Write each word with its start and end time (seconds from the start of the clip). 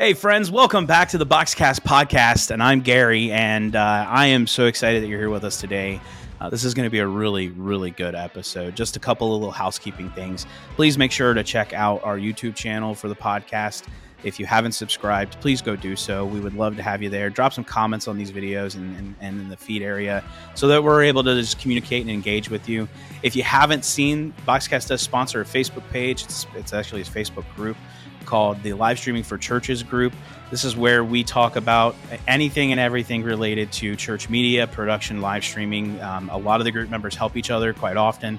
Hey, 0.00 0.14
friends, 0.14 0.50
welcome 0.50 0.86
back 0.86 1.10
to 1.10 1.18
the 1.18 1.26
BoxCast 1.26 1.80
podcast. 1.80 2.50
And 2.50 2.62
I'm 2.62 2.80
Gary, 2.80 3.30
and 3.32 3.76
uh, 3.76 4.06
I 4.08 4.28
am 4.28 4.46
so 4.46 4.64
excited 4.64 5.02
that 5.02 5.08
you're 5.08 5.18
here 5.18 5.28
with 5.28 5.44
us 5.44 5.60
today. 5.60 6.00
Uh, 6.40 6.48
this 6.48 6.64
is 6.64 6.72
going 6.72 6.86
to 6.86 6.90
be 6.90 7.00
a 7.00 7.06
really, 7.06 7.48
really 7.48 7.90
good 7.90 8.14
episode. 8.14 8.74
Just 8.74 8.96
a 8.96 8.98
couple 8.98 9.34
of 9.34 9.42
little 9.42 9.52
housekeeping 9.52 10.08
things. 10.12 10.46
Please 10.74 10.96
make 10.96 11.12
sure 11.12 11.34
to 11.34 11.44
check 11.44 11.74
out 11.74 12.02
our 12.02 12.16
YouTube 12.16 12.54
channel 12.54 12.94
for 12.94 13.08
the 13.08 13.14
podcast. 13.14 13.88
If 14.24 14.40
you 14.40 14.46
haven't 14.46 14.72
subscribed, 14.72 15.38
please 15.42 15.60
go 15.60 15.76
do 15.76 15.94
so. 15.96 16.24
We 16.24 16.40
would 16.40 16.54
love 16.54 16.76
to 16.76 16.82
have 16.82 17.02
you 17.02 17.10
there. 17.10 17.28
Drop 17.28 17.52
some 17.52 17.64
comments 17.64 18.08
on 18.08 18.16
these 18.16 18.32
videos 18.32 18.76
and, 18.76 18.96
and, 18.96 19.14
and 19.20 19.38
in 19.38 19.48
the 19.50 19.56
feed 19.58 19.82
area 19.82 20.24
so 20.54 20.66
that 20.68 20.82
we're 20.82 21.02
able 21.02 21.22
to 21.24 21.34
just 21.38 21.58
communicate 21.58 22.00
and 22.00 22.10
engage 22.10 22.48
with 22.48 22.70
you. 22.70 22.88
If 23.22 23.36
you 23.36 23.42
haven't 23.42 23.84
seen, 23.84 24.32
BoxCast 24.48 24.88
does 24.88 25.02
sponsor 25.02 25.42
a 25.42 25.44
Facebook 25.44 25.86
page, 25.90 26.24
it's, 26.24 26.46
it's 26.54 26.72
actually 26.72 27.02
a 27.02 27.04
Facebook 27.04 27.44
group 27.54 27.76
called 28.24 28.62
the 28.62 28.72
Live 28.72 28.98
Streaming 28.98 29.22
for 29.22 29.38
Churches 29.38 29.82
group. 29.82 30.12
This 30.50 30.64
is 30.64 30.76
where 30.76 31.04
we 31.04 31.22
talk 31.22 31.56
about 31.56 31.94
anything 32.26 32.72
and 32.72 32.80
everything 32.80 33.22
related 33.22 33.70
to 33.72 33.94
church 33.96 34.28
media, 34.28 34.66
production, 34.66 35.20
live 35.20 35.44
streaming. 35.44 36.00
Um, 36.00 36.28
a 36.28 36.36
lot 36.36 36.60
of 36.60 36.64
the 36.64 36.72
group 36.72 36.90
members 36.90 37.14
help 37.14 37.36
each 37.36 37.50
other 37.50 37.72
quite 37.72 37.96
often, 37.96 38.38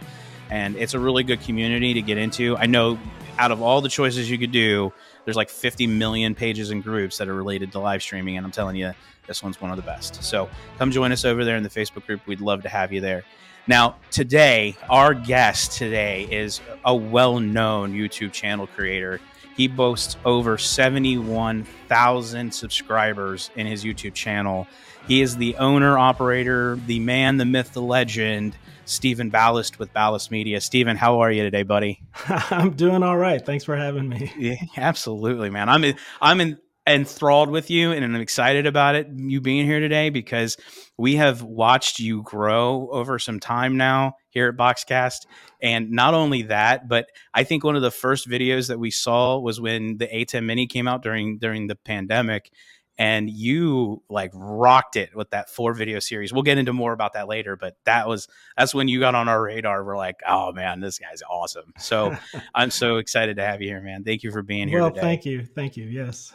and 0.50 0.76
it's 0.76 0.94
a 0.94 1.00
really 1.00 1.24
good 1.24 1.42
community 1.42 1.94
to 1.94 2.02
get 2.02 2.18
into. 2.18 2.58
I 2.58 2.66
know 2.66 3.00
out 3.40 3.52
of 3.52 3.62
all 3.62 3.82
the 3.82 3.90
choices 3.90 4.30
you 4.30 4.38
could 4.38 4.52
do, 4.52 4.92
there's 5.26 5.38
like 5.38 5.50
50 5.50 5.88
million 5.88 6.36
pages 6.36 6.70
and 6.72 6.84
groups 6.84 7.18
that 7.18 7.28
are 7.28 7.34
related 7.34 7.72
to 7.74 7.80
live 7.80 8.02
streaming, 8.02 8.38
and 8.38 8.46
I'm 8.46 8.52
telling 8.52 8.76
you, 8.76 8.94
this 9.28 9.42
one's 9.42 9.62
one 9.62 9.72
of 9.72 9.78
the 9.78 9.84
best. 9.84 10.24
So 10.24 10.50
come 10.78 10.92
join 10.92 11.12
us 11.12 11.24
over 11.24 11.46
there 11.46 11.56
in 11.56 11.64
the 11.64 11.70
Facebook 11.70 12.06
group. 12.06 12.26
We'd 12.28 12.42
love 12.42 12.64
to 12.64 12.70
have 12.70 12.92
you 12.92 13.02
there. 13.02 13.24
Now, 13.68 13.96
today, 14.10 14.76
our 14.90 15.14
guest 15.14 15.74
today 15.78 16.28
is 16.30 16.60
a 16.84 16.96
well 16.96 17.40
known 17.40 17.94
YouTube 17.94 18.32
channel 18.32 18.68
creator. 18.68 19.22
He 19.56 19.68
boasts 19.68 20.18
over 20.26 20.58
71,000 20.58 22.54
subscribers 22.54 23.52
in 23.56 23.68
his 23.68 23.84
YouTube 23.84 24.14
channel. 24.14 24.68
He 25.08 25.22
is 25.22 25.38
the 25.38 25.56
owner, 25.58 25.98
operator, 25.98 26.78
the 26.86 27.00
man, 27.00 27.38
the 27.38 27.46
myth, 27.46 27.74
the 27.74 27.82
legend, 27.82 28.56
Stephen 28.86 29.30
Ballast 29.30 29.80
with 29.80 29.94
Ballast 29.94 30.32
Media. 30.32 30.62
Stephen, 30.62 30.98
how 30.98 31.20
are 31.20 31.32
you 31.32 31.44
today, 31.44 31.64
buddy? 31.64 32.02
I'm 32.28 32.72
doing 32.72 33.04
all 33.04 33.18
right. 33.18 33.44
Thanks 33.46 33.64
for 33.64 33.76
having 33.76 34.08
me. 34.10 34.32
Yeah, 34.38 34.56
absolutely, 34.78 35.50
man. 35.50 35.70
I'm 35.70 35.84
in, 35.84 35.96
I'm 36.22 36.42
in, 36.42 36.58
enthralled 36.94 37.50
with 37.50 37.70
you 37.70 37.92
and 37.92 38.04
I'm 38.04 38.16
excited 38.16 38.66
about 38.66 38.96
it, 38.96 39.08
you 39.16 39.42
being 39.42 39.66
here 39.66 39.80
today, 39.80 40.10
because 40.10 40.58
we 40.98 41.16
have 41.16 41.42
watched 41.42 42.00
you 42.00 42.22
grow 42.24 42.90
over 42.92 43.20
some 43.20 43.40
time 43.40 43.78
now 43.78 44.16
here 44.30 44.48
at 44.48 44.56
BoxCast. 44.56 45.26
And 45.62 45.92
not 45.92 46.14
only 46.14 46.44
that, 46.44 46.88
but 46.88 47.08
I 47.34 47.44
think 47.44 47.64
one 47.64 47.76
of 47.76 47.82
the 47.82 47.92
first 47.92 48.28
videos 48.28 48.68
that 48.68 48.80
we 48.80 48.92
saw 48.92 49.40
was 49.40 49.60
when 49.62 49.98
the 49.98 50.08
ATEM 50.08 50.46
Mini 50.46 50.68
came 50.68 50.88
out 50.88 51.04
during 51.04 51.38
during 51.38 51.68
the 51.68 51.76
pandemic. 51.76 52.52
And 52.98 53.32
you 53.32 54.04
like 54.10 54.30
rocked 54.36 54.96
it 54.96 55.16
with 55.16 55.32
that 55.32 55.50
four 55.50 55.74
video 55.74 55.98
series. 55.98 56.32
We'll 56.32 56.44
get 56.44 56.60
into 56.60 56.72
more 56.72 56.94
about 56.94 57.14
that 57.14 57.28
later, 57.28 57.56
but 57.56 57.76
that 57.86 58.08
was 58.08 58.28
that's 58.56 58.76
when 58.76 58.88
you 58.88 59.00
got 59.00 59.16
on 59.16 59.28
our 59.28 59.42
radar. 59.42 59.84
We're 59.84 59.98
like, 59.98 60.18
oh 60.28 60.52
man, 60.52 60.82
this 60.82 61.00
guy's 61.00 61.24
awesome. 61.28 61.74
So 61.80 62.16
I'm 62.54 62.70
so 62.70 62.98
excited 62.98 63.38
to 63.38 63.44
have 63.44 63.60
you 63.60 63.70
here, 63.70 63.82
man. 63.82 64.04
Thank 64.04 64.22
you 64.22 64.30
for 64.30 64.44
being 64.44 64.68
here. 64.68 64.82
Well, 64.82 64.92
today. 64.92 65.02
thank 65.02 65.26
you, 65.26 65.44
thank 65.46 65.78
you. 65.78 65.86
Yes. 65.86 66.32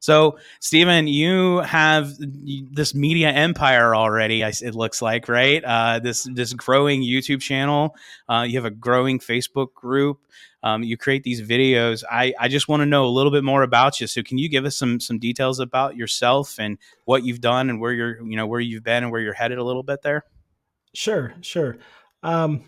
So, 0.00 0.38
Stephen, 0.60 1.06
you 1.06 1.58
have 1.58 2.12
this 2.18 2.94
media 2.94 3.30
empire 3.30 3.94
already. 3.94 4.42
It 4.42 4.74
looks 4.74 5.02
like, 5.02 5.28
right? 5.28 5.62
Uh, 5.62 5.98
this 5.98 6.28
this 6.32 6.52
growing 6.52 7.02
YouTube 7.02 7.40
channel. 7.40 7.94
Uh, 8.28 8.44
you 8.48 8.56
have 8.56 8.64
a 8.64 8.70
growing 8.70 9.18
Facebook 9.18 9.74
group. 9.74 10.20
Um, 10.62 10.82
you 10.82 10.96
create 10.96 11.22
these 11.22 11.40
videos. 11.40 12.04
I, 12.10 12.34
I 12.38 12.48
just 12.48 12.68
want 12.68 12.80
to 12.80 12.86
know 12.86 13.06
a 13.06 13.08
little 13.08 13.32
bit 13.32 13.44
more 13.44 13.62
about 13.62 14.00
you. 14.00 14.06
So, 14.06 14.22
can 14.22 14.38
you 14.38 14.48
give 14.48 14.64
us 14.64 14.76
some 14.76 15.00
some 15.00 15.18
details 15.18 15.60
about 15.60 15.96
yourself 15.96 16.58
and 16.58 16.78
what 17.04 17.24
you've 17.24 17.40
done 17.40 17.70
and 17.70 17.80
where 17.80 17.92
you're 17.92 18.22
you 18.22 18.36
know 18.36 18.46
where 18.46 18.60
you've 18.60 18.84
been 18.84 19.02
and 19.02 19.12
where 19.12 19.20
you're 19.20 19.34
headed 19.34 19.58
a 19.58 19.64
little 19.64 19.82
bit 19.82 20.02
there? 20.02 20.24
Sure, 20.94 21.34
sure. 21.40 21.78
Um, 22.22 22.64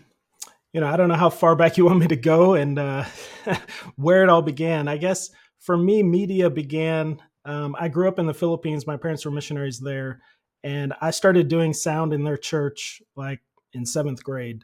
you 0.73 0.81
know, 0.81 0.87
I 0.87 0.97
don't 0.97 1.07
know 1.07 1.15
how 1.15 1.29
far 1.29 1.55
back 1.55 1.77
you 1.77 1.85
want 1.85 1.99
me 1.99 2.07
to 2.07 2.15
go 2.15 2.55
and 2.55 2.79
uh, 2.79 3.05
where 3.95 4.23
it 4.23 4.29
all 4.29 4.41
began. 4.41 4.87
I 4.87 4.97
guess 4.97 5.29
for 5.63 5.77
me, 5.77 6.03
media 6.03 6.49
began. 6.49 7.19
Um, 7.45 7.75
I 7.79 7.87
grew 7.87 8.07
up 8.07 8.19
in 8.19 8.25
the 8.25 8.33
Philippines. 8.33 8.85
My 8.85 8.97
parents 8.97 9.25
were 9.25 9.31
missionaries 9.31 9.79
there, 9.79 10.21
and 10.63 10.93
I 11.01 11.11
started 11.11 11.47
doing 11.47 11.73
sound 11.73 12.13
in 12.13 12.23
their 12.23 12.37
church 12.37 13.01
like 13.15 13.39
in 13.71 13.85
seventh 13.85 14.23
grade. 14.23 14.63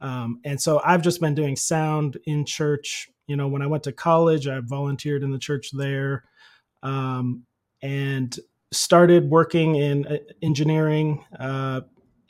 Um, 0.00 0.40
and 0.44 0.60
so 0.60 0.80
I've 0.84 1.02
just 1.02 1.20
been 1.20 1.34
doing 1.34 1.54
sound 1.54 2.18
in 2.24 2.44
church. 2.44 3.08
You 3.26 3.36
know, 3.36 3.46
when 3.46 3.62
I 3.62 3.66
went 3.66 3.82
to 3.84 3.92
college, 3.92 4.48
I 4.48 4.60
volunteered 4.60 5.22
in 5.22 5.30
the 5.30 5.38
church 5.38 5.70
there, 5.72 6.24
um, 6.82 7.44
and 7.82 8.34
started 8.72 9.30
working 9.30 9.76
in 9.76 10.06
uh, 10.06 10.16
engineering. 10.42 11.24
Uh, 11.38 11.82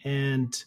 and 0.05 0.65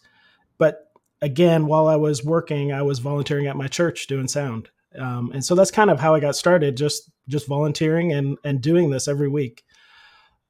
but 0.56 0.90
again, 1.20 1.66
while 1.66 1.86
I 1.86 1.96
was 1.96 2.24
working, 2.24 2.72
I 2.72 2.82
was 2.82 2.98
volunteering 2.98 3.46
at 3.46 3.56
my 3.56 3.68
church 3.68 4.06
doing 4.06 4.28
sound. 4.28 4.70
Um, 4.98 5.32
and 5.32 5.44
so 5.44 5.54
that's 5.54 5.70
kind 5.70 5.90
of 5.90 6.00
how 6.00 6.14
I 6.14 6.20
got 6.20 6.36
started, 6.36 6.76
just 6.76 7.10
just 7.28 7.46
volunteering 7.46 8.12
and 8.12 8.38
and 8.44 8.60
doing 8.60 8.90
this 8.90 9.08
every 9.08 9.28
week. 9.28 9.64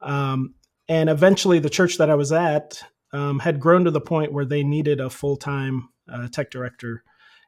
Um, 0.01 0.55
and 0.89 1.09
eventually, 1.09 1.59
the 1.59 1.71
church 1.71 1.99
that 1.99 2.11
I 2.11 2.15
was 2.15 2.33
at 2.33 2.83
um, 3.13 3.39
had 3.39 3.61
grown 3.61 3.85
to 3.85 3.91
the 3.91 4.01
point 4.01 4.33
where 4.33 4.45
they 4.45 4.63
needed 4.63 5.01
a 5.01 5.11
full 5.11 5.37
time 5.37 5.89
uh, 6.13 6.29
tech 6.29 6.51
director, 6.51 7.05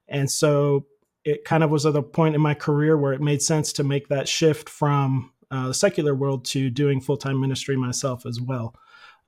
and 0.08 0.30
so 0.30 0.86
it 1.24 1.44
kind 1.44 1.64
of 1.64 1.70
was 1.70 1.86
at 1.86 1.96
a 1.96 2.02
point 2.02 2.34
in 2.34 2.40
my 2.40 2.54
career 2.54 2.96
where 2.96 3.14
it 3.14 3.20
made 3.20 3.40
sense 3.40 3.72
to 3.72 3.84
make 3.84 4.08
that 4.08 4.28
shift 4.28 4.68
from 4.68 5.32
uh, 5.50 5.68
the 5.68 5.74
secular 5.74 6.14
world 6.14 6.44
to 6.44 6.70
doing 6.70 7.00
full 7.00 7.16
time 7.16 7.40
ministry 7.40 7.76
myself 7.76 8.26
as 8.26 8.40
well. 8.40 8.74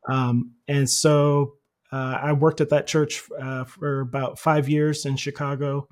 Um, 0.08 0.52
and 0.68 0.88
so 0.88 1.54
uh, 1.92 2.18
I 2.20 2.32
worked 2.32 2.60
at 2.60 2.70
that 2.70 2.86
church 2.86 3.22
uh, 3.40 3.64
for 3.64 4.00
about 4.00 4.38
five 4.38 4.68
years 4.68 5.06
in 5.06 5.16
Chicago. 5.16 5.88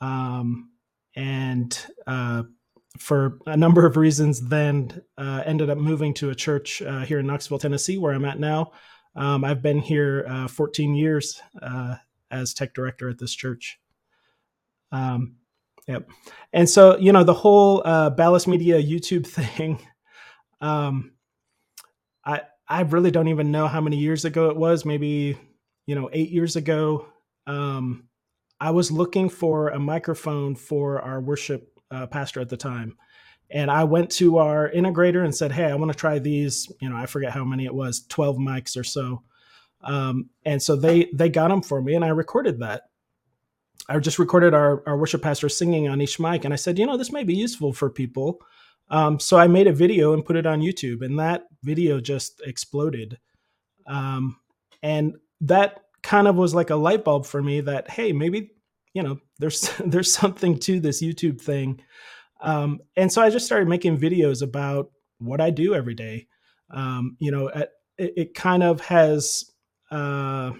Um, 0.00 0.70
and 1.16 1.76
uh, 2.06 2.44
for 2.98 3.38
a 3.46 3.56
number 3.56 3.86
of 3.86 3.96
reasons, 3.96 4.40
then 4.48 5.02
uh, 5.18 5.42
ended 5.44 5.70
up 5.70 5.78
moving 5.78 6.14
to 6.14 6.30
a 6.30 6.34
church 6.34 6.82
uh, 6.82 7.00
here 7.00 7.18
in 7.18 7.26
Knoxville, 7.26 7.58
Tennessee, 7.58 7.98
where 7.98 8.12
I'm 8.12 8.24
at 8.24 8.38
now. 8.38 8.72
Um, 9.16 9.44
I've 9.44 9.62
been 9.62 9.78
here 9.78 10.24
uh, 10.28 10.48
14 10.48 10.94
years 10.94 11.40
uh, 11.62 11.96
as 12.30 12.54
tech 12.54 12.74
director 12.74 13.08
at 13.08 13.18
this 13.18 13.34
church. 13.34 13.78
Um, 14.92 15.36
yep. 15.88 16.08
And 16.52 16.68
so, 16.68 16.96
you 16.98 17.12
know, 17.12 17.24
the 17.24 17.34
whole 17.34 17.82
uh, 17.84 18.10
Ballast 18.10 18.46
Media 18.46 18.80
YouTube 18.82 19.26
thing, 19.56 19.80
um, 20.60 21.12
I 22.24 22.42
I 22.66 22.80
really 22.82 23.10
don't 23.10 23.28
even 23.28 23.50
know 23.50 23.68
how 23.68 23.80
many 23.80 23.98
years 23.98 24.24
ago 24.24 24.48
it 24.48 24.56
was. 24.56 24.84
Maybe 24.84 25.36
you 25.86 25.94
know, 25.94 26.08
eight 26.12 26.30
years 26.30 26.56
ago. 26.56 27.06
Um, 27.46 28.08
I 28.60 28.70
was 28.70 28.90
looking 28.90 29.28
for 29.28 29.68
a 29.68 29.78
microphone 29.78 30.54
for 30.54 31.00
our 31.00 31.20
worship 31.20 31.73
uh, 31.94 32.06
pastor 32.06 32.40
at 32.40 32.48
the 32.48 32.56
time. 32.56 32.96
And 33.50 33.70
I 33.70 33.84
went 33.84 34.10
to 34.12 34.38
our 34.38 34.70
integrator 34.70 35.24
and 35.24 35.34
said, 35.34 35.52
Hey, 35.52 35.64
I 35.64 35.74
want 35.74 35.92
to 35.92 35.98
try 35.98 36.18
these. 36.18 36.70
You 36.80 36.88
know, 36.88 36.96
I 36.96 37.06
forget 37.06 37.32
how 37.32 37.44
many 37.44 37.66
it 37.66 37.74
was, 37.74 38.06
12 38.08 38.36
mics 38.36 38.76
or 38.76 38.84
so. 38.84 39.22
Um, 39.82 40.30
and 40.44 40.62
so 40.62 40.76
they 40.76 41.10
they 41.12 41.28
got 41.28 41.48
them 41.48 41.62
for 41.62 41.80
me 41.82 41.94
and 41.94 42.04
I 42.04 42.08
recorded 42.08 42.60
that. 42.60 42.84
I 43.86 43.98
just 43.98 44.18
recorded 44.18 44.54
our, 44.54 44.82
our 44.86 44.96
worship 44.96 45.20
pastor 45.20 45.50
singing 45.50 45.88
on 45.88 46.00
each 46.00 46.18
mic. 46.18 46.44
And 46.44 46.54
I 46.54 46.56
said, 46.56 46.78
you 46.78 46.86
know, 46.86 46.96
this 46.96 47.12
may 47.12 47.22
be 47.22 47.34
useful 47.34 47.74
for 47.74 47.90
people. 47.90 48.40
Um, 48.88 49.20
so 49.20 49.36
I 49.36 49.46
made 49.46 49.66
a 49.66 49.72
video 49.72 50.14
and 50.14 50.24
put 50.24 50.36
it 50.36 50.46
on 50.46 50.60
YouTube, 50.60 51.02
and 51.02 51.18
that 51.18 51.46
video 51.62 52.00
just 52.00 52.40
exploded. 52.46 53.18
Um, 53.86 54.38
and 54.82 55.16
that 55.42 55.84
kind 56.02 56.28
of 56.28 56.36
was 56.36 56.54
like 56.54 56.70
a 56.70 56.76
light 56.76 57.02
bulb 57.02 57.24
for 57.26 57.42
me 57.42 57.62
that 57.62 57.90
hey 57.90 58.12
maybe 58.12 58.50
you 58.92 59.02
know 59.02 59.18
there's 59.38 59.70
there's 59.84 60.12
something 60.12 60.58
to 60.60 60.80
this 60.80 61.02
youtube 61.02 61.40
thing. 61.40 61.80
Um, 62.40 62.80
and 62.96 63.10
so 63.10 63.22
i 63.22 63.30
just 63.30 63.46
started 63.46 63.68
making 63.68 63.98
videos 63.98 64.42
about 64.42 64.90
what 65.18 65.40
i 65.40 65.50
do 65.50 65.74
every 65.74 65.94
day. 65.94 66.26
Um, 66.70 67.16
you 67.18 67.30
know 67.30 67.48
it, 67.48 67.70
it, 67.98 68.34
kind 68.34 68.62
of 68.62 68.80
has 68.80 69.50
uh, 69.90 70.52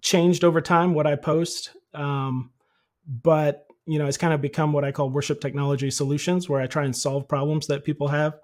changed 0.00 0.44
over 0.44 0.60
time 0.60 0.94
what 0.94 1.06
i 1.06 1.16
post. 1.16 1.70
Um, 1.94 2.50
but 3.06 3.66
you 3.86 3.98
know 3.98 4.06
it's 4.06 4.16
kind 4.16 4.32
of 4.32 4.40
become 4.40 4.72
what 4.72 4.84
i 4.84 4.92
call 4.92 5.10
worship 5.10 5.40
technology 5.40 5.90
solutions 5.90 6.48
where 6.48 6.60
i 6.60 6.66
try 6.66 6.84
and 6.84 6.94
solve 6.96 7.28
problems 7.28 7.66
that 7.66 7.84
people 7.84 8.08
have. 8.08 8.34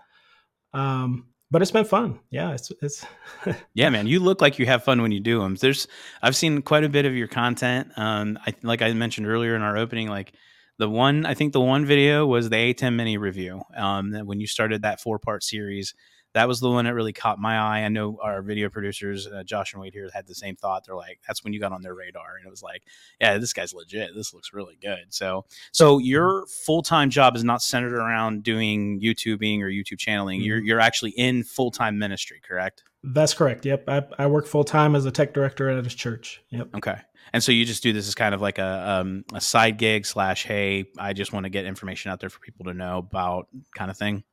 Um, 0.73 1.29
but 1.51 1.63
it's 1.63 1.71
been 1.71 1.85
fun. 1.85 2.19
Yeah, 2.31 2.53
it's 2.53 2.71
it's. 2.83 3.07
yeah, 3.75 3.89
man, 3.91 4.07
you 4.07 4.21
look 4.21 4.41
like 4.41 4.59
you 4.59 4.67
have 4.67 4.85
fun 4.85 5.01
when 5.03 5.13
you 5.13 5.21
do 5.21 5.41
them. 5.41 5.55
There's, 5.55 5.89
I've 6.23 6.37
seen 6.37 6.63
quite 6.63 6.85
a 6.85 6.89
bit 6.89 7.07
of 7.07 7.15
your 7.15 7.29
content. 7.29 7.91
Um, 7.97 8.39
I 8.47 8.55
like 8.63 8.83
I 8.83 8.93
mentioned 8.93 9.27
earlier 9.27 9.57
in 9.57 9.63
our 9.63 9.77
opening, 9.77 10.09
like 10.09 10.35
the 10.79 10.89
one 10.89 11.27
I 11.27 11.35
think 11.35 11.53
the 11.53 11.61
one 11.61 11.85
video 11.87 12.27
was 12.27 12.51
the 12.51 12.57
ATEM 12.57 12.95
Mini 12.95 13.17
review. 13.17 13.63
Um, 13.77 14.13
when 14.13 14.41
you 14.41 14.47
started 14.47 14.83
that 14.83 15.01
four 15.01 15.19
part 15.19 15.43
series, 15.43 15.95
that 16.35 16.49
was 16.49 16.61
the 16.61 16.71
one 16.71 16.85
that 16.85 16.95
really 16.95 17.13
caught 17.13 17.39
my 17.39 17.59
eye. 17.59 17.81
I 17.81 17.89
know 17.89 18.19
our 18.23 18.43
video 18.43 18.69
producers, 18.69 19.27
uh, 19.27 19.43
Josh 19.45 19.73
and 19.73 19.83
Wade 19.83 19.95
here, 19.95 20.09
had 20.13 20.27
the 20.27 20.35
same 20.35 20.57
thought. 20.57 20.85
They're 20.85 20.95
like, 20.95 21.21
that's 21.27 21.43
when 21.43 21.53
you 21.53 21.61
got 21.61 21.73
on 21.73 21.83
their 21.83 21.95
radar, 21.95 22.37
and 22.37 22.47
it 22.47 22.51
was 22.51 22.63
like, 22.63 22.83
yeah, 23.21 23.39
this 23.39 23.53
guy's 23.53 23.73
legit. 23.73 24.11
This 24.15 24.35
looks 24.35 24.53
really 24.53 24.79
good. 24.81 25.07
So, 25.09 25.45
so 25.73 25.99
your 25.99 26.47
full 26.47 26.83
time 26.83 27.11
job 27.11 27.37
is 27.37 27.45
not 27.45 27.63
centered 27.63 27.95
around 27.95 28.43
doing 28.43 29.01
YouTubing 29.01 29.61
or 29.61 29.69
YouTube 29.69 29.99
channeling. 29.99 30.41
Mm-hmm. 30.41 30.47
You're 30.47 30.59
you're 30.59 30.81
actually 30.81 31.13
in 31.13 31.45
full 31.45 31.71
time 31.71 31.99
ministry, 31.99 32.41
correct? 32.47 32.85
That's 33.03 33.33
correct. 33.33 33.65
Yep, 33.65 33.85
I, 33.89 34.03
I 34.19 34.27
work 34.27 34.47
full 34.47 34.65
time 34.65 34.95
as 34.95 35.07
a 35.07 35.11
tech 35.11 35.33
director 35.33 35.71
at 35.71 35.87
a 35.87 35.89
church. 35.89 36.43
Yep. 36.51 36.75
Okay. 36.77 36.97
And 37.33 37.43
so 37.43 37.53
you 37.53 37.65
just 37.65 37.83
do 37.83 37.93
this 37.93 38.09
as 38.09 38.15
kind 38.15 38.35
of 38.35 38.41
like 38.41 38.59
a 38.59 39.01
um, 39.01 39.25
a 39.35 39.41
side 39.41 39.79
gig 39.79 40.07
slash 40.07 40.45
hey, 40.45 40.87
I 40.99 41.13
just 41.13 41.33
want 41.33 41.45
to 41.45 41.51
get 41.51 41.67
information 41.67 42.11
out 42.11 42.21
there 42.21 42.31
for 42.31 42.41
people 42.41 42.67
to 42.67 42.75
know 42.75 42.99
about 42.99 43.49
kind 43.75 43.91
of 43.91 43.97
thing. 43.97 44.25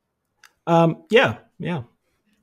Um, 0.68 1.03
yeah, 1.09 1.38
yeah, 1.60 1.84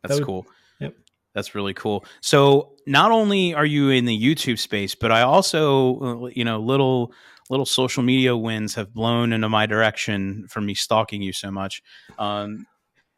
that's 0.02 0.14
that 0.14 0.20
would, 0.20 0.26
cool. 0.26 0.46
Yep, 0.80 0.94
that's 1.34 1.54
really 1.54 1.74
cool. 1.74 2.04
So 2.20 2.74
not 2.86 3.10
only 3.10 3.54
are 3.54 3.66
you 3.66 3.90
in 3.90 4.04
the 4.04 4.18
YouTube 4.18 4.58
space, 4.58 4.94
but 4.94 5.12
I 5.12 5.22
also, 5.22 6.00
uh, 6.00 6.26
you 6.34 6.44
know, 6.44 6.60
little 6.60 7.12
little 7.50 7.66
social 7.66 8.02
media 8.02 8.36
wins 8.36 8.74
have 8.76 8.94
blown 8.94 9.32
into 9.32 9.48
my 9.48 9.66
direction 9.66 10.46
from 10.48 10.66
me 10.66 10.74
stalking 10.74 11.22
you 11.22 11.32
so 11.32 11.50
much. 11.50 11.82
Um, 12.18 12.66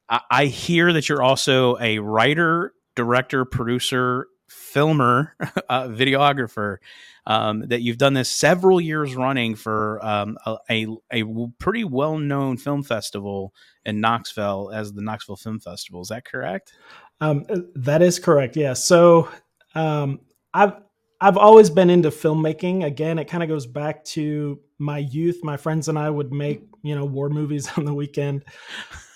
I, 0.09 0.21
I 0.31 0.45
hear 0.47 0.93
that 0.93 1.09
you're 1.09 1.23
also 1.23 1.79
a 1.79 1.99
writer, 1.99 2.73
director, 2.97 3.45
producer, 3.45 4.27
filmer, 4.49 5.35
uh, 5.69 5.89
videographer 5.89 6.79
um, 7.27 7.69
that 7.69 7.81
you've 7.81 7.99
done 7.99 8.15
this 8.15 8.29
several 8.29 8.81
years 8.81 9.15
running 9.17 9.55
for 9.55 10.05
um, 10.05 10.37
a, 10.45 10.57
a, 10.71 10.87
a, 11.13 11.25
pretty 11.59 11.85
well 11.85 12.19
known 12.19 12.57
film 12.57 12.83
festival 12.83 13.55
in 13.85 14.01
Knoxville 14.01 14.71
as 14.75 14.93
the 14.93 15.03
Knoxville 15.03 15.37
Film 15.37 15.59
Festival. 15.59 16.03
Is 16.03 16.09
that 16.09 16.25
correct? 16.25 16.73
Um, 17.21 17.45
that 17.77 18.03
is 18.03 18.19
correct. 18.19 18.57
Yeah. 18.57 18.75
So 18.75 19.29
um, 19.75 20.21
I've 20.53 20.75
I've 21.21 21.39
always 21.39 21.71
been 21.71 21.89
into 21.89 22.11
filmmaking. 22.11 22.85
Again, 22.85 23.19
it 23.19 23.27
kind 23.27 23.43
of 23.43 23.49
goes 23.49 23.67
back 23.67 24.05
to 24.05 24.61
my 24.79 24.99
youth. 24.99 25.41
My 25.43 25.57
friends 25.57 25.89
and 25.89 25.99
I 25.99 26.11
would 26.11 26.33
make 26.33 26.63
you 26.83 26.95
know 26.95 27.07
war 27.07 27.31
movies 27.31 27.71
on 27.77 27.85
the 27.85 27.95
weekend, 27.95 28.45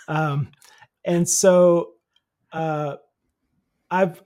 um, 0.09 0.51
and 1.05 1.29
so 1.29 1.93
uh, 2.53 2.97
I've 3.91 4.23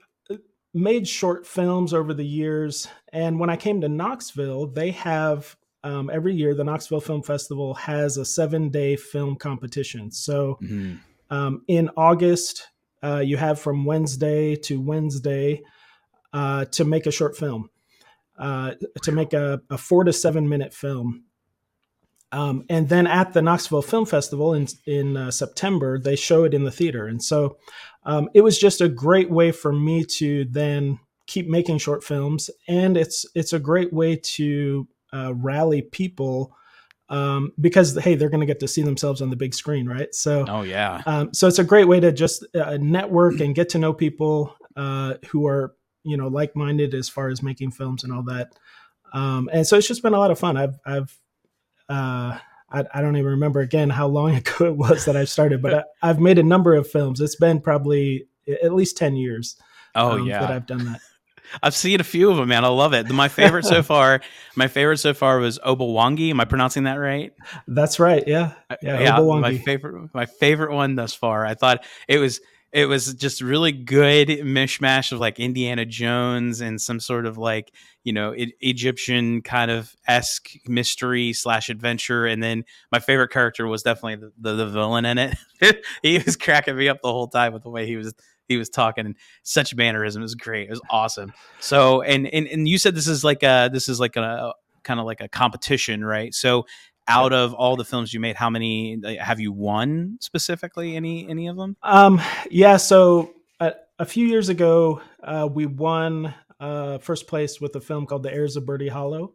made 0.73 1.07
short 1.07 1.45
films 1.45 1.93
over 1.93 2.13
the 2.13 2.25
years. 2.25 2.87
And 3.11 3.39
when 3.39 3.49
I 3.49 3.55
came 3.55 3.81
to 3.81 3.89
Knoxville, 3.89 4.67
they 4.67 4.91
have 4.91 5.55
um, 5.83 6.09
every 6.11 6.33
year 6.33 6.55
the 6.55 6.63
Knoxville 6.63 7.01
Film 7.01 7.21
Festival 7.21 7.73
has 7.75 8.17
a 8.17 8.25
seven 8.25 8.69
day 8.69 8.95
film 8.95 9.35
competition. 9.35 10.11
So 10.11 10.57
mm-hmm. 10.61 10.95
um, 11.29 11.63
in 11.67 11.89
August, 11.97 12.69
uh, 13.03 13.19
you 13.19 13.37
have 13.37 13.59
from 13.59 13.85
Wednesday 13.85 14.55
to 14.55 14.79
Wednesday 14.79 15.61
uh, 16.31 16.65
to 16.65 16.85
make 16.85 17.05
a 17.05 17.11
short 17.11 17.35
film, 17.37 17.69
uh, 18.39 18.71
to 19.03 19.11
make 19.11 19.33
a, 19.33 19.61
a, 19.69 19.77
four 19.77 20.05
to 20.05 20.13
seven 20.13 20.47
minute 20.47 20.73
film. 20.73 21.25
Um, 22.33 22.65
and 22.67 22.89
then 22.89 23.05
at 23.05 23.33
the 23.33 23.41
Knoxville 23.41 23.83
Film 23.83 24.05
Festival 24.05 24.55
in 24.55 24.67
in 24.85 25.15
uh, 25.15 25.31
September, 25.31 25.99
they 25.99 26.15
show 26.15 26.43
it 26.43 26.53
in 26.53 26.63
the 26.63 26.71
theater. 26.71 27.05
And 27.05 27.23
so 27.23 27.57
um, 28.05 28.27
it 28.33 28.41
was 28.41 28.57
just 28.57 28.81
a 28.81 28.89
great 28.89 29.29
way 29.29 29.51
for 29.51 29.71
me 29.71 30.03
to 30.03 30.45
then 30.45 30.99
keep 31.27 31.47
making 31.47 31.77
short 31.77 32.03
films, 32.03 32.49
and 32.67 32.97
it's 32.97 33.25
it's 33.35 33.53
a 33.53 33.59
great 33.59 33.93
way 33.93 34.15
to 34.15 34.87
uh, 35.13 35.33
rally 35.35 35.83
people 35.83 36.55
um, 37.09 37.53
because 37.61 37.95
hey, 37.97 38.15
they're 38.15 38.29
going 38.29 38.41
to 38.41 38.47
get 38.47 38.59
to 38.61 38.67
see 38.67 38.81
themselves 38.81 39.21
on 39.21 39.29
the 39.29 39.35
big 39.35 39.53
screen, 39.53 39.87
right? 39.87 40.13
So, 40.13 40.45
oh 40.49 40.63
yeah, 40.63 41.03
um, 41.05 41.33
so 41.33 41.47
it's 41.47 41.59
a 41.59 41.63
great 41.63 41.87
way 41.87 41.99
to 41.99 42.11
just 42.11 42.45
uh, 42.55 42.77
network 42.81 43.39
and 43.39 43.53
get 43.53 43.69
to 43.69 43.77
know 43.77 43.93
people 43.93 44.55
uh, 44.75 45.15
who 45.29 45.45
are 45.47 45.75
you 46.03 46.17
know 46.17 46.27
like 46.27 46.55
minded 46.55 46.95
as 46.95 47.09
far 47.09 47.29
as 47.29 47.43
making 47.43 47.71
films 47.71 48.03
and 48.03 48.11
all 48.11 48.23
that. 48.23 48.53
Um, 49.13 49.49
and 49.53 49.67
so 49.67 49.77
it's 49.77 49.87
just 49.87 50.01
been 50.01 50.15
a 50.15 50.19
lot 50.19 50.31
of 50.31 50.39
fun. 50.39 50.57
I've 50.57 50.79
I've 50.85 51.15
uh, 51.89 52.37
I, 52.69 52.85
I, 52.93 53.01
don't 53.01 53.15
even 53.17 53.31
remember 53.31 53.61
again 53.61 53.89
how 53.89 54.07
long 54.07 54.35
ago 54.35 54.65
it 54.65 54.75
was 54.75 55.05
that 55.05 55.15
I 55.15 55.25
started, 55.25 55.61
but 55.61 55.85
I, 56.01 56.07
have 56.07 56.19
made 56.19 56.39
a 56.39 56.43
number 56.43 56.73
of 56.73 56.89
films. 56.89 57.21
It's 57.21 57.35
been 57.35 57.61
probably 57.61 58.27
at 58.61 58.73
least 58.73 58.97
10 58.97 59.15
years. 59.15 59.55
Oh, 59.95 60.13
um, 60.13 60.27
yeah. 60.27 60.39
That 60.39 60.51
I've 60.51 60.65
done 60.65 60.85
that. 60.85 61.01
I've 61.61 61.75
seen 61.75 61.99
a 61.99 62.03
few 62.03 62.31
of 62.31 62.37
them, 62.37 62.49
man. 62.49 62.65
I 62.65 62.69
love 62.69 62.93
it. 62.93 63.07
My 63.11 63.27
favorite 63.27 63.65
so 63.65 63.83
far, 63.83 64.21
my 64.55 64.67
favorite 64.67 64.97
so 64.97 65.13
far 65.13 65.37
was 65.39 65.59
Obawangi. 65.59 66.31
Am 66.31 66.39
I 66.39 66.45
pronouncing 66.45 66.85
that 66.85 66.95
right? 66.95 67.33
That's 67.67 67.99
right. 67.99 68.23
Yeah. 68.25 68.53
Yeah. 68.81 69.01
yeah 69.01 69.19
my 69.19 69.57
favorite, 69.57 70.09
my 70.13 70.25
favorite 70.25 70.73
one 70.73 70.95
thus 70.95 71.13
far. 71.13 71.45
I 71.45 71.53
thought 71.53 71.85
it 72.07 72.17
was 72.17 72.41
it 72.73 72.87
was 72.87 73.13
just 73.13 73.39
really 73.39 73.71
good 73.71 74.29
mishmash 74.29 75.11
of 75.11 75.19
like 75.19 75.39
Indiana 75.39 75.85
Jones 75.85 76.59
and 76.59 76.81
some 76.81 76.99
sort 76.99 77.27
of 77.27 77.37
like 77.37 77.71
you 78.03 78.11
know 78.11 78.33
e- 78.33 78.55
Egyptian 78.61 79.41
kind 79.43 79.69
of 79.69 79.95
esque 80.07 80.49
mystery 80.67 81.33
slash 81.33 81.69
adventure. 81.69 82.25
And 82.25 82.41
then 82.41 82.63
my 82.91 82.99
favorite 82.99 83.29
character 83.29 83.67
was 83.67 83.83
definitely 83.83 84.27
the, 84.27 84.31
the, 84.39 84.55
the 84.55 84.67
villain 84.67 85.05
in 85.05 85.19
it. 85.19 85.37
he 86.01 86.17
was 86.17 86.35
cracking 86.35 86.75
me 86.75 86.89
up 86.89 87.01
the 87.03 87.11
whole 87.11 87.27
time 87.27 87.53
with 87.53 87.63
the 87.63 87.69
way 87.69 87.85
he 87.85 87.95
was 87.95 88.13
he 88.47 88.57
was 88.57 88.69
talking 88.69 89.05
and 89.05 89.15
such 89.43 89.75
mannerism. 89.75 90.21
It 90.21 90.25
was 90.25 90.35
great. 90.35 90.67
It 90.67 90.71
was 90.71 90.81
awesome. 90.89 91.31
So 91.59 92.01
and 92.01 92.27
and 92.27 92.47
and 92.47 92.67
you 92.67 92.79
said 92.79 92.95
this 92.95 93.07
is 93.07 93.23
like 93.23 93.43
a 93.43 93.69
this 93.71 93.87
is 93.87 93.99
like 93.99 94.15
a 94.15 94.53
kind 94.83 94.99
of 94.99 95.05
like 95.05 95.21
a 95.21 95.27
competition, 95.27 96.03
right? 96.03 96.33
So 96.33 96.65
out 97.07 97.33
of 97.33 97.53
all 97.53 97.75
the 97.75 97.85
films 97.85 98.13
you 98.13 98.19
made, 98.19 98.35
how 98.35 98.49
many 98.49 99.01
have 99.19 99.39
you 99.39 99.51
won 99.51 100.17
specifically? 100.21 100.95
Any 100.95 101.27
any 101.29 101.47
of 101.47 101.57
them? 101.57 101.75
Um, 101.83 102.21
yeah. 102.49 102.77
So 102.77 103.33
a, 103.59 103.73
a 103.99 104.05
few 104.05 104.27
years 104.27 104.49
ago, 104.49 105.01
uh, 105.23 105.47
we 105.51 105.65
won 105.65 106.33
uh, 106.59 106.97
first 106.99 107.27
place 107.27 107.59
with 107.59 107.75
a 107.75 107.81
film 107.81 108.05
called 108.05 108.23
The 108.23 108.33
Heirs 108.33 108.55
of 108.55 108.65
Birdie 108.65 108.89
Hollow. 108.89 109.33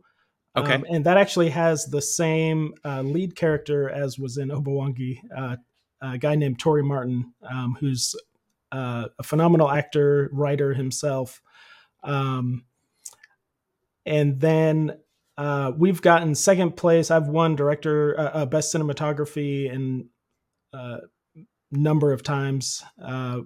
Okay, 0.56 0.74
um, 0.74 0.86
and 0.88 1.04
that 1.04 1.18
actually 1.18 1.50
has 1.50 1.84
the 1.84 2.00
same 2.00 2.72
uh, 2.84 3.02
lead 3.02 3.36
character 3.36 3.88
as 3.90 4.18
was 4.18 4.38
in 4.38 4.48
Obawangi, 4.48 5.18
uh, 5.36 5.56
a 6.00 6.18
guy 6.18 6.34
named 6.34 6.58
Tori 6.58 6.82
Martin, 6.82 7.32
um, 7.48 7.76
who's 7.78 8.14
uh, 8.72 9.08
a 9.18 9.22
phenomenal 9.22 9.70
actor, 9.70 10.30
writer 10.32 10.74
himself. 10.74 11.40
Um, 12.02 12.64
and 14.06 14.40
then 14.40 14.98
uh, 15.38 15.72
we've 15.76 16.02
gotten 16.02 16.34
second 16.34 16.76
place. 16.76 17.12
I've 17.12 17.28
won 17.28 17.54
director, 17.54 18.18
uh, 18.18 18.22
uh 18.40 18.46
best 18.46 18.74
cinematography, 18.74 19.72
and 19.72 20.06
uh, 20.74 20.98
number 21.70 22.12
of 22.12 22.24
times. 22.24 22.82
Uh, 23.02 23.42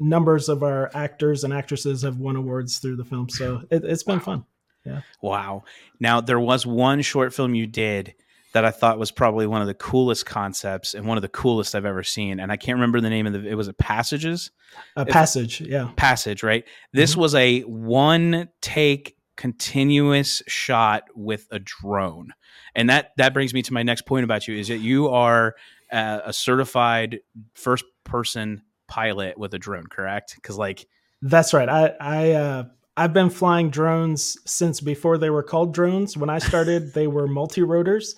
numbers 0.00 0.48
of 0.48 0.62
our 0.62 0.90
actors 0.92 1.44
and 1.44 1.54
actresses 1.54 2.02
have 2.02 2.18
won 2.18 2.34
awards 2.36 2.78
through 2.78 2.96
the 2.96 3.04
film, 3.04 3.28
so 3.28 3.62
it, 3.70 3.84
has 3.84 4.02
been 4.02 4.18
wow. 4.18 4.24
fun. 4.24 4.44
Yeah. 4.84 5.00
Wow. 5.22 5.64
Now 6.00 6.20
there 6.20 6.40
was 6.40 6.66
one 6.66 7.00
short 7.02 7.32
film 7.32 7.54
you 7.54 7.66
did 7.66 8.14
that 8.52 8.64
I 8.64 8.70
thought 8.70 8.98
was 8.98 9.10
probably 9.10 9.46
one 9.46 9.60
of 9.60 9.66
the 9.66 9.74
coolest 9.74 10.26
concepts 10.26 10.94
and 10.94 11.06
one 11.06 11.18
of 11.18 11.22
the 11.22 11.28
coolest 11.28 11.74
I've 11.74 11.84
ever 11.84 12.02
seen. 12.02 12.40
And 12.40 12.50
I 12.50 12.56
can't 12.56 12.76
remember 12.76 13.00
the 13.00 13.10
name 13.10 13.26
of 13.26 13.32
the. 13.32 13.46
It 13.46 13.54
was 13.54 13.68
a 13.68 13.72
passages. 13.72 14.50
A 14.96 15.04
passage, 15.04 15.60
yeah. 15.60 15.90
Passage, 15.96 16.42
right? 16.42 16.64
This 16.92 17.12
mm-hmm. 17.12 17.20
was 17.20 17.34
a 17.34 17.60
one 17.62 18.48
take 18.60 19.15
continuous 19.36 20.42
shot 20.46 21.04
with 21.14 21.46
a 21.50 21.58
drone. 21.58 22.32
And 22.74 22.90
that 22.90 23.12
that 23.16 23.34
brings 23.34 23.54
me 23.54 23.62
to 23.62 23.72
my 23.72 23.82
next 23.82 24.06
point 24.06 24.24
about 24.24 24.48
you 24.48 24.56
is 24.56 24.68
that 24.68 24.78
you 24.78 25.08
are 25.08 25.54
a, 25.92 26.22
a 26.26 26.32
certified 26.32 27.20
first 27.54 27.84
person 28.04 28.62
pilot 28.88 29.38
with 29.38 29.54
a 29.54 29.58
drone 29.58 29.86
correct? 29.86 30.34
Because 30.36 30.56
like 30.56 30.86
that's 31.22 31.54
right. 31.54 31.68
I 31.68 31.94
i 32.00 32.30
uh 32.32 32.64
i've 32.96 33.12
been 33.12 33.30
flying 33.30 33.70
drones 33.70 34.36
since 34.46 34.80
before 34.80 35.18
they 35.18 35.30
were 35.30 35.42
called 35.42 35.74
drones. 35.74 36.16
When 36.16 36.30
i 36.30 36.38
started 36.38 36.92
they 36.94 37.06
were 37.06 37.26
multi-rotors. 37.26 38.16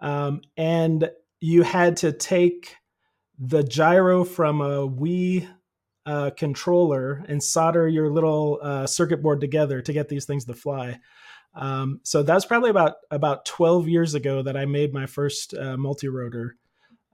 Um, 0.00 0.42
and 0.56 1.10
you 1.40 1.62
had 1.62 1.96
to 1.98 2.12
take 2.12 2.76
the 3.38 3.62
gyro 3.62 4.24
from 4.24 4.60
a 4.60 4.88
wii 4.88 5.48
uh, 6.08 6.30
controller 6.30 7.22
and 7.28 7.42
solder 7.42 7.86
your 7.86 8.10
little 8.10 8.58
uh, 8.62 8.86
circuit 8.86 9.22
board 9.22 9.42
together 9.42 9.82
to 9.82 9.92
get 9.92 10.08
these 10.08 10.24
things 10.24 10.46
to 10.46 10.54
fly. 10.54 10.98
Um, 11.54 12.00
so 12.02 12.22
that's 12.22 12.46
probably 12.46 12.70
about 12.70 12.94
about 13.10 13.44
12 13.44 13.88
years 13.88 14.14
ago 14.14 14.40
that 14.40 14.56
I 14.56 14.64
made 14.64 14.94
my 14.94 15.04
first 15.04 15.52
uh, 15.52 15.76
multi-rotor 15.76 16.56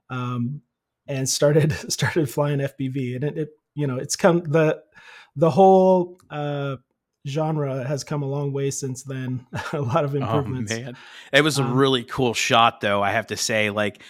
um, 0.09 0.61
and 1.07 1.27
started 1.27 1.73
started 1.91 2.29
flying 2.29 2.59
FPV. 2.59 3.15
And 3.15 3.25
it, 3.25 3.37
it, 3.37 3.49
you 3.73 3.85
know 3.85 3.97
it's 3.97 4.15
come 4.15 4.43
the 4.43 4.81
the 5.35 5.49
whole 5.49 6.17
uh, 6.29 6.77
genre 7.27 7.83
has 7.83 8.05
come 8.05 8.23
a 8.23 8.27
long 8.27 8.53
way 8.53 8.71
since 8.71 9.03
then. 9.03 9.45
a 9.73 9.81
lot 9.81 10.05
of 10.05 10.15
oh, 10.15 10.19
improvements. 10.19 10.71
Oh, 10.71 10.79
man. 10.79 10.97
It 11.33 11.41
was 11.41 11.59
a 11.59 11.63
um, 11.63 11.73
really 11.73 12.03
cool 12.03 12.33
shot, 12.33 12.79
though. 12.79 13.03
I 13.03 13.11
have 13.11 13.27
to 13.27 13.35
say, 13.35 13.71
like 13.71 14.01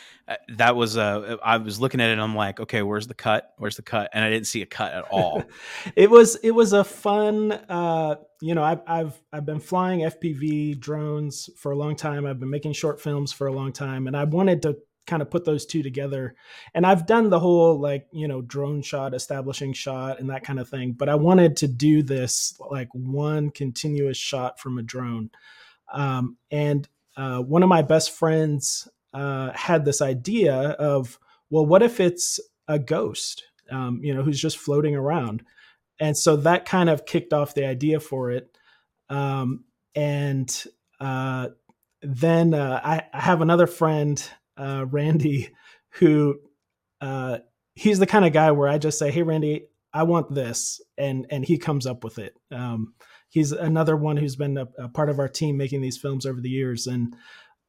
that 0.55 0.75
was 0.75 0.97
uh, 0.97 1.37
I 1.43 1.57
was 1.57 1.79
looking 1.79 2.01
at 2.01 2.09
it 2.09 2.19
I'm 2.19 2.35
like, 2.35 2.59
okay, 2.59 2.81
where's 2.81 3.07
the 3.07 3.13
cut? 3.13 3.53
Where's 3.57 3.75
the 3.75 3.83
cut? 3.83 4.09
And 4.13 4.23
I 4.23 4.29
didn't 4.29 4.47
see 4.47 4.61
a 4.61 4.65
cut 4.65 4.93
at 4.93 5.03
all. 5.11 5.43
it 5.95 6.09
was 6.09 6.35
it 6.37 6.51
was 6.51 6.73
a 6.73 6.83
fun. 6.83 7.51
Uh, 7.51 8.15
you 8.41 8.55
know, 8.55 8.63
I've 8.63 8.81
I've 8.87 9.21
I've 9.31 9.45
been 9.45 9.59
flying 9.59 10.01
FPV 10.01 10.79
drones 10.79 11.49
for 11.57 11.71
a 11.71 11.75
long 11.75 11.95
time. 11.95 12.25
I've 12.25 12.39
been 12.39 12.49
making 12.49 12.73
short 12.73 12.99
films 12.99 13.31
for 13.31 13.47
a 13.47 13.53
long 13.53 13.71
time, 13.71 14.07
and 14.07 14.17
I 14.17 14.23
wanted 14.23 14.63
to 14.63 14.77
kind 15.05 15.21
of 15.21 15.29
put 15.29 15.45
those 15.45 15.65
two 15.65 15.83
together. 15.83 16.35
And 16.73 16.85
I've 16.85 17.05
done 17.05 17.29
the 17.29 17.39
whole 17.39 17.79
like, 17.79 18.07
you 18.11 18.27
know, 18.27 18.41
drone 18.41 18.81
shot, 18.81 19.13
establishing 19.13 19.73
shot, 19.73 20.19
and 20.19 20.29
that 20.29 20.43
kind 20.43 20.59
of 20.59 20.67
thing. 20.69 20.93
But 20.93 21.09
I 21.09 21.15
wanted 21.15 21.57
to 21.57 21.67
do 21.67 22.01
this 22.03 22.59
like 22.71 22.89
one 22.93 23.51
continuous 23.51 24.17
shot 24.17 24.59
from 24.59 24.77
a 24.77 24.83
drone. 24.83 25.29
Um, 25.93 26.37
and 26.49 26.87
uh, 27.15 27.39
one 27.39 27.63
of 27.63 27.69
my 27.69 27.81
best 27.83 28.11
friends 28.11 28.87
uh, 29.15 29.53
had 29.53 29.85
this 29.85 30.01
idea 30.01 30.53
of, 30.53 31.17
well, 31.49 31.65
what 31.65 31.81
if 31.81 32.01
it's 32.01 32.39
a 32.67 32.77
ghost, 32.77 33.43
um, 33.71 34.01
you 34.03 34.13
know, 34.13 34.21
who's 34.21 34.41
just 34.41 34.57
floating 34.57 34.93
around? 34.93 35.41
And 35.99 36.17
so 36.17 36.35
that 36.35 36.65
kind 36.65 36.89
of 36.89 37.05
kicked 37.05 37.31
off 37.31 37.55
the 37.55 37.65
idea 37.65 38.01
for 38.01 38.29
it. 38.29 38.57
Um, 39.09 39.63
and 39.95 40.65
uh, 40.99 41.47
then 42.01 42.53
uh, 42.53 42.81
I, 42.83 43.03
I, 43.13 43.21
have 43.21 43.39
another 43.39 43.67
friend, 43.67 44.21
uh, 44.57 44.85
Randy, 44.89 45.49
who 45.91 46.35
uh, 46.99 47.37
he's 47.75 47.99
the 47.99 48.07
kind 48.07 48.25
of 48.25 48.33
guy 48.33 48.51
where 48.51 48.67
I 48.67 48.77
just 48.77 48.99
say, 48.99 49.11
"Hey, 49.11 49.23
Randy, 49.23 49.67
I 49.93 50.03
want 50.03 50.33
this," 50.33 50.81
and 50.97 51.27
and 51.29 51.45
he 51.45 51.57
comes 51.57 51.85
up 51.85 52.03
with 52.03 52.17
it. 52.19 52.35
Um, 52.51 52.93
he's 53.29 53.51
another 53.51 53.95
one 53.95 54.17
who's 54.17 54.35
been 54.35 54.57
a, 54.57 54.67
a, 54.79 54.89
part 54.89 55.09
of 55.09 55.19
our 55.19 55.29
team 55.29 55.55
making 55.55 55.81
these 55.81 55.97
films 55.97 56.25
over 56.25 56.41
the 56.41 56.49
years, 56.49 56.87
and 56.87 57.15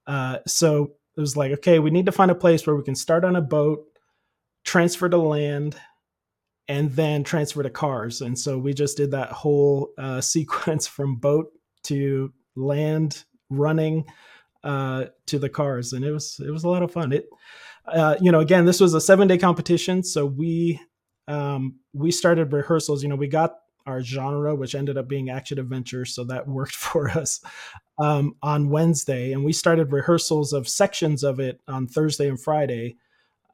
uh, 0.07 0.39
so 0.47 0.93
it 1.17 1.21
was 1.21 1.37
like, 1.37 1.53
okay, 1.53 1.79
we 1.79 1.91
need 1.91 2.07
to 2.07 2.13
find 2.13 2.31
a 2.31 2.35
place 2.35 2.67
where 2.67 2.77
we 2.77 2.83
can 2.83 2.95
start 2.95 3.25
on 3.25 3.37
a 3.37 3.41
boat, 3.41 3.85
transfer 4.65 5.09
to 5.09 5.17
land, 5.17 5.77
and 6.69 6.93
then 6.93 7.25
transfer 7.25 7.63
to 7.63 7.71
cars. 7.71 8.21
And 8.21 8.39
so 8.39 8.59
we 8.59 8.75
just 8.75 8.97
did 8.97 9.13
that 9.13 9.33
whole 9.33 9.93
uh, 9.99 10.21
sequence 10.21 10.87
from 10.87 11.17
boat 11.17 11.47
to 11.85 12.33
land, 12.55 13.25
running 13.51 14.05
uh, 14.65 15.07
to 15.27 15.39
the 15.39 15.49
cars, 15.49 15.93
and 15.93 16.05
it 16.05 16.11
was 16.11 16.41
it 16.45 16.51
was 16.51 16.65
a 16.65 16.69
lot 16.69 16.83
of 16.83 16.91
fun. 16.91 17.13
It, 17.13 17.29
uh, 17.87 18.17
you 18.21 18.33
know, 18.33 18.41
again, 18.41 18.65
this 18.65 18.81
was 18.81 18.95
a 18.95 19.01
seven 19.01 19.29
day 19.29 19.39
competition, 19.39 20.03
so 20.03 20.27
we 20.27 20.81
um, 21.29 21.79
we 21.93 22.11
started 22.11 22.53
rehearsals. 22.53 23.03
You 23.03 23.09
know, 23.09 23.17
we 23.17 23.29
got 23.29 23.55
our 23.87 24.03
genre, 24.03 24.55
which 24.55 24.75
ended 24.75 24.99
up 24.99 25.09
being 25.09 25.31
action 25.31 25.59
adventure, 25.59 26.05
so 26.05 26.25
that 26.25 26.49
worked 26.49 26.75
for 26.77 27.11
us 27.11 27.41
um, 27.99 28.37
on 28.43 28.71
Wednesday, 28.71 29.33
and 29.33 29.45
we 29.45 29.53
started 29.53 29.93
rehearsals 29.93 30.53
of 30.53 30.69
sections 30.69 31.23
of 31.23 31.41
it 31.41 31.61
on 31.69 31.87
Thursday 31.87 32.29
and 32.29 32.41
Friday, 32.41 32.97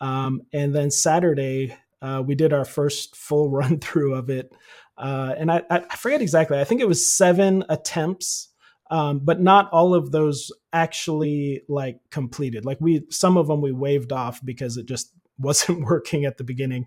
um, 0.00 0.42
and 0.52 0.74
then 0.74 0.90
Saturday 0.90 1.76
uh, 2.00 2.22
we 2.24 2.34
did 2.34 2.52
our 2.52 2.64
first 2.64 3.14
full 3.14 3.48
run 3.50 3.78
through 3.78 4.14
of 4.14 4.30
it, 4.30 4.52
uh, 4.98 5.34
and 5.36 5.50
I, 5.50 5.62
I 5.70 5.96
forget 5.96 6.22
exactly. 6.22 6.58
I 6.58 6.64
think 6.64 6.80
it 6.80 6.88
was 6.88 7.12
seven 7.12 7.64
attempts 7.68 8.48
um, 8.92 9.20
but 9.20 9.40
not 9.40 9.72
all 9.72 9.94
of 9.94 10.12
those 10.12 10.52
actually 10.74 11.62
like 11.66 11.98
completed. 12.10 12.66
Like 12.66 12.76
we, 12.78 13.06
some 13.08 13.38
of 13.38 13.46
them 13.46 13.62
we 13.62 13.72
waved 13.72 14.12
off 14.12 14.44
because 14.44 14.76
it 14.76 14.84
just 14.84 15.12
wasn't 15.38 15.86
working 15.86 16.26
at 16.26 16.36
the 16.36 16.44
beginning. 16.44 16.86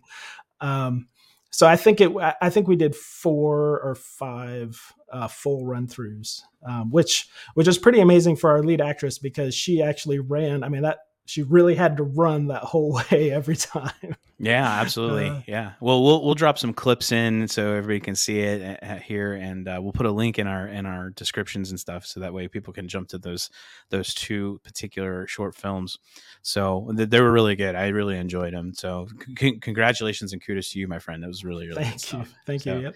Um, 0.62 1.08
so 1.56 1.66
I 1.66 1.78
think 1.78 2.02
it, 2.02 2.12
I 2.42 2.50
think 2.50 2.68
we 2.68 2.76
did 2.76 2.94
four 2.94 3.80
or 3.80 3.96
five 3.96 4.92
uh, 5.10 5.30
full 5.30 5.66
run 5.66 5.88
throughs, 5.88 6.42
um, 6.68 6.92
which 6.92 7.30
which 7.54 7.70
is 7.70 7.78
pretty 7.78 8.02
amazing 8.02 8.36
for 8.36 8.50
our 8.50 8.62
lead 8.62 8.82
actress 8.82 9.20
because 9.20 9.56
she 9.56 9.82
actually 9.82 10.20
ran. 10.20 10.66
I 10.66 10.68
mean 10.68 10.82
that 10.82 10.98
she 11.26 11.42
really 11.44 11.76
had 11.76 11.98
to 11.98 12.04
run 12.04 12.48
that 12.48 12.64
whole 12.64 12.94
way 13.12 13.32
every 13.32 13.56
time. 13.56 14.16
Yeah, 14.38 14.68
absolutely. 14.68 15.30
Uh, 15.30 15.42
yeah. 15.48 15.72
Well, 15.80 16.04
we'll 16.04 16.24
we'll 16.24 16.36
drop 16.36 16.58
some 16.58 16.74
clips 16.74 17.12
in 17.12 17.48
so 17.48 17.72
everybody 17.72 18.02
can 18.02 18.16
see 18.16 18.40
it 18.40 18.84
uh, 18.84 18.86
uh, 18.86 18.96
here, 18.98 19.34
and 19.34 19.68
uh, 19.68 19.80
we'll 19.82 19.94
put 19.94 20.06
a 20.06 20.12
link 20.12 20.38
in 20.38 20.46
our 20.46 20.68
in 20.68 20.86
our 20.86 21.12
descriptions 21.12 21.70
and 21.70 21.80
stuff, 21.80 22.06
so 22.06 22.20
that 22.20 22.34
way 22.34 22.48
people 22.48 22.74
can 22.74 22.88
jump 22.88 23.08
to 23.10 23.18
those 23.18 23.50
those 23.90 24.14
two 24.14 24.60
particular 24.64 25.26
short 25.28 25.56
films. 25.56 25.98
So 26.42 26.92
they 26.94 27.22
were 27.22 27.32
really 27.32 27.56
good. 27.56 27.76
I 27.76 27.88
really 27.88 28.18
enjoyed 28.18 28.54
them. 28.54 28.74
So 28.74 29.08
c- 29.40 29.58
congratulations 29.60 30.34
and 30.34 30.46
kudos 30.46 30.72
to 30.72 30.80
you, 30.80 30.88
my 30.88 31.00
friend. 31.00 31.24
That 31.24 31.28
was 31.28 31.46
really 31.46 31.68
really 31.68 31.84
thank 31.84 32.14
you, 32.14 32.26
thank 32.46 32.62
so, 32.64 32.76
you. 32.76 32.82
Yep. 32.84 32.96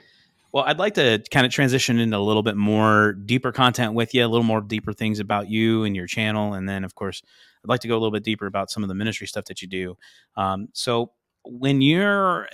Well, 0.51 0.63
I'd 0.65 0.79
like 0.79 0.95
to 0.95 1.23
kind 1.31 1.45
of 1.45 1.51
transition 1.51 1.99
into 1.99 2.17
a 2.17 2.19
little 2.19 2.41
bit 2.43 2.57
more 2.57 3.13
deeper 3.13 3.51
content 3.51 3.93
with 3.93 4.13
you, 4.13 4.25
a 4.25 4.27
little 4.27 4.43
more 4.43 4.61
deeper 4.61 4.93
things 4.93 5.19
about 5.19 5.47
you 5.47 5.83
and 5.83 5.95
your 5.95 6.07
channel, 6.07 6.53
and 6.53 6.67
then 6.67 6.83
of 6.83 6.95
course 6.95 7.21
I'd 7.63 7.69
like 7.69 7.81
to 7.81 7.87
go 7.87 7.93
a 7.93 7.99
little 7.99 8.11
bit 8.11 8.23
deeper 8.23 8.45
about 8.45 8.71
some 8.71 8.83
of 8.83 8.89
the 8.89 8.95
ministry 8.95 9.27
stuff 9.27 9.45
that 9.45 9.61
you 9.61 9.67
do. 9.67 9.97
Um, 10.37 10.69
so 10.73 11.11
when 11.43 11.81
you're 11.81 12.47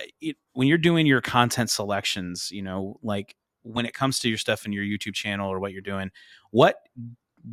when 0.54 0.68
you're 0.68 0.78
doing 0.78 1.06
your 1.06 1.20
content 1.20 1.70
selections, 1.70 2.50
you 2.50 2.62
know, 2.62 2.98
like 3.02 3.36
when 3.62 3.86
it 3.86 3.94
comes 3.94 4.18
to 4.20 4.28
your 4.28 4.38
stuff 4.38 4.64
in 4.64 4.72
your 4.72 4.84
YouTube 4.84 5.14
channel 5.14 5.50
or 5.50 5.58
what 5.58 5.72
you're 5.72 5.82
doing, 5.82 6.10
what 6.50 6.76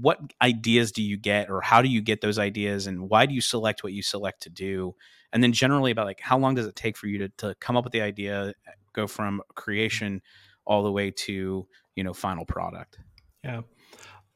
what 0.01 0.19
ideas 0.41 0.91
do 0.91 1.03
you 1.03 1.17
get 1.17 1.50
or 1.50 1.62
how 1.62 1.81
do 1.81 1.88
you 1.88 2.01
get 2.01 2.22
those 2.22 2.39
ideas 2.39 2.88
and 2.88 3.10
why 3.10 3.25
do 3.25 3.36
you 3.36 3.41
select 3.41 3.83
what 3.83 3.93
you 3.93 4.01
select 4.01 4.41
to 4.41 4.50
do? 4.50 4.95
And 5.31 5.43
then 5.43 5.53
generally 5.53 5.91
about 5.91 6.05
like 6.05 6.19
how 6.19 6.38
long 6.38 6.55
does 6.55 6.65
it 6.65 6.75
take 6.75 6.98
for 6.98 7.07
you 7.07 7.19
to, 7.19 7.29
to 7.38 7.55
come 7.60 7.77
up 7.77 7.83
with 7.83 7.93
the 7.93 8.01
idea 8.01 8.53
go 8.93 9.07
from 9.07 9.41
creation 9.55 10.22
all 10.65 10.83
the 10.83 10.91
way 10.91 11.12
to 11.12 11.67
you 11.95 12.03
know 12.03 12.13
final 12.13 12.45
product? 12.45 13.00
Yeah. 13.43 13.62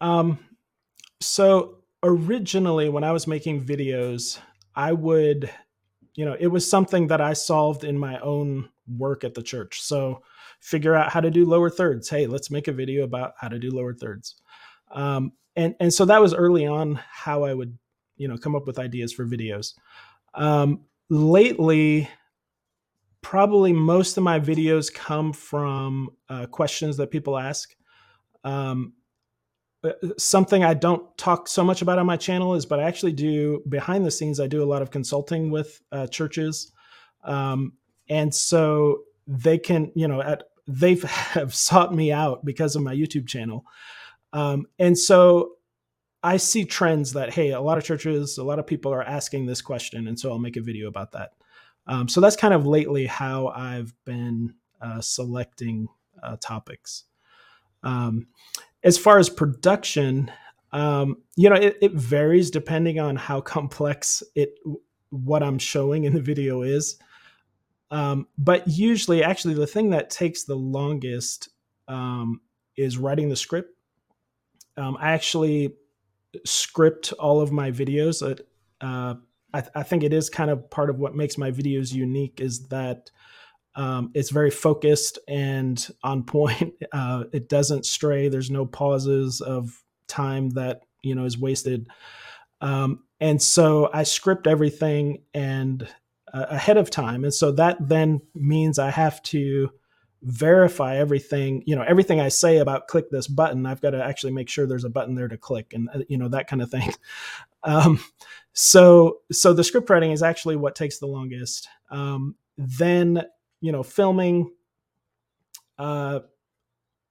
Um 0.01 0.39
so 1.21 1.76
originally 2.03 2.89
when 2.89 3.03
I 3.03 3.11
was 3.11 3.27
making 3.27 3.63
videos, 3.63 4.39
I 4.75 4.93
would, 4.93 5.49
you 6.15 6.25
know, 6.25 6.35
it 6.39 6.47
was 6.47 6.69
something 6.69 7.07
that 7.07 7.21
I 7.21 7.33
solved 7.33 7.83
in 7.83 7.97
my 7.97 8.19
own 8.19 8.69
work 8.97 9.23
at 9.23 9.33
the 9.33 9.43
church. 9.43 9.81
So 9.81 10.21
figure 10.59 10.95
out 10.95 11.11
how 11.11 11.21
to 11.21 11.31
do 11.31 11.45
lower 11.45 11.69
thirds. 11.69 12.09
Hey, 12.09 12.27
let's 12.27 12.51
make 12.51 12.67
a 12.67 12.73
video 12.73 13.03
about 13.03 13.33
how 13.39 13.47
to 13.47 13.59
do 13.59 13.71
lower 13.71 13.93
thirds. 13.93 14.35
Um, 14.91 15.33
and 15.55 15.75
and 15.79 15.93
so 15.93 16.05
that 16.05 16.21
was 16.21 16.33
early 16.33 16.65
on 16.67 16.99
how 17.09 17.43
I 17.43 17.53
would, 17.53 17.77
you 18.15 18.27
know, 18.27 18.37
come 18.37 18.55
up 18.55 18.67
with 18.67 18.79
ideas 18.79 19.11
for 19.11 19.25
videos. 19.25 19.73
Um, 20.35 20.81
lately, 21.09 22.07
probably 23.21 23.73
most 23.73 24.17
of 24.17 24.23
my 24.23 24.39
videos 24.39 24.93
come 24.93 25.33
from 25.33 26.11
uh, 26.29 26.45
questions 26.45 26.97
that 26.97 27.11
people 27.11 27.37
ask. 27.37 27.75
Um, 28.43 28.93
something 30.17 30.63
I 30.63 30.73
don't 30.73 31.17
talk 31.17 31.47
so 31.47 31.63
much 31.63 31.81
about 31.81 31.99
on 31.99 32.05
my 32.05 32.17
channel 32.17 32.55
is, 32.55 32.65
but 32.65 32.79
I 32.79 32.83
actually 32.83 33.13
do 33.13 33.61
behind 33.69 34.05
the 34.05 34.11
scenes. 34.11 34.39
I 34.39 34.47
do 34.47 34.63
a 34.63 34.65
lot 34.65 34.81
of 34.81 34.91
consulting 34.91 35.51
with 35.51 35.81
uh, 35.91 36.07
churches, 36.07 36.71
um, 37.23 37.73
and 38.09 38.33
so 38.33 39.03
they 39.27 39.57
can, 39.57 39.91
you 39.95 40.07
know, 40.07 40.21
at, 40.21 40.43
they 40.67 40.95
have 40.95 41.03
have 41.11 41.55
sought 41.55 41.93
me 41.93 42.11
out 42.11 42.43
because 42.43 42.75
of 42.75 42.81
my 42.81 42.95
YouTube 42.95 43.27
channel, 43.27 43.65
um, 44.33 44.65
and 44.79 44.97
so 44.97 45.53
I 46.23 46.37
see 46.37 46.65
trends 46.65 47.13
that 47.13 47.33
hey, 47.33 47.51
a 47.51 47.61
lot 47.61 47.77
of 47.77 47.83
churches, 47.83 48.37
a 48.37 48.43
lot 48.43 48.59
of 48.59 48.67
people 48.67 48.93
are 48.93 49.03
asking 49.03 49.45
this 49.45 49.61
question, 49.61 50.07
and 50.07 50.19
so 50.19 50.31
I'll 50.31 50.39
make 50.39 50.57
a 50.57 50.61
video 50.61 50.87
about 50.87 51.11
that. 51.11 51.31
Um, 51.85 52.09
so 52.09 52.19
that's 52.19 52.35
kind 52.35 52.53
of 52.53 52.67
lately 52.67 53.05
how 53.05 53.47
I've 53.47 53.93
been 54.03 54.55
uh, 54.81 55.01
selecting 55.01 55.87
uh, 56.21 56.37
topics. 56.41 57.05
Um, 57.83 58.27
as 58.83 58.97
far 58.97 59.19
as 59.19 59.29
production, 59.29 60.31
um, 60.71 61.17
you 61.35 61.49
know, 61.49 61.55
it, 61.55 61.77
it, 61.81 61.93
varies 61.93 62.51
depending 62.51 62.99
on 62.99 63.15
how 63.15 63.41
complex 63.55 64.23
it 64.35 64.55
what 65.09 65.43
I'm 65.43 65.59
showing 65.59 66.03
in 66.03 66.13
the 66.13 66.21
video 66.21 66.61
is. 66.61 66.97
Um, 67.89 68.27
but 68.37 68.67
usually, 68.67 69.23
actually, 69.23 69.53
the 69.53 69.67
thing 69.67 69.91
that 69.91 70.09
takes 70.09 70.43
the 70.43 70.55
longest 70.55 71.49
um, 71.87 72.41
is 72.75 72.97
writing 72.97 73.29
the 73.29 73.35
script. 73.35 73.73
Um, 74.75 74.97
I 74.99 75.11
actually 75.11 75.73
script 76.45 77.13
all 77.13 77.41
of 77.41 77.51
my 77.51 77.71
videos. 77.71 78.21
Uh, 78.81 79.15
I, 79.53 79.63
I, 79.73 79.83
think 79.83 80.03
it 80.03 80.13
is 80.13 80.29
kind 80.29 80.51
of 80.51 80.69
part 80.69 80.89
of 80.89 80.99
what 80.99 81.15
makes 81.15 81.37
my 81.37 81.49
videos 81.49 81.93
unique 81.93 82.41
is 82.41 82.67
that 82.67 83.09
um, 83.77 84.09
it's 84.15 84.31
very 84.31 84.49
focused 84.49 85.19
and 85.27 85.87
on 86.03 86.23
point. 86.23 86.73
Uh, 86.93 87.25
it 87.33 87.49
doesn't 87.49 87.85
stray. 87.85 88.27
There's 88.27 88.49
no 88.49 88.65
pauses 88.65 89.41
of 89.41 89.83
time 90.07 90.49
that 90.51 90.81
you 91.03 91.13
know 91.13 91.25
is 91.25 91.37
wasted. 91.37 91.87
Um, 92.61 93.03
and 93.19 93.41
so 93.41 93.89
I 93.93 94.03
script 94.03 94.47
everything 94.47 95.23
and 95.33 95.87
uh, 96.33 96.45
ahead 96.49 96.77
of 96.77 96.89
time, 96.89 97.23
and 97.23 97.33
so 97.33 97.51
that 97.51 97.77
then 97.87 98.21
means 98.33 98.79
I 98.79 98.89
have 98.89 99.21
to 99.23 99.69
verify 100.23 100.97
everything. 100.97 101.61
You 101.65 101.75
know, 101.75 101.83
everything 101.83 102.19
I 102.19 102.29
say 102.29 102.57
about 102.57 102.87
click 102.87 103.11
this 103.11 103.27
button, 103.27 103.65
I've 103.65 103.81
got 103.81 103.91
to 103.91 104.03
actually 104.03 104.33
make 104.33 104.49
sure 104.49 104.65
there's 104.65 104.85
a 104.85 104.89
button 104.89 105.13
there 105.13 105.27
to 105.27 105.37
click, 105.37 105.73
and 105.73 105.89
uh, 105.93 105.99
you 106.07 106.17
know 106.17 106.29
that 106.29 106.47
kind 106.47 106.61
of 106.61 106.71
thing. 106.71 106.93
Um, 107.63 107.99
so 108.53 109.17
so 109.31 109.51
the 109.51 109.63
script 109.63 109.89
writing 109.89 110.11
is 110.11 110.23
actually 110.23 110.55
what 110.55 110.75
takes 110.75 110.99
the 110.99 111.07
longest. 111.07 111.67
Um, 111.89 112.35
then 112.57 113.25
you 113.61 113.71
know, 113.71 113.83
filming, 113.83 114.51
uh, 115.79 116.19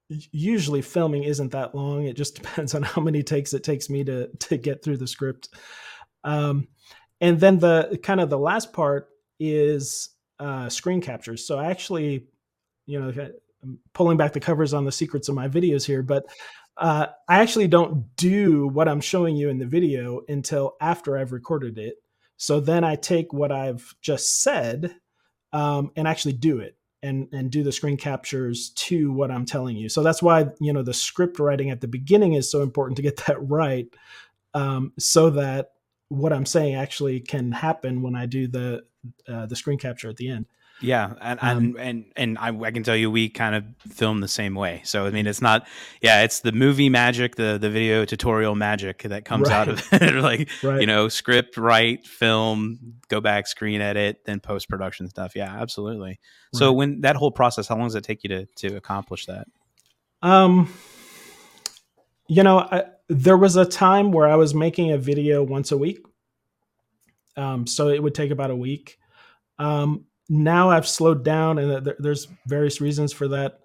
usually 0.08 0.82
filming 0.82 1.24
isn't 1.24 1.52
that 1.52 1.74
long. 1.74 2.04
It 2.06 2.16
just 2.16 2.36
depends 2.42 2.74
on 2.74 2.82
how 2.82 3.02
many 3.02 3.22
takes 3.22 3.54
it 3.54 3.64
takes 3.64 3.90
me 3.90 4.04
to 4.04 4.28
to 4.28 4.56
get 4.56 4.82
through 4.82 4.98
the 4.98 5.06
script. 5.06 5.50
Um, 6.24 6.68
and 7.20 7.40
then 7.40 7.58
the 7.58 7.98
kind 8.02 8.20
of 8.20 8.30
the 8.30 8.38
last 8.38 8.72
part 8.72 9.08
is 9.40 10.10
uh, 10.38 10.68
screen 10.68 11.00
captures. 11.00 11.46
So 11.46 11.58
I 11.58 11.66
actually, 11.70 12.26
you 12.86 13.00
know, 13.00 13.12
I'm 13.62 13.78
pulling 13.94 14.16
back 14.18 14.32
the 14.32 14.40
covers 14.40 14.74
on 14.74 14.84
the 14.84 14.92
secrets 14.92 15.28
of 15.28 15.34
my 15.34 15.48
videos 15.48 15.84
here, 15.86 16.02
but 16.02 16.24
uh, 16.76 17.06
I 17.28 17.40
actually 17.40 17.68
don't 17.68 18.14
do 18.16 18.68
what 18.68 18.88
I'm 18.88 19.00
showing 19.00 19.36
you 19.36 19.48
in 19.48 19.58
the 19.58 19.66
video 19.66 20.20
until 20.28 20.76
after 20.80 21.16
I've 21.16 21.32
recorded 21.32 21.78
it 21.78 21.96
So 22.36 22.60
then 22.60 22.84
I 22.84 22.96
take 22.96 23.32
what 23.32 23.50
I've 23.52 23.94
just 24.02 24.42
said 24.42 24.96
um, 25.52 25.90
and 25.96 26.06
actually 26.06 26.32
do 26.32 26.58
it 26.58 26.76
and 27.02 27.28
and 27.32 27.50
do 27.50 27.62
the 27.62 27.72
screen 27.72 27.96
captures 27.96 28.70
to 28.70 29.12
what 29.12 29.30
I'm 29.30 29.46
telling 29.46 29.76
you. 29.76 29.88
So 29.88 30.02
that's 30.02 30.22
why 30.22 30.46
you 30.60 30.72
know 30.72 30.82
the 30.82 30.94
script 30.94 31.38
writing 31.38 31.70
at 31.70 31.80
the 31.80 31.88
beginning 31.88 32.34
is 32.34 32.50
so 32.50 32.62
important 32.62 32.96
to 32.96 33.02
get 33.02 33.16
that 33.26 33.36
right, 33.40 33.86
um, 34.54 34.92
so 34.98 35.30
that 35.30 35.72
what 36.08 36.32
I'm 36.32 36.46
saying 36.46 36.74
actually 36.74 37.20
can 37.20 37.52
happen 37.52 38.02
when 38.02 38.14
I 38.14 38.26
do 38.26 38.48
the 38.48 38.84
uh, 39.28 39.46
the 39.46 39.56
screen 39.56 39.78
capture 39.78 40.08
at 40.08 40.16
the 40.16 40.28
end. 40.28 40.46
Yeah, 40.80 41.14
and 41.22 41.38
um, 41.42 41.58
and 41.58 41.76
and, 41.78 42.04
and 42.16 42.38
I, 42.38 42.48
I, 42.66 42.70
can 42.70 42.82
tell 42.82 42.96
you, 42.96 43.10
we 43.10 43.30
kind 43.30 43.54
of 43.54 43.64
film 43.90 44.20
the 44.20 44.28
same 44.28 44.54
way. 44.54 44.82
So 44.84 45.06
I 45.06 45.10
mean, 45.10 45.26
it's 45.26 45.40
not, 45.40 45.66
yeah, 46.02 46.22
it's 46.22 46.40
the 46.40 46.52
movie 46.52 46.90
magic, 46.90 47.36
the 47.36 47.56
the 47.58 47.70
video 47.70 48.04
tutorial 48.04 48.54
magic 48.54 49.02
that 49.04 49.24
comes 49.24 49.48
right. 49.48 49.56
out 49.56 49.68
of 49.68 49.88
it, 49.92 50.14
like 50.22 50.50
right. 50.62 50.80
you 50.80 50.86
know, 50.86 51.08
script, 51.08 51.56
write, 51.56 52.06
film, 52.06 52.78
go 53.08 53.22
back, 53.22 53.46
screen 53.46 53.80
edit, 53.80 54.20
then 54.26 54.38
post 54.38 54.68
production 54.68 55.08
stuff. 55.08 55.34
Yeah, 55.34 55.54
absolutely. 55.60 56.08
Right. 56.08 56.58
So 56.58 56.72
when 56.74 57.00
that 57.00 57.16
whole 57.16 57.32
process, 57.32 57.68
how 57.68 57.76
long 57.76 57.86
does 57.86 57.94
it 57.94 58.04
take 58.04 58.22
you 58.22 58.28
to 58.28 58.46
to 58.56 58.76
accomplish 58.76 59.24
that? 59.26 59.46
Um, 60.20 60.70
you 62.28 62.42
know, 62.42 62.58
I, 62.58 62.84
there 63.08 63.36
was 63.38 63.56
a 63.56 63.64
time 63.64 64.12
where 64.12 64.28
I 64.28 64.36
was 64.36 64.54
making 64.54 64.90
a 64.90 64.98
video 64.98 65.42
once 65.42 65.72
a 65.72 65.78
week. 65.78 66.04
Um, 67.36 67.66
so 67.66 67.88
it 67.88 68.02
would 68.02 68.14
take 68.14 68.30
about 68.30 68.50
a 68.50 68.56
week. 68.56 68.98
Um, 69.58 70.06
now 70.28 70.70
I've 70.70 70.88
slowed 70.88 71.24
down, 71.24 71.58
and 71.58 71.94
there's 71.98 72.28
various 72.46 72.80
reasons 72.80 73.12
for 73.12 73.28
that. 73.28 73.60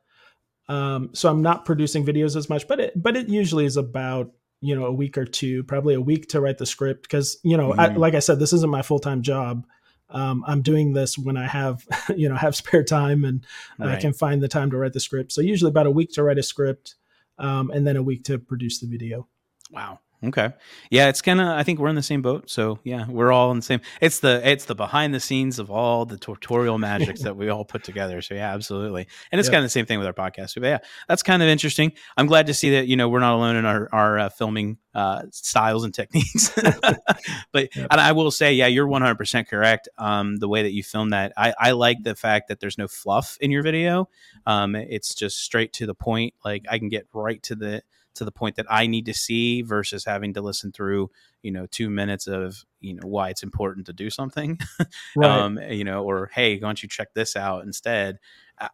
Um, 0.68 1.10
so 1.13 1.30
I'm 1.30 1.41
not 1.41 1.65
producing 1.65 2.06
videos 2.06 2.36
as 2.36 2.50
much, 2.50 2.68
but 2.68 2.80
it 2.80 3.01
but 3.01 3.18
it 3.18 3.30
usually 3.30 3.65
is 3.65 3.77
about 3.77 4.32
you 4.62 4.75
know 4.75 4.86
a 4.86 4.91
week 4.91 5.18
or 5.18 5.25
two, 5.25 5.63
probably 5.63 5.96
a 5.96 6.01
week 6.01 6.30
to 6.30 6.41
write 6.41 6.58
the 6.58 6.65
script 6.65 7.03
because 7.03 7.38
you 7.44 7.58
know, 7.58 7.72
mm-hmm. 7.72 7.80
I, 7.80 7.88
like 7.88 8.13
I 8.13 8.20
said, 8.20 8.39
this 8.39 8.53
isn't 8.53 8.70
my 8.70 8.82
full 8.82 9.00
time 9.00 9.22
job. 9.22 9.65
Um, 10.10 10.44
I'm 10.46 10.62
doing 10.62 10.94
this 10.94 11.18
when 11.18 11.38
I 11.38 11.48
have 11.48 11.86
you 12.15 12.30
know 12.30 12.36
have 12.36 12.56
spare 12.56 12.84
time 12.84 13.25
and 13.25 13.46
right. 13.80 13.98
I 13.98 14.00
can 14.00 14.13
find 14.13 14.41
the 14.41 14.48
time 14.48 14.72
to 14.72 14.77
write 14.77 14.94
the 14.94 15.00
script. 15.00 15.32
So 15.32 15.41
usually 15.41 15.70
about 15.70 15.88
a 15.88 15.91
week 15.91 16.12
to 16.13 16.24
write 16.24 16.38
a 16.38 16.44
script, 16.44 16.96
um, 17.38 17.72
and 17.72 17.86
then 17.86 17.98
a 17.98 18.03
week 18.03 18.24
to 18.25 18.38
produce 18.38 18.80
the 18.80 18.88
video. 18.88 19.27
Wow. 19.72 20.00
Okay. 20.24 20.51
Yeah, 20.92 21.10
it's 21.10 21.22
kind 21.22 21.42
of. 21.42 21.48
I 21.48 21.63
think 21.63 21.80
we're 21.80 21.90
in 21.90 21.96
the 21.96 22.04
same 22.04 22.22
boat. 22.22 22.48
So 22.48 22.78
yeah, 22.84 23.08
we're 23.10 23.32
all 23.32 23.50
in 23.50 23.58
the 23.58 23.63
same. 23.63 23.82
It's 24.01 24.20
the 24.20 24.48
it's 24.48 24.66
the 24.66 24.75
behind 24.75 25.16
the 25.16 25.20
scenes 25.20 25.58
of 25.58 25.72
all 25.72 26.06
the 26.06 26.18
tutorial 26.18 26.78
magics 26.78 27.24
that 27.24 27.36
we 27.36 27.50
all 27.50 27.66
put 27.66 27.84
together. 27.84 28.22
So 28.22 28.36
yeah, 28.36 28.54
absolutely. 28.54 29.08
And 29.32 29.40
it's 29.40 29.48
yep. 29.48 29.54
kind 29.54 29.63
of 29.63 29.66
the 29.66 29.72
same 29.72 29.88
thing 29.88 29.98
with 29.98 30.06
our 30.06 30.13
podcast. 30.13 30.54
But 30.54 30.63
yeah, 30.63 30.78
that's 31.08 31.24
kind 31.24 31.42
of 31.42 31.50
interesting. 31.50 31.94
I'm 32.18 32.28
glad 32.28 32.48
to 32.48 32.54
see 32.54 32.70
that 32.72 32.88
you 32.88 32.98
know 32.98 33.10
we're 33.10 33.20
not 33.20 33.34
alone 33.34 33.56
in 33.56 33.66
our 33.66 33.90
our 33.92 34.20
uh, 34.20 34.30
filming 34.30 34.78
uh, 34.94 35.24
styles 35.32 35.84
and 35.84 35.94
techniques. 35.94 36.50
but 37.51 37.75
yep. 37.75 37.88
and 37.90 38.00
I 38.00 38.12
will 38.12 38.30
say, 38.30 38.54
yeah, 38.54 38.68
you're 38.68 38.88
100 38.88 39.16
percent 39.16 39.48
correct. 39.48 39.90
Um, 39.98 40.36
the 40.36 40.48
way 40.48 40.62
that 40.62 40.72
you 40.72 40.84
film 40.84 41.10
that, 41.10 41.34
I 41.36 41.56
I 41.60 41.72
like 41.72 42.04
the 42.04 42.13
fact 42.13 42.50
that 42.50 42.60
there's 42.60 42.78
no 42.78 42.88
fluff 42.88 43.38
in 43.42 43.50
your 43.50 43.63
video. 43.63 44.08
Um, 44.46 44.75
it's 44.75 45.16
just 45.16 45.40
straight 45.40 45.74
to 45.74 45.88
the 45.88 45.96
point. 45.96 46.36
Like 46.46 46.66
I 46.70 46.78
can 46.78 46.90
get 46.90 47.08
right 47.12 47.42
to 47.44 47.56
the 47.56 47.82
to 48.15 48.25
the 48.25 48.32
point 48.32 48.56
that 48.56 48.65
I 48.70 48.88
need 48.88 49.06
to 49.06 49.13
see 49.13 49.62
versus 49.62 50.06
having 50.06 50.34
to 50.34 50.41
listen 50.41 50.72
through, 50.72 51.10
you 51.41 51.51
know, 51.51 51.65
two 51.68 51.89
minutes 51.89 52.27
of, 52.27 52.65
you 52.80 52.94
know, 52.94 53.08
why 53.08 53.30
it's 53.30 53.44
important 53.44 53.86
to 53.88 53.94
do 53.94 54.10
something. 54.10 54.60
right. 55.15 55.30
um, 55.30 55.60
you 55.70 55.84
know, 55.84 56.03
or 56.03 56.30
hey, 56.34 56.56
why 56.56 56.60
don't 56.60 56.84
you 56.84 56.89
check 56.89 57.13
this 57.13 57.36
out 57.36 57.63
instead? 57.63 58.20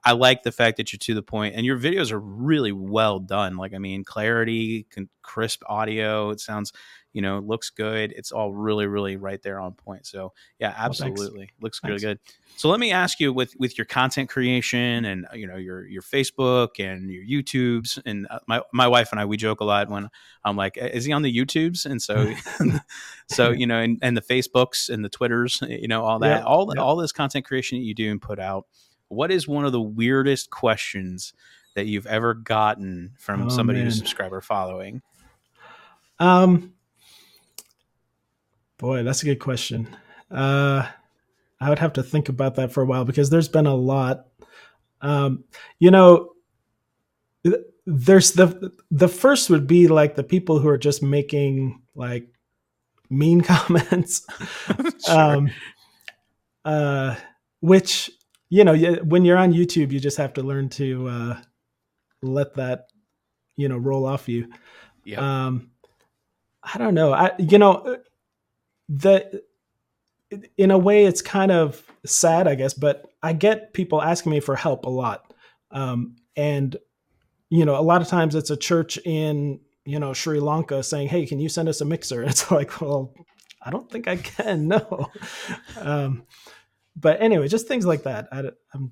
I, 0.04 0.14
like 0.14 0.44
the 0.44 0.52
fact 0.52 0.78
that 0.78 0.92
you're 0.92 1.00
to 1.00 1.14
the 1.14 1.22
point 1.22 1.56
and 1.56 1.66
your 1.66 1.78
videos 1.78 2.12
are 2.12 2.20
really 2.20 2.72
well 2.72 3.20
done. 3.20 3.58
Like, 3.58 3.74
I 3.74 3.78
mean, 3.78 4.04
clarity, 4.04 4.86
crisp 5.22 5.62
audio. 5.68 6.30
It 6.32 6.40
sounds, 6.40 6.74
you 7.14 7.22
know, 7.22 7.40
looks 7.40 7.70
good. 7.70 8.14
It's 8.16 8.32
all 8.32 8.54
really, 8.54 8.88
really 8.88 9.18
right 9.18 9.42
there 9.42 9.60
on 9.60 9.74
point. 9.74 10.08
So 10.08 10.34
yeah, 10.60 10.74
absolutely, 10.76 11.38
well, 11.38 11.48
looks 11.62 11.82
really 11.84 12.00
good. 12.00 12.20
So 12.56 12.70
let 12.70 12.80
me 12.80 12.92
ask 12.92 13.20
you, 13.20 13.32
with 13.32 13.54
with 13.60 13.78
your 13.78 13.86
content 13.86 14.30
creation 14.30 15.06
and 15.06 15.28
you 15.34 15.46
know 15.46 15.58
your 15.58 15.86
your 15.86 16.02
Facebook 16.02 16.80
and 16.80 17.12
your 17.12 17.24
YouTubes, 17.24 18.00
and 18.06 18.28
uh, 18.30 18.40
my 18.48 18.62
my 18.74 18.88
wife 18.88 19.12
and 19.12 19.20
I 19.20 19.26
we 19.26 19.38
joke 19.38 19.60
a 19.60 19.66
lot 19.66 19.90
when 19.90 20.10
I'm 20.44 20.56
like, 20.56 20.78
is 20.78 21.06
he 21.06 21.12
on 21.12 21.22
the 21.22 21.36
YouTubes? 21.36 21.86
And 21.86 22.02
so, 22.02 22.34
so 23.30 23.52
you 23.52 23.68
know, 23.68 23.80
and, 23.80 24.00
and 24.02 24.18
the 24.18 24.22
Facebooks 24.22 24.90
and 24.90 25.04
the 25.04 25.10
Twitters, 25.10 25.62
you 25.68 25.88
know, 25.88 26.04
all 26.04 26.20
that, 26.20 26.44
all 26.44 26.80
all 26.80 26.96
this 26.96 27.12
content 27.12 27.46
creation 27.46 27.78
that 27.78 27.84
you 27.84 27.94
do 27.94 28.10
and 28.10 28.22
put 28.22 28.40
out. 28.40 28.66
What 29.10 29.32
is 29.32 29.48
one 29.48 29.66
of 29.66 29.72
the 29.72 29.82
weirdest 29.82 30.50
questions 30.50 31.34
that 31.76 31.86
you've 31.86 32.08
ever 32.08 32.34
gotten 32.34 33.14
from 33.18 33.44
oh, 33.44 33.50
somebody 33.50 33.80
man. 33.80 33.86
who's 33.86 33.98
subscriber 33.98 34.42
following? 34.42 35.02
Um, 36.20 36.74
Boy, 38.78 39.02
that's 39.04 39.24
a 39.24 39.26
good 39.26 39.40
question. 39.40 39.88
Uh, 40.30 40.88
I 41.60 41.70
would 41.70 41.80
have 41.80 41.94
to 41.94 42.04
think 42.04 42.30
about 42.30 42.56
that 42.56 42.72
for 42.72 42.84
a 42.84 42.86
while 42.86 43.06
because 43.06 43.30
there's 43.30 43.48
been 43.48 43.66
a 43.66 43.76
lot. 43.76 44.28
Um, 45.02 45.46
you 45.80 45.90
know, 45.90 46.34
there's 47.86 48.34
the 48.34 48.72
the 48.92 49.08
first 49.08 49.50
would 49.50 49.66
be 49.66 49.88
like 49.88 50.16
the 50.16 50.24
people 50.24 50.60
who 50.60 50.68
are 50.68 50.78
just 50.78 51.02
making 51.02 51.82
like 51.96 52.28
mean 53.10 53.42
comments, 53.42 54.26
sure. 55.06 55.20
um, 55.20 55.50
uh, 56.64 57.16
which 57.62 58.12
you 58.50 58.64
know, 58.64 58.76
when 59.04 59.26
you're 59.26 59.38
on 59.38 59.54
YouTube, 59.54 59.92
you 59.92 60.00
just 60.00 60.18
have 60.18 60.34
to 60.34 60.44
learn 60.44 60.70
to 60.70 61.08
uh, 61.08 61.42
let 62.22 62.54
that 62.56 62.88
you 63.56 63.68
know 63.68 63.78
roll 63.78 64.06
off 64.06 64.30
you. 64.30 64.50
Yeah. 65.04 65.46
Um, 65.48 65.72
I 66.64 66.78
don't 66.78 66.94
know. 66.94 67.14
I 67.14 67.32
you 67.40 67.58
know 67.58 67.98
the 68.90 69.42
in 70.58 70.72
a 70.72 70.78
way 70.78 71.06
it's 71.06 71.22
kind 71.22 71.52
of 71.52 71.82
sad 72.06 72.48
i 72.48 72.56
guess 72.56 72.74
but 72.74 73.06
i 73.24 73.34
get 73.34 73.74
people 73.74 74.02
asking 74.02 74.32
me 74.32 74.40
for 74.40 74.56
help 74.56 74.86
a 74.86 74.90
lot 74.90 75.34
um, 75.72 76.16
and 76.36 76.78
you 77.50 77.66
know 77.66 77.78
a 77.78 77.82
lot 77.82 78.02
of 78.02 78.08
times 78.08 78.36
it's 78.36 78.50
a 78.50 78.58
church 78.58 78.98
in 79.06 79.60
you 79.86 80.00
know 80.00 80.14
sri 80.14 80.40
lanka 80.40 80.84
saying 80.84 81.08
hey 81.08 81.26
can 81.26 81.40
you 81.40 81.50
send 81.50 81.70
us 81.70 81.82
a 81.82 81.86
mixer 81.86 82.22
and 82.22 82.30
it's 82.32 82.50
like 82.52 82.82
well 82.82 83.14
i 83.64 83.70
don't 83.70 83.90
think 83.90 84.08
i 84.08 84.16
can 84.16 84.68
no 84.70 85.10
um, 85.80 86.24
but 87.00 87.22
anyway 87.22 87.48
just 87.48 87.68
things 87.68 87.86
like 87.86 88.04
that 88.04 88.28
I, 88.32 88.40
am 88.74 88.92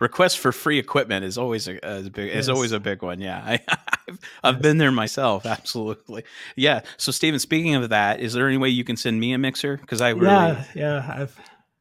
request 0.00 0.38
for 0.38 0.52
free 0.52 0.78
equipment 0.78 1.24
is 1.24 1.38
always 1.38 1.68
a, 1.68 1.78
a 1.82 2.02
big 2.02 2.28
yes. 2.28 2.36
is 2.36 2.48
always 2.48 2.72
a 2.72 2.80
big 2.80 3.02
one. 3.02 3.20
Yeah, 3.20 3.42
I, 3.44 3.60
have 4.06 4.20
I've 4.42 4.54
yes. 4.56 4.62
been 4.62 4.78
there 4.78 4.92
myself. 4.92 5.46
Absolutely. 5.46 6.24
Yeah. 6.56 6.82
So, 6.96 7.12
Stephen, 7.12 7.38
speaking 7.38 7.74
of 7.74 7.88
that, 7.90 8.20
is 8.20 8.32
there 8.32 8.46
any 8.48 8.56
way 8.56 8.68
you 8.68 8.84
can 8.84 8.96
send 8.96 9.18
me 9.18 9.32
a 9.32 9.38
mixer? 9.38 9.76
Because 9.76 10.00
I 10.00 10.10
really, 10.10 10.26
yeah, 10.26 10.64
yeah, 10.74 11.14
I've 11.16 11.38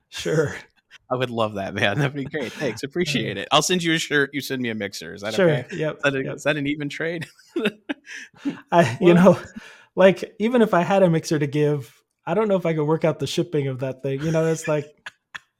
sure. 0.10 0.56
I 1.10 1.15
would 1.15 1.30
love 1.30 1.54
that, 1.54 1.74
man. 1.74 2.00
That'd 2.00 2.13
be 2.13 2.26
great. 2.26 2.52
Thanks, 2.52 2.84
appreciate 2.84 3.38
it. 3.38 3.48
I'll 3.50 3.62
send 3.62 3.82
you 3.82 3.93
a 3.93 3.98
shirt. 3.98 4.32
You 4.34 4.41
send 4.41 4.62
me 4.62 4.70
a 4.70 4.76
mixer. 4.76 5.13
Is 5.13 5.22
that 5.22 5.36
sure? 5.36 5.50
Okay? 5.50 5.78
Yep. 5.78 5.96
Is 5.96 6.02
that, 6.04 6.15
a, 6.15 6.24
yep. 6.24 6.36
is 6.36 6.43
that 6.43 6.58
an 6.58 6.67
even 6.67 6.89
trade? 6.89 7.28
I, 8.74 8.98
you 9.00 9.13
know, 9.13 9.39
like 9.96 10.36
even 10.38 10.62
if 10.62 10.74
I 10.74 10.82
had 10.82 11.04
a 11.04 11.10
mixer 11.10 11.39
to 11.39 11.48
give, 11.48 12.04
I 12.26 12.34
don't 12.34 12.50
know 12.50 12.58
if 12.58 12.65
I 12.65 12.74
could 12.74 12.84
work 12.84 13.06
out 13.06 13.20
the 13.20 13.28
shipping 13.28 13.70
of 13.70 13.80
that 13.80 14.04
thing. 14.04 14.22
You 14.22 14.32
know, 14.32 14.48
it's 14.48 14.67
like 14.67 15.10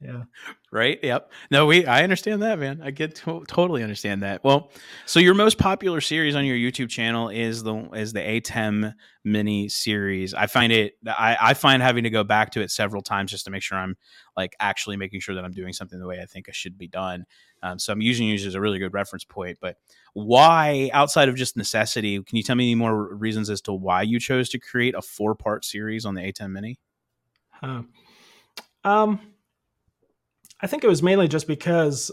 yeah. 0.00 0.22
Right? 0.70 1.00
Yep. 1.02 1.32
No 1.50 1.66
we 1.66 1.84
i 1.84 2.04
understand 2.04 2.42
that 2.42 2.60
man. 2.60 2.80
I 2.84 2.92
get 2.92 3.16
to- 3.16 3.44
totally 3.48 3.82
understand 3.82 4.22
that. 4.22 4.44
Well 4.44 4.70
so 5.06 5.18
your 5.18 5.34
most 5.34 5.58
popular 5.58 6.00
series 6.00 6.36
on 6.36 6.44
your 6.44 6.56
youtube 6.56 6.88
channel 6.88 7.30
is 7.30 7.64
the 7.64 7.74
is 7.94 8.12
the 8.12 8.20
atem 8.20 8.94
mini 9.24 9.68
series. 9.68 10.34
I 10.34 10.46
find 10.46 10.72
it 10.72 10.94
I, 11.06 11.36
I 11.40 11.54
find 11.54 11.82
having 11.82 12.04
to 12.04 12.10
go 12.10 12.22
back 12.22 12.50
to 12.52 12.60
it 12.60 12.70
several 12.70 13.02
times 13.02 13.32
just 13.32 13.44
to 13.46 13.50
make 13.50 13.62
sure 13.62 13.76
i'm 13.76 13.96
like 14.36 14.54
actually 14.60 14.96
making 14.96 15.18
sure 15.18 15.34
that 15.34 15.44
i'm 15.44 15.52
doing 15.52 15.72
something 15.72 15.98
the 15.98 16.06
way 16.06 16.20
i 16.22 16.26
think 16.26 16.46
it 16.46 16.54
should 16.54 16.78
be 16.78 16.86
done. 16.86 17.24
Um, 17.64 17.80
so 17.80 17.92
i'm 17.92 18.00
using 18.00 18.28
it 18.28 18.40
as 18.44 18.54
a 18.54 18.60
really 18.60 18.78
good 18.78 18.94
reference 18.94 19.24
point 19.24 19.58
but 19.60 19.78
why 20.12 20.90
outside 20.92 21.28
of 21.28 21.34
just 21.34 21.56
necessity 21.56 22.22
can 22.22 22.36
you 22.36 22.44
tell 22.44 22.54
me 22.54 22.66
any 22.66 22.76
more 22.76 23.16
reasons 23.16 23.50
as 23.50 23.60
to 23.62 23.72
why 23.72 24.02
you 24.02 24.20
chose 24.20 24.48
to 24.50 24.60
create 24.60 24.94
a 24.94 25.02
four 25.02 25.34
part 25.34 25.64
series 25.64 26.06
on 26.06 26.14
the 26.14 26.20
atem 26.20 26.52
mini? 26.52 26.78
Huh. 27.50 27.82
um 28.84 29.20
I 30.60 30.66
think 30.66 30.84
it 30.84 30.88
was 30.88 31.02
mainly 31.02 31.28
just 31.28 31.46
because 31.46 32.10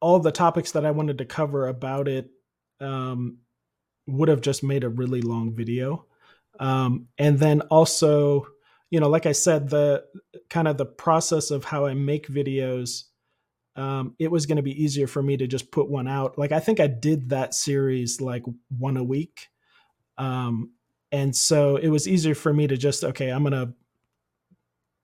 all 0.00 0.18
the 0.18 0.32
topics 0.32 0.72
that 0.72 0.84
I 0.84 0.90
wanted 0.90 1.18
to 1.18 1.24
cover 1.24 1.68
about 1.68 2.08
it 2.08 2.30
um, 2.80 3.38
would 4.06 4.28
have 4.28 4.40
just 4.40 4.62
made 4.62 4.84
a 4.84 4.88
really 4.88 5.20
long 5.20 5.54
video. 5.54 6.06
Um, 6.58 7.08
and 7.18 7.38
then 7.38 7.62
also, 7.62 8.46
you 8.90 9.00
know, 9.00 9.08
like 9.08 9.26
I 9.26 9.32
said, 9.32 9.68
the 9.68 10.04
kind 10.48 10.68
of 10.68 10.76
the 10.76 10.86
process 10.86 11.50
of 11.50 11.64
how 11.64 11.86
I 11.86 11.94
make 11.94 12.28
videos, 12.28 13.04
um, 13.76 14.14
it 14.18 14.30
was 14.30 14.46
going 14.46 14.56
to 14.56 14.62
be 14.62 14.82
easier 14.82 15.06
for 15.06 15.22
me 15.22 15.36
to 15.36 15.46
just 15.46 15.70
put 15.70 15.88
one 15.88 16.08
out. 16.08 16.38
Like 16.38 16.52
I 16.52 16.60
think 16.60 16.80
I 16.80 16.86
did 16.86 17.30
that 17.30 17.54
series 17.54 18.20
like 18.20 18.44
one 18.76 18.96
a 18.96 19.04
week. 19.04 19.48
Um, 20.18 20.72
and 21.12 21.34
so 21.34 21.76
it 21.76 21.88
was 21.88 22.06
easier 22.06 22.34
for 22.34 22.52
me 22.52 22.66
to 22.66 22.76
just, 22.76 23.04
okay, 23.04 23.30
I'm 23.30 23.42
going 23.42 23.52
to 23.52 23.72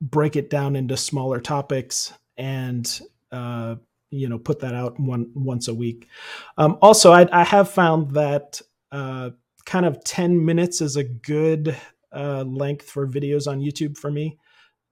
break 0.01 0.37
it 0.37 0.51
down 0.51 0.77
into 0.77 0.97
smaller 0.97 1.41
topics 1.41 2.13
and 2.37 3.01
uh, 3.33 3.77
you 4.11 4.29
know 4.29 4.39
put 4.39 4.61
that 4.61 4.75
out 4.75 4.99
one 4.99 5.31
once 5.35 5.69
a 5.69 5.75
week. 5.75 6.09
Um, 6.59 6.79
also, 6.83 7.13
I, 7.13 7.29
I, 7.33 7.45
have 7.45 7.71
found 7.71 8.13
that 8.13 8.61
uh, 8.93 9.31
kind 9.65 9.87
of 9.87 10.03
ten 10.05 10.45
minutes 10.45 10.81
is 10.81 10.97
a 10.97 11.05
good 11.05 11.77
uh, 12.13 12.45
length 12.45 12.89
for 12.89 13.07
videos 13.07 13.47
on 13.47 13.61
YouTube 13.61 13.97
for 13.97 14.11
me. 14.11 14.39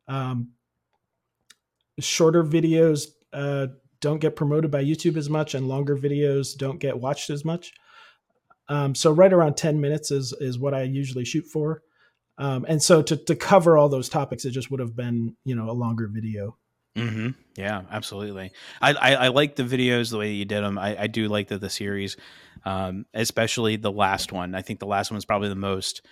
Um, 0.09 0.50
shorter 2.00 2.42
videos 2.42 3.09
uh, 3.33 3.68
don't 4.00 4.20
get 4.20 4.37
promoted 4.37 4.70
by 4.70 4.85
YouTube 4.85 5.16
as 5.16 5.30
much, 5.30 5.54
and 5.54 5.68
longer 5.68 5.96
videos 5.96 6.57
don't 6.57 6.78
get 6.78 6.98
watched 6.98 7.30
as 7.30 7.44
much. 7.44 7.72
Um, 8.68 8.94
so 8.94 9.11
right 9.12 9.33
around 9.33 9.57
10 9.57 9.80
minutes 9.80 10.11
is 10.11 10.33
is 10.40 10.59
what 10.59 10.74
I 10.74 10.83
usually 10.83 11.24
shoot 11.24 11.46
for. 11.46 11.83
Um, 12.37 12.64
and 12.68 12.83
so 12.83 13.02
to 13.02 13.16
to 13.16 13.37
cover 13.37 13.78
all 13.78 13.88
those 13.88 14.09
topics, 14.09 14.44
it 14.44 14.50
just 14.50 14.70
would 14.70 14.80
have 14.80 14.96
been 14.96 15.37
you 15.44 15.54
know 15.54 15.70
a 15.70 15.72
longer 15.72 16.09
video. 16.09 16.57
Mm-hmm. 16.96 17.30
Yeah, 17.57 17.83
absolutely. 17.90 18.52
I, 18.80 18.92
I, 18.94 19.14
I 19.14 19.28
like 19.28 19.57
the 19.57 19.64
videos 19.64 20.11
the 20.11 20.18
way 20.18 20.33
you 20.33 20.44
did 20.44 20.62
them. 20.62 20.78
I, 20.78 21.02
I 21.02 21.07
do 21.07 21.28
like 21.28 21.48
the 21.48 21.59
the 21.59 21.70
series, 21.70 22.16
um, 22.64 23.07
especially 23.14 23.76
the 23.76 23.92
last 23.92 24.33
one. 24.33 24.54
I 24.54 24.62
think 24.62 24.80
the 24.80 24.87
last 24.87 25.11
one 25.11 25.18
is 25.18 25.24
probably 25.24 25.48
the 25.48 25.57
most 25.57 26.02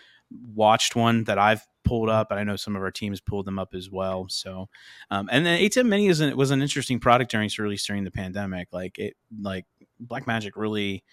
watched 0.54 0.96
one 0.96 1.24
that 1.24 1.38
I've 1.38 1.64
pulled 1.84 2.08
up, 2.08 2.30
and 2.30 2.40
I 2.40 2.44
know 2.44 2.56
some 2.56 2.74
of 2.74 2.82
our 2.82 2.90
teams 2.90 3.20
pulled 3.20 3.46
them 3.46 3.58
up 3.58 3.74
as 3.74 3.90
well. 3.90 4.26
So, 4.28 4.68
um, 5.10 5.28
and 5.30 5.46
then 5.46 5.60
ATEM 5.60 5.86
Mini 5.86 6.08
is 6.08 6.20
an, 6.20 6.36
was 6.36 6.50
an 6.50 6.62
interesting 6.62 6.98
product 6.98 7.30
during 7.30 7.46
its 7.46 7.58
release 7.58 7.86
during 7.86 8.04
the 8.04 8.10
pandemic. 8.10 8.68
Like 8.72 8.98
it, 8.98 9.14
like 9.40 9.66
Blackmagic 10.04 10.52
really 10.56 11.04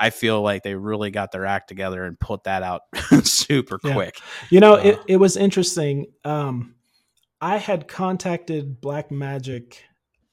I 0.00 0.08
feel 0.08 0.40
like 0.40 0.62
they 0.62 0.74
really 0.74 1.10
got 1.10 1.30
their 1.30 1.44
act 1.44 1.68
together 1.68 2.04
and 2.04 2.18
put 2.18 2.44
that 2.44 2.62
out 2.62 2.82
super 3.22 3.78
yeah. 3.84 3.92
quick. 3.92 4.18
You 4.48 4.60
know, 4.60 4.74
uh, 4.74 4.82
it, 4.82 5.00
it 5.06 5.16
was 5.16 5.36
interesting. 5.36 6.06
Um, 6.24 6.74
I 7.40 7.56
had 7.56 7.88
contacted 7.88 8.80
Blackmagic 8.80 9.76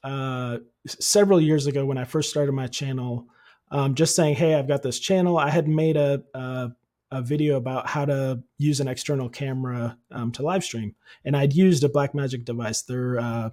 uh, 0.04 0.58
several 0.86 1.40
years 1.40 1.66
ago 1.66 1.84
when 1.86 1.98
I 1.98 2.04
first 2.04 2.30
started 2.30 2.52
my 2.52 2.66
channel, 2.66 3.26
um, 3.70 3.94
just 3.94 4.14
saying, 4.14 4.36
"Hey, 4.36 4.54
I've 4.54 4.68
got 4.68 4.82
this 4.82 4.98
channel." 4.98 5.38
I 5.38 5.50
had 5.50 5.68
made 5.68 5.96
a, 5.96 6.22
a, 6.34 6.70
a 7.10 7.22
video 7.22 7.56
about 7.56 7.86
how 7.86 8.04
to 8.04 8.42
use 8.58 8.80
an 8.80 8.88
external 8.88 9.28
camera 9.28 9.96
um, 10.10 10.32
to 10.32 10.42
live 10.42 10.64
stream, 10.64 10.94
and 11.24 11.36
I'd 11.36 11.54
used 11.54 11.82
a 11.84 11.88
Blackmagic 11.88 12.44
device. 12.44 12.82
Their 12.82 13.18
uh, 13.18 13.50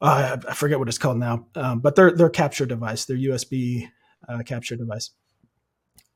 uh, 0.00 0.36
I 0.48 0.54
forget 0.54 0.78
what 0.78 0.88
it's 0.88 0.98
called 0.98 1.18
now, 1.18 1.46
um, 1.56 1.80
but 1.80 1.96
their 1.96 2.12
their 2.12 2.30
capture 2.30 2.66
device, 2.66 3.04
their 3.04 3.16
USB 3.16 3.88
uh, 4.28 4.42
capture 4.44 4.76
device. 4.76 5.10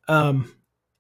Um, 0.09 0.55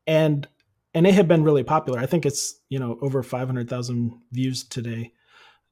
and 0.07 0.49
and 0.95 1.07
it 1.07 1.15
had 1.15 1.29
been 1.29 1.43
really 1.43 1.65
popular. 1.65 1.99
I 1.99 2.07
think 2.07 2.25
it's 2.25 2.61
you 2.69 2.79
know 2.79 2.99
over 3.03 3.23
five 3.23 3.49
hundred 3.49 3.69
thousand 3.69 4.13
views 4.33 4.65
today. 4.65 5.13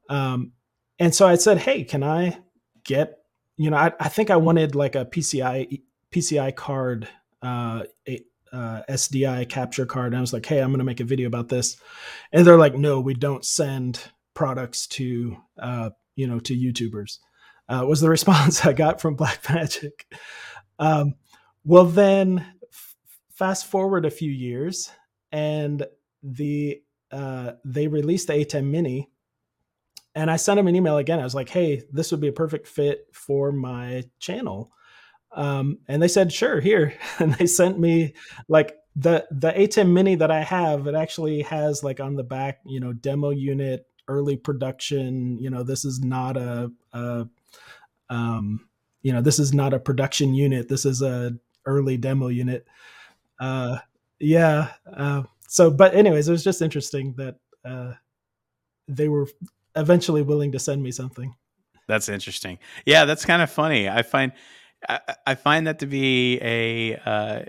Um, 0.08 0.52
and 0.98 1.14
so 1.14 1.26
I 1.26 1.36
said, 1.36 1.58
hey, 1.58 1.84
can 1.84 2.02
I 2.02 2.38
get 2.84 3.18
you 3.56 3.70
know 3.70 3.76
I, 3.76 3.92
I 4.00 4.08
think 4.08 4.30
I 4.30 4.36
wanted 4.36 4.74
like 4.74 4.94
a 4.94 5.04
PCI 5.04 5.80
PCI 6.12 6.54
card, 6.54 7.08
uh, 7.42 7.84
a, 8.08 8.24
uh, 8.52 8.82
SDI 8.88 9.48
capture 9.48 9.86
card. 9.86 10.08
And 10.08 10.18
I 10.18 10.20
was 10.20 10.32
like, 10.32 10.44
hey, 10.44 10.60
I'm 10.60 10.68
going 10.68 10.78
to 10.78 10.84
make 10.84 11.00
a 11.00 11.04
video 11.04 11.26
about 11.26 11.48
this, 11.48 11.76
and 12.32 12.46
they're 12.46 12.58
like, 12.58 12.74
no, 12.74 13.00
we 13.00 13.14
don't 13.14 13.44
send 13.44 14.00
products 14.34 14.86
to 14.88 15.36
uh, 15.58 15.90
you 16.16 16.26
know 16.26 16.40
to 16.40 16.56
YouTubers. 16.56 17.18
Uh, 17.68 17.84
was 17.86 18.00
the 18.00 18.10
response 18.16 18.66
I 18.66 18.72
got 18.72 19.00
from 19.00 19.16
Blackmagic. 19.16 19.92
Um, 20.78 21.14
well, 21.64 21.84
then 21.84 22.44
f- 22.72 22.96
fast 23.34 23.66
forward 23.66 24.04
a 24.04 24.10
few 24.10 24.30
years, 24.30 24.90
and 25.32 25.86
the 26.22 26.82
uh, 27.10 27.52
they 27.64 27.88
released 27.88 28.28
the 28.28 28.34
ATEM 28.34 28.64
Mini, 28.64 29.10
and 30.14 30.30
I 30.30 30.36
sent 30.36 30.56
them 30.56 30.68
an 30.68 30.76
email 30.76 30.98
again. 30.98 31.20
I 31.20 31.24
was 31.24 31.34
like, 31.34 31.48
"Hey, 31.48 31.82
this 31.92 32.10
would 32.10 32.20
be 32.20 32.28
a 32.28 32.32
perfect 32.32 32.68
fit 32.68 33.06
for 33.12 33.50
my 33.52 34.04
channel," 34.18 34.70
um, 35.32 35.78
and 35.88 36.02
they 36.02 36.08
said, 36.08 36.32
"Sure, 36.32 36.60
here." 36.60 36.94
And 37.18 37.34
they 37.34 37.46
sent 37.46 37.78
me 37.78 38.14
like 38.48 38.76
the 38.94 39.26
the 39.30 39.52
ATEM 39.52 39.92
Mini 39.92 40.14
that 40.16 40.30
I 40.30 40.42
have. 40.42 40.86
It 40.86 40.94
actually 40.94 41.42
has 41.42 41.82
like 41.82 42.00
on 42.00 42.16
the 42.16 42.24
back, 42.24 42.60
you 42.66 42.80
know, 42.80 42.92
demo 42.92 43.30
unit, 43.30 43.86
early 44.08 44.36
production. 44.36 45.38
You 45.38 45.50
know, 45.50 45.62
this 45.62 45.84
is 45.84 46.00
not 46.02 46.36
a, 46.36 46.70
a 46.92 47.26
um, 48.10 48.68
you 49.02 49.12
know, 49.12 49.22
this 49.22 49.38
is 49.38 49.52
not 49.52 49.74
a 49.74 49.80
production 49.80 50.34
unit. 50.34 50.68
This 50.68 50.84
is 50.84 51.02
a 51.02 51.32
early 51.66 51.96
demo 51.96 52.28
unit. 52.28 52.66
Uh, 53.40 53.78
yeah. 54.22 54.68
Uh, 54.90 55.24
so, 55.48 55.70
but 55.70 55.94
anyways, 55.94 56.28
it 56.28 56.32
was 56.32 56.44
just 56.44 56.62
interesting 56.62 57.14
that 57.18 57.36
uh, 57.64 57.92
they 58.88 59.08
were 59.08 59.26
eventually 59.76 60.22
willing 60.22 60.52
to 60.52 60.58
send 60.58 60.82
me 60.82 60.90
something. 60.90 61.34
That's 61.88 62.08
interesting. 62.08 62.58
Yeah, 62.86 63.04
that's 63.04 63.24
kind 63.24 63.42
of 63.42 63.50
funny. 63.50 63.88
I 63.88 64.02
find 64.02 64.32
I, 64.88 65.00
I 65.26 65.34
find 65.34 65.66
that 65.66 65.80
to 65.80 65.86
be 65.86 66.38
a 66.40 66.96
uh, 66.96 67.42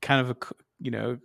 kind 0.00 0.20
of 0.20 0.30
a 0.30 0.36
you 0.80 0.90
know 0.90 1.18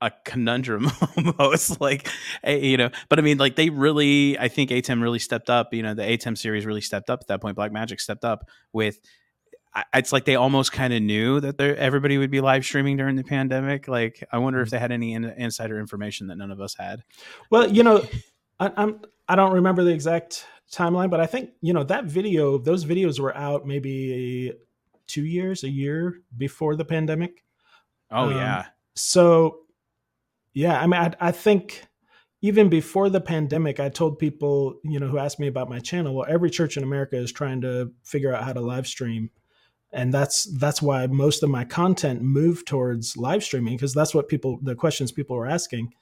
a 0.00 0.12
conundrum 0.24 0.88
almost 1.38 1.80
like 1.80 2.08
you 2.46 2.76
know 2.76 2.88
but 3.08 3.18
i 3.18 3.22
mean 3.22 3.36
like 3.36 3.56
they 3.56 3.68
really 3.68 4.38
i 4.38 4.46
think 4.46 4.70
atem 4.70 5.02
really 5.02 5.18
stepped 5.18 5.50
up 5.50 5.74
you 5.74 5.82
know 5.82 5.92
the 5.92 6.02
atem 6.02 6.38
series 6.38 6.64
really 6.64 6.80
stepped 6.80 7.10
up 7.10 7.18
at 7.20 7.26
that 7.26 7.40
point 7.40 7.56
Blackmagic 7.56 8.00
stepped 8.00 8.24
up 8.24 8.48
with 8.72 9.00
it's 9.94 10.12
like 10.12 10.24
they 10.24 10.36
almost 10.36 10.72
kind 10.72 10.92
of 10.92 11.02
knew 11.02 11.40
that 11.40 11.60
everybody 11.60 12.18
would 12.18 12.30
be 12.30 12.40
live 12.40 12.64
streaming 12.64 12.96
during 12.96 13.16
the 13.16 13.24
pandemic. 13.24 13.88
Like, 13.88 14.24
I 14.32 14.38
wonder 14.38 14.60
if 14.60 14.68
mm. 14.68 14.70
they 14.72 14.78
had 14.78 14.92
any 14.92 15.12
in, 15.14 15.24
insider 15.24 15.78
information 15.78 16.28
that 16.28 16.36
none 16.36 16.50
of 16.50 16.60
us 16.60 16.74
had. 16.74 17.02
Well, 17.50 17.70
you 17.70 17.82
know, 17.82 18.04
I, 18.58 18.72
I'm 18.76 19.00
I 19.28 19.36
don't 19.36 19.52
remember 19.52 19.84
the 19.84 19.92
exact 19.92 20.46
timeline, 20.72 21.10
but 21.10 21.20
I 21.20 21.26
think 21.26 21.50
you 21.60 21.72
know 21.72 21.84
that 21.84 22.04
video, 22.04 22.58
those 22.58 22.84
videos 22.84 23.20
were 23.20 23.36
out 23.36 23.66
maybe 23.66 24.52
two 25.06 25.24
years, 25.24 25.64
a 25.64 25.70
year 25.70 26.20
before 26.36 26.76
the 26.76 26.84
pandemic. 26.84 27.44
Oh 28.10 28.24
um, 28.24 28.32
yeah. 28.32 28.66
So, 28.94 29.60
yeah, 30.54 30.80
I 30.80 30.86
mean, 30.86 31.00
I, 31.00 31.12
I 31.20 31.32
think 31.32 31.84
even 32.40 32.68
before 32.68 33.10
the 33.10 33.20
pandemic, 33.20 33.80
I 33.80 33.88
told 33.88 34.18
people, 34.18 34.80
you 34.84 34.98
know, 34.98 35.08
who 35.08 35.18
asked 35.18 35.40
me 35.40 35.46
about 35.46 35.68
my 35.68 35.78
channel, 35.78 36.14
well, 36.14 36.26
every 36.28 36.50
church 36.50 36.76
in 36.76 36.82
America 36.82 37.16
is 37.16 37.32
trying 37.32 37.60
to 37.62 37.92
figure 38.04 38.34
out 38.34 38.44
how 38.44 38.52
to 38.52 38.60
live 38.60 38.86
stream 38.86 39.30
and 39.92 40.12
that's 40.12 40.44
that's 40.58 40.82
why 40.82 41.06
most 41.06 41.42
of 41.42 41.50
my 41.50 41.64
content 41.64 42.22
moved 42.22 42.66
towards 42.66 43.16
live 43.16 43.42
streaming 43.42 43.76
because 43.76 43.94
that's 43.94 44.14
what 44.14 44.28
people 44.28 44.58
the 44.62 44.74
questions 44.74 45.12
people 45.12 45.36
were 45.36 45.46
asking 45.46 45.92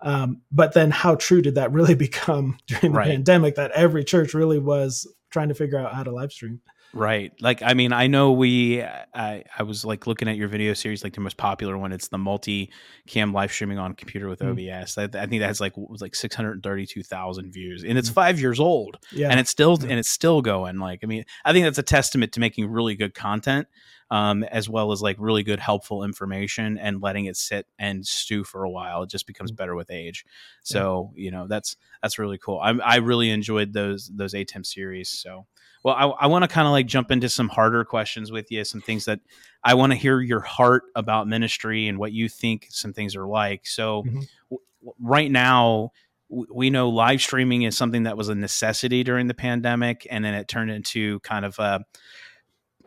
um, 0.00 0.40
but 0.50 0.74
then 0.74 0.90
how 0.90 1.14
true 1.14 1.40
did 1.40 1.54
that 1.54 1.72
really 1.72 1.94
become 2.06 2.58
during 2.66 2.92
the 2.92 2.98
right. 2.98 3.08
pandemic 3.08 3.54
that 3.56 3.70
every 3.72 4.04
church 4.04 4.34
really 4.34 4.58
was 4.58 5.06
trying 5.30 5.48
to 5.48 5.54
figure 5.54 5.78
out 5.78 5.94
how 5.94 6.02
to 6.02 6.12
live 6.12 6.32
stream 6.32 6.60
Right. 6.94 7.32
Like, 7.40 7.62
I 7.62 7.74
mean, 7.74 7.92
I 7.92 8.06
know 8.06 8.32
we, 8.32 8.82
I, 8.82 9.44
I 9.58 9.62
was 9.62 9.84
like 9.84 10.06
looking 10.06 10.28
at 10.28 10.36
your 10.36 10.48
video 10.48 10.74
series, 10.74 11.02
like 11.02 11.14
the 11.14 11.20
most 11.20 11.36
popular 11.36 11.78
one. 11.78 11.92
It's 11.92 12.08
the 12.08 12.18
multi 12.18 12.70
cam 13.06 13.32
live 13.32 13.52
streaming 13.52 13.78
on 13.78 13.94
computer 13.94 14.28
with. 14.28 14.42
OBS. 14.42 14.98
I, 14.98 15.04
I, 15.04 15.26
think 15.26 15.40
that 15.40 15.46
has 15.46 15.60
like, 15.60 15.76
was 15.76 16.02
like 16.02 16.14
632,000 16.14 17.52
views 17.52 17.84
and 17.84 17.96
it's 17.96 18.10
mm. 18.10 18.14
five 18.14 18.40
years 18.40 18.60
old 18.60 18.98
yeah. 19.12 19.30
and 19.30 19.40
it's 19.40 19.50
still, 19.50 19.78
yeah. 19.80 19.88
and 19.88 19.98
it's 19.98 20.10
still 20.10 20.42
going. 20.42 20.78
Like, 20.78 21.00
I 21.02 21.06
mean, 21.06 21.24
I 21.44 21.52
think 21.52 21.64
that's 21.64 21.78
a 21.78 21.82
testament 21.82 22.32
to 22.32 22.40
making 22.40 22.70
really 22.70 22.94
good 22.94 23.14
content. 23.14 23.68
Um, 24.12 24.44
as 24.44 24.68
well 24.68 24.92
as 24.92 25.00
like 25.00 25.16
really 25.18 25.42
good 25.42 25.58
helpful 25.58 26.04
information 26.04 26.76
and 26.76 27.00
letting 27.00 27.24
it 27.24 27.36
sit 27.36 27.66
and 27.78 28.06
stew 28.06 28.44
for 28.44 28.62
a 28.62 28.68
while 28.68 29.04
it 29.04 29.08
just 29.08 29.26
becomes 29.26 29.50
mm. 29.50 29.56
better 29.56 29.74
with 29.74 29.90
age 29.90 30.26
so 30.62 31.12
yeah. 31.14 31.24
you 31.24 31.30
know 31.30 31.46
that's 31.46 31.76
that's 32.02 32.18
really 32.18 32.36
cool 32.36 32.58
I, 32.60 32.72
I 32.72 32.96
really 32.96 33.30
enjoyed 33.30 33.72
those 33.72 34.10
those 34.14 34.34
ATEM 34.34 34.66
series 34.66 35.08
so 35.08 35.46
well, 35.84 35.94
I, 35.94 36.24
I 36.24 36.26
want 36.28 36.44
to 36.44 36.48
kind 36.48 36.66
of 36.66 36.72
like 36.72 36.86
jump 36.86 37.10
into 37.10 37.28
some 37.28 37.48
harder 37.48 37.84
questions 37.84 38.30
with 38.30 38.50
you, 38.50 38.64
some 38.64 38.80
things 38.80 39.04
that 39.06 39.20
I 39.64 39.74
want 39.74 39.92
to 39.92 39.98
hear 39.98 40.20
your 40.20 40.40
heart 40.40 40.84
about 40.94 41.26
ministry 41.26 41.88
and 41.88 41.98
what 41.98 42.12
you 42.12 42.28
think 42.28 42.68
some 42.70 42.92
things 42.92 43.16
are 43.16 43.26
like. 43.26 43.66
So, 43.66 44.02
mm-hmm. 44.02 44.20
w- 44.50 44.94
right 45.00 45.30
now, 45.30 45.90
we 46.28 46.70
know 46.70 46.88
live 46.88 47.20
streaming 47.20 47.62
is 47.62 47.76
something 47.76 48.04
that 48.04 48.16
was 48.16 48.28
a 48.28 48.34
necessity 48.34 49.02
during 49.02 49.26
the 49.26 49.34
pandemic, 49.34 50.06
and 50.08 50.24
then 50.24 50.34
it 50.34 50.48
turned 50.48 50.70
into 50.70 51.20
kind 51.20 51.44
of 51.44 51.58
a 51.58 51.84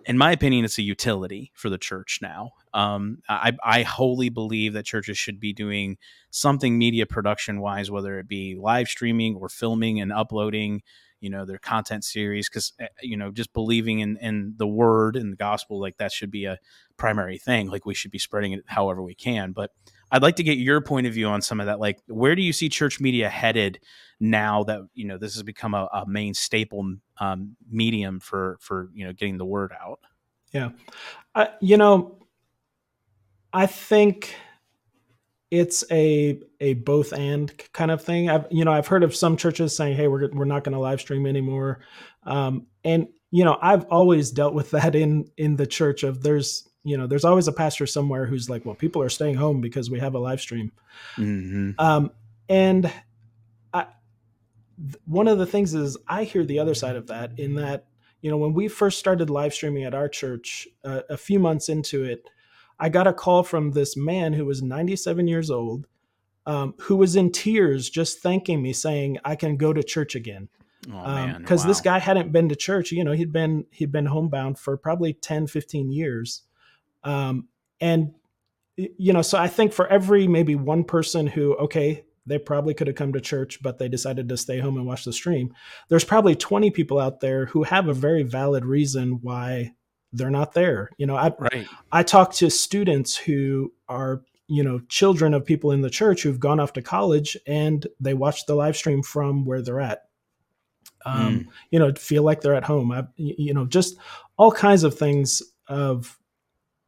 in 0.05 0.17
my 0.17 0.31
opinion, 0.31 0.65
it's 0.65 0.77
a 0.77 0.83
utility 0.83 1.51
for 1.55 1.69
the 1.69 1.77
church 1.77 2.19
now. 2.21 2.51
Um, 2.73 3.19
I, 3.27 3.53
I 3.63 3.81
wholly 3.83 4.29
believe 4.29 4.73
that 4.73 4.85
churches 4.85 5.17
should 5.17 5.39
be 5.39 5.53
doing 5.53 5.97
something 6.29 6.77
media 6.77 7.05
production 7.05 7.59
wise, 7.59 7.89
whether 7.89 8.19
it 8.19 8.27
be 8.27 8.55
live 8.55 8.87
streaming 8.87 9.35
or 9.35 9.49
filming 9.49 9.99
and 9.99 10.11
uploading 10.11 10.81
you 11.21 11.29
know 11.31 11.43
their 11.43 11.57
content 11.57 12.03
series 12.03 12.47
because 12.47 12.73
eh, 12.79 12.87
you 13.01 13.17
know 13.17 13.31
just 13.31 13.51
believing 13.51 13.99
in 13.99 14.15
in 14.17 14.53
the 14.57 14.67
word 14.67 15.15
and 15.15 15.31
the 15.31 15.37
gospel 15.37 15.79
like 15.79 15.97
that 15.97 16.11
should 16.11 16.29
be 16.29 16.45
a 16.45 16.59
primary 16.97 17.37
thing. 17.39 17.67
Like 17.67 17.85
we 17.85 17.95
should 17.95 18.11
be 18.11 18.19
spreading 18.19 18.51
it 18.51 18.63
however 18.67 19.01
we 19.01 19.15
can. 19.15 19.51
But 19.51 19.71
i'd 20.11 20.21
like 20.21 20.35
to 20.35 20.43
get 20.43 20.59
your 20.59 20.81
point 20.81 21.07
of 21.07 21.13
view 21.13 21.27
on 21.27 21.41
some 21.41 21.59
of 21.59 21.65
that. 21.65 21.79
Like 21.79 21.99
where 22.07 22.35
do 22.35 22.43
you 22.43 22.53
see 22.53 22.69
church 22.69 22.99
media 22.99 23.27
headed 23.27 23.79
now 24.19 24.63
that 24.63 24.81
you 24.93 25.05
know 25.05 25.17
this 25.17 25.33
has 25.33 25.43
become 25.43 25.73
a, 25.73 25.87
a 25.93 26.05
main 26.07 26.33
staple 26.33 26.95
um, 27.19 27.55
medium 27.69 28.19
for 28.19 28.57
for 28.59 28.89
you 28.93 29.05
know 29.05 29.13
getting 29.13 29.37
the 29.37 29.45
word 29.45 29.71
out 29.81 29.99
yeah 30.51 30.69
you 31.59 31.77
know 31.77 32.17
i 33.53 33.65
think 33.65 34.35
it's 35.51 35.83
a 35.91 36.39
a 36.59 36.73
both 36.73 37.13
and 37.13 37.51
kind 37.71 37.91
of 37.91 38.03
thing. 38.03 38.29
I've 38.29 38.45
you 38.49 38.65
know 38.65 38.71
I've 38.71 38.87
heard 38.87 39.03
of 39.03 39.15
some 39.15 39.37
churches 39.37 39.75
saying, 39.75 39.95
"Hey, 39.95 40.07
we're 40.07 40.29
we're 40.31 40.45
not 40.45 40.63
going 40.63 40.73
to 40.73 40.79
live 40.79 40.99
stream 40.99 41.25
anymore," 41.25 41.79
um, 42.23 42.67
and 42.83 43.07
you 43.31 43.45
know 43.45 43.57
I've 43.61 43.85
always 43.85 44.31
dealt 44.31 44.53
with 44.53 44.71
that 44.71 44.95
in 44.95 45.25
in 45.37 45.55
the 45.55 45.67
church. 45.67 46.03
Of 46.03 46.23
there's 46.23 46.67
you 46.83 46.97
know 46.97 47.07
there's 47.07 47.25
always 47.25 47.47
a 47.47 47.53
pastor 47.53 47.85
somewhere 47.85 48.25
who's 48.25 48.49
like, 48.49 48.65
"Well, 48.65 48.75
people 48.75 49.01
are 49.01 49.09
staying 49.09 49.35
home 49.35 49.61
because 49.61 49.89
we 49.89 49.99
have 49.99 50.15
a 50.15 50.19
live 50.19 50.41
stream," 50.41 50.71
mm-hmm. 51.15 51.71
um, 51.79 52.11
and 52.49 52.91
one 55.05 55.27
of 55.27 55.37
the 55.37 55.45
things 55.45 55.73
is 55.73 55.97
I 56.07 56.23
hear 56.23 56.43
the 56.43 56.59
other 56.59 56.73
side 56.73 56.95
of 56.95 57.07
that 57.07 57.37
in 57.39 57.55
that 57.55 57.85
you 58.21 58.29
know 58.29 58.37
when 58.37 58.53
we 58.53 58.67
first 58.67 58.99
started 58.99 59.29
live 59.29 59.53
streaming 59.53 59.83
at 59.83 59.95
our 59.95 60.09
church 60.09 60.67
uh, 60.83 61.01
a 61.09 61.17
few 61.17 61.39
months 61.39 61.69
into 61.69 62.03
it 62.03 62.29
I 62.79 62.89
got 62.89 63.07
a 63.07 63.13
call 63.13 63.43
from 63.43 63.71
this 63.71 63.95
man 63.95 64.33
who 64.33 64.45
was 64.45 64.61
97 64.61 65.27
years 65.27 65.49
old 65.49 65.87
um, 66.45 66.75
who 66.81 66.95
was 66.95 67.15
in 67.15 67.31
tears 67.31 67.89
just 67.89 68.19
thanking 68.19 68.61
me 68.61 68.73
saying 68.73 69.17
I 69.25 69.35
can 69.35 69.57
go 69.57 69.73
to 69.73 69.81
church 69.81 70.15
again. 70.15 70.49
Oh 70.87 71.33
because 71.39 71.61
man. 71.61 71.65
um, 71.65 71.67
this 71.67 71.81
guy 71.81 71.97
hadn't 71.97 72.31
been 72.31 72.49
to 72.49 72.55
church 72.55 72.91
you 72.91 73.03
know 73.03 73.13
he'd 73.13 73.31
been 73.31 73.65
he'd 73.71 73.91
been 73.91 74.05
homebound 74.05 74.59
for 74.59 74.77
probably 74.77 75.13
10 75.13 75.47
15 75.47 75.91
years. 75.91 76.43
Um, 77.03 77.47
and 77.79 78.13
you 78.77 79.13
know 79.13 79.21
so 79.21 79.37
i 79.37 79.47
think 79.47 79.73
for 79.73 79.87
every 79.87 80.27
maybe 80.27 80.55
one 80.55 80.83
person 80.83 81.27
who 81.27 81.55
okay 81.55 82.04
they 82.25 82.37
probably 82.37 82.73
could 82.73 82.87
have 82.87 82.95
come 82.95 83.13
to 83.13 83.21
church 83.21 83.61
but 83.61 83.77
they 83.77 83.87
decided 83.87 84.29
to 84.29 84.37
stay 84.37 84.59
home 84.59 84.77
and 84.77 84.85
watch 84.85 85.05
the 85.05 85.13
stream. 85.13 85.53
There's 85.89 86.03
probably 86.03 86.35
20 86.35 86.71
people 86.71 86.99
out 86.99 87.19
there 87.19 87.45
who 87.47 87.63
have 87.63 87.87
a 87.87 87.93
very 87.93 88.23
valid 88.23 88.65
reason 88.65 89.19
why 89.21 89.73
they're 90.13 90.29
not 90.29 90.53
there. 90.53 90.89
You 90.97 91.07
know 91.07 91.15
i 91.15 91.31
Right. 91.37 91.67
i 91.91 92.03
talk 92.03 92.33
to 92.35 92.49
students 92.49 93.15
who 93.15 93.73
are 93.89 94.23
you 94.47 94.63
know 94.63 94.79
children 94.89 95.33
of 95.33 95.45
people 95.45 95.71
in 95.71 95.81
the 95.81 95.89
church 95.89 96.23
who've 96.23 96.39
gone 96.39 96.59
off 96.59 96.73
to 96.73 96.81
college 96.81 97.35
and 97.47 97.87
they 97.99 98.13
watch 98.13 98.45
the 98.45 98.55
live 98.55 98.77
stream 98.77 99.01
from 99.03 99.43
where 99.45 99.61
they're 99.61 99.81
at. 99.81 100.03
Um, 101.05 101.49
you 101.69 101.77
know 101.79 101.93
feel 101.93 102.23
like 102.23 102.41
they're 102.41 102.55
at 102.55 102.63
home. 102.63 102.91
I, 102.91 103.05
you 103.15 103.53
know 103.53 103.65
just 103.65 103.97
all 104.37 104.51
kinds 104.51 104.83
of 104.83 104.97
things 104.97 105.41
of 105.67 106.17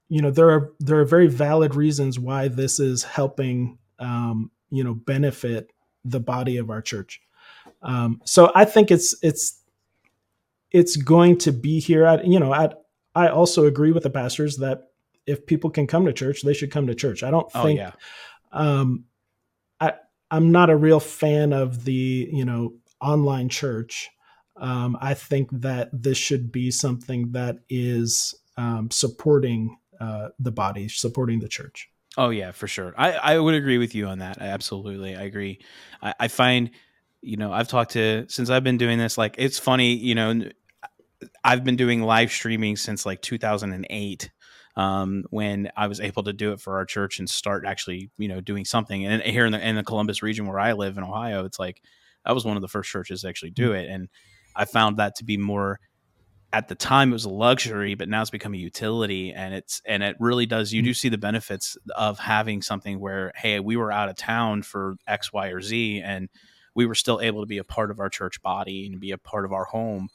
you 0.10 0.22
know 0.22 0.32
there 0.32 0.50
are 0.50 0.74
there 0.80 1.00
are 1.00 1.06
very 1.06 1.28
valid 1.28 1.76
reasons 1.76 2.20
why 2.20 2.48
this 2.48 2.80
is 2.80 3.04
helping 3.04 3.78
um, 4.00 4.52
you 4.70 4.84
know 4.84 4.94
benefit 4.94 5.72
the 6.06 6.20
body 6.20 6.58
of 6.58 6.70
our 6.70 6.82
church. 6.82 7.22
Um, 7.82 8.22
so 8.26 8.52
i 8.56 8.66
think 8.66 8.90
it's 8.90 9.16
it's 9.22 9.62
it's 10.72 10.96
going 10.98 11.38
to 11.40 11.52
be 11.52 11.80
here 11.80 12.06
at 12.06 12.26
you 12.26 12.40
know 12.40 12.54
at 12.54 12.82
i 13.16 13.28
also 13.28 13.66
agree 13.66 13.92
with 13.92 14.04
the 14.04 14.10
pastors 14.10 14.58
that 14.58 14.90
if 15.26 15.46
people 15.46 15.70
can 15.70 15.86
come 15.88 16.06
to 16.06 16.14
church 16.14 16.42
they 16.42 16.54
should 16.54 16.72
come 16.72 16.88
to 16.88 16.96
church. 16.96 17.22
I 17.24 17.32
don't 17.32 17.48
Oh 17.54 17.64
think 17.64 17.80
yeah. 17.80 17.92
um 18.52 19.06
i 19.80 19.94
i'm 20.32 20.52
not 20.52 20.70
a 20.70 20.76
real 20.76 21.00
fan 21.00 21.54
of 21.54 21.86
the 21.86 22.30
you 22.32 22.46
know 22.46 22.74
online 23.00 23.50
church. 23.50 24.10
Um 24.56 24.98
i 25.02 25.14
think 25.14 25.50
that 25.52 25.90
this 25.94 26.18
should 26.18 26.52
be 26.52 26.72
something 26.72 27.32
that 27.34 27.58
is 27.70 28.34
um 28.58 28.90
supporting 28.92 29.78
uh 30.00 30.30
the 30.40 30.52
body 30.52 30.88
supporting 30.88 31.40
the 31.40 31.48
church 31.48 31.90
Oh 32.18 32.30
yeah, 32.30 32.52
for 32.52 32.68
sure. 32.68 32.94
I, 32.98 33.12
I 33.14 33.40
would 33.40 33.54
agree 33.54 33.78
with 33.78 33.94
you 33.94 34.08
on 34.08 34.20
that. 34.20 34.42
I 34.42 34.46
absolutely, 34.48 35.16
I 35.16 35.24
agree. 35.24 35.60
I, 36.02 36.14
I 36.22 36.28
find, 36.28 36.72
you 37.22 37.38
know, 37.38 37.54
I've 37.54 37.68
talked 37.68 37.92
to 37.92 38.26
since 38.28 38.50
I've 38.50 38.64
been 38.64 38.78
doing 38.78 38.98
this. 38.98 39.18
Like, 39.18 39.36
it's 39.38 39.60
funny, 39.60 39.94
you 39.96 40.16
know, 40.16 40.42
I've 41.44 41.64
been 41.64 41.76
doing 41.78 42.04
live 42.04 42.32
streaming 42.32 42.78
since 42.78 43.06
like 43.06 43.22
2008, 43.22 44.32
um, 44.76 45.26
when 45.32 45.72
I 45.78 45.88
was 45.88 46.00
able 46.00 46.24
to 46.24 46.34
do 46.34 46.54
it 46.54 46.62
for 46.62 46.78
our 46.78 46.86
church 46.86 47.20
and 47.20 47.30
start 47.30 47.66
actually, 47.66 48.12
you 48.18 48.28
know, 48.28 48.42
doing 48.42 48.66
something. 48.66 49.06
And 49.06 49.24
here 49.24 49.46
in 49.46 49.52
the 49.54 49.68
in 49.68 49.76
the 49.76 49.84
Columbus 49.84 50.24
region 50.24 50.48
where 50.48 50.60
I 50.60 50.74
live 50.74 50.98
in 50.98 51.04
Ohio, 51.04 51.46
it's 51.46 51.60
like 51.60 51.82
I 52.26 52.34
was 52.34 52.46
one 52.46 52.58
of 52.58 52.62
the 52.62 52.68
first 52.70 52.90
churches 52.92 53.22
to 53.22 53.30
actually 53.30 53.52
do 53.52 53.74
it, 53.74 53.90
and 53.90 54.10
I 54.56 54.66
found 54.66 54.98
that 54.98 55.16
to 55.18 55.26
be 55.26 55.38
more 55.38 55.80
at 56.54 56.68
the 56.70 56.76
time 56.76 57.10
it 57.10 57.14
was 57.14 57.26
a 57.26 57.30
luxury 57.30 57.96
but 57.96 58.08
now 58.08 58.22
it's 58.22 58.30
become 58.30 58.54
a 58.54 58.58
utility 58.58 59.34
and 59.34 59.54
it's 59.54 59.82
and 59.86 60.02
it 60.02 60.16
really 60.20 60.46
does 60.46 60.72
you 60.72 60.82
do 60.82 60.92
mm. 60.92 60.96
see 60.96 61.10
the 61.10 61.18
benefits 61.18 61.78
of 61.96 62.20
having 62.20 62.62
something 62.62 63.00
where 63.00 63.32
hey 63.36 63.60
we 63.60 63.76
were 63.76 63.92
out 63.92 64.10
of 64.10 64.16
town 64.16 64.62
for 64.62 64.96
x 65.08 65.34
y 65.34 65.48
or 65.48 65.62
z 65.62 66.02
and 66.04 66.30
we 66.74 66.86
were 66.86 66.96
still 66.96 67.20
able 67.22 67.42
to 67.42 67.48
be 67.48 67.58
a 67.58 67.64
part 67.64 67.92
of 67.92 68.00
our 68.00 68.10
church 68.10 68.42
body 68.42 68.86
and 68.86 69.00
be 69.00 69.12
a 69.12 69.18
part 69.18 69.46
of 69.46 69.52
our 69.52 69.66
home 69.66 70.10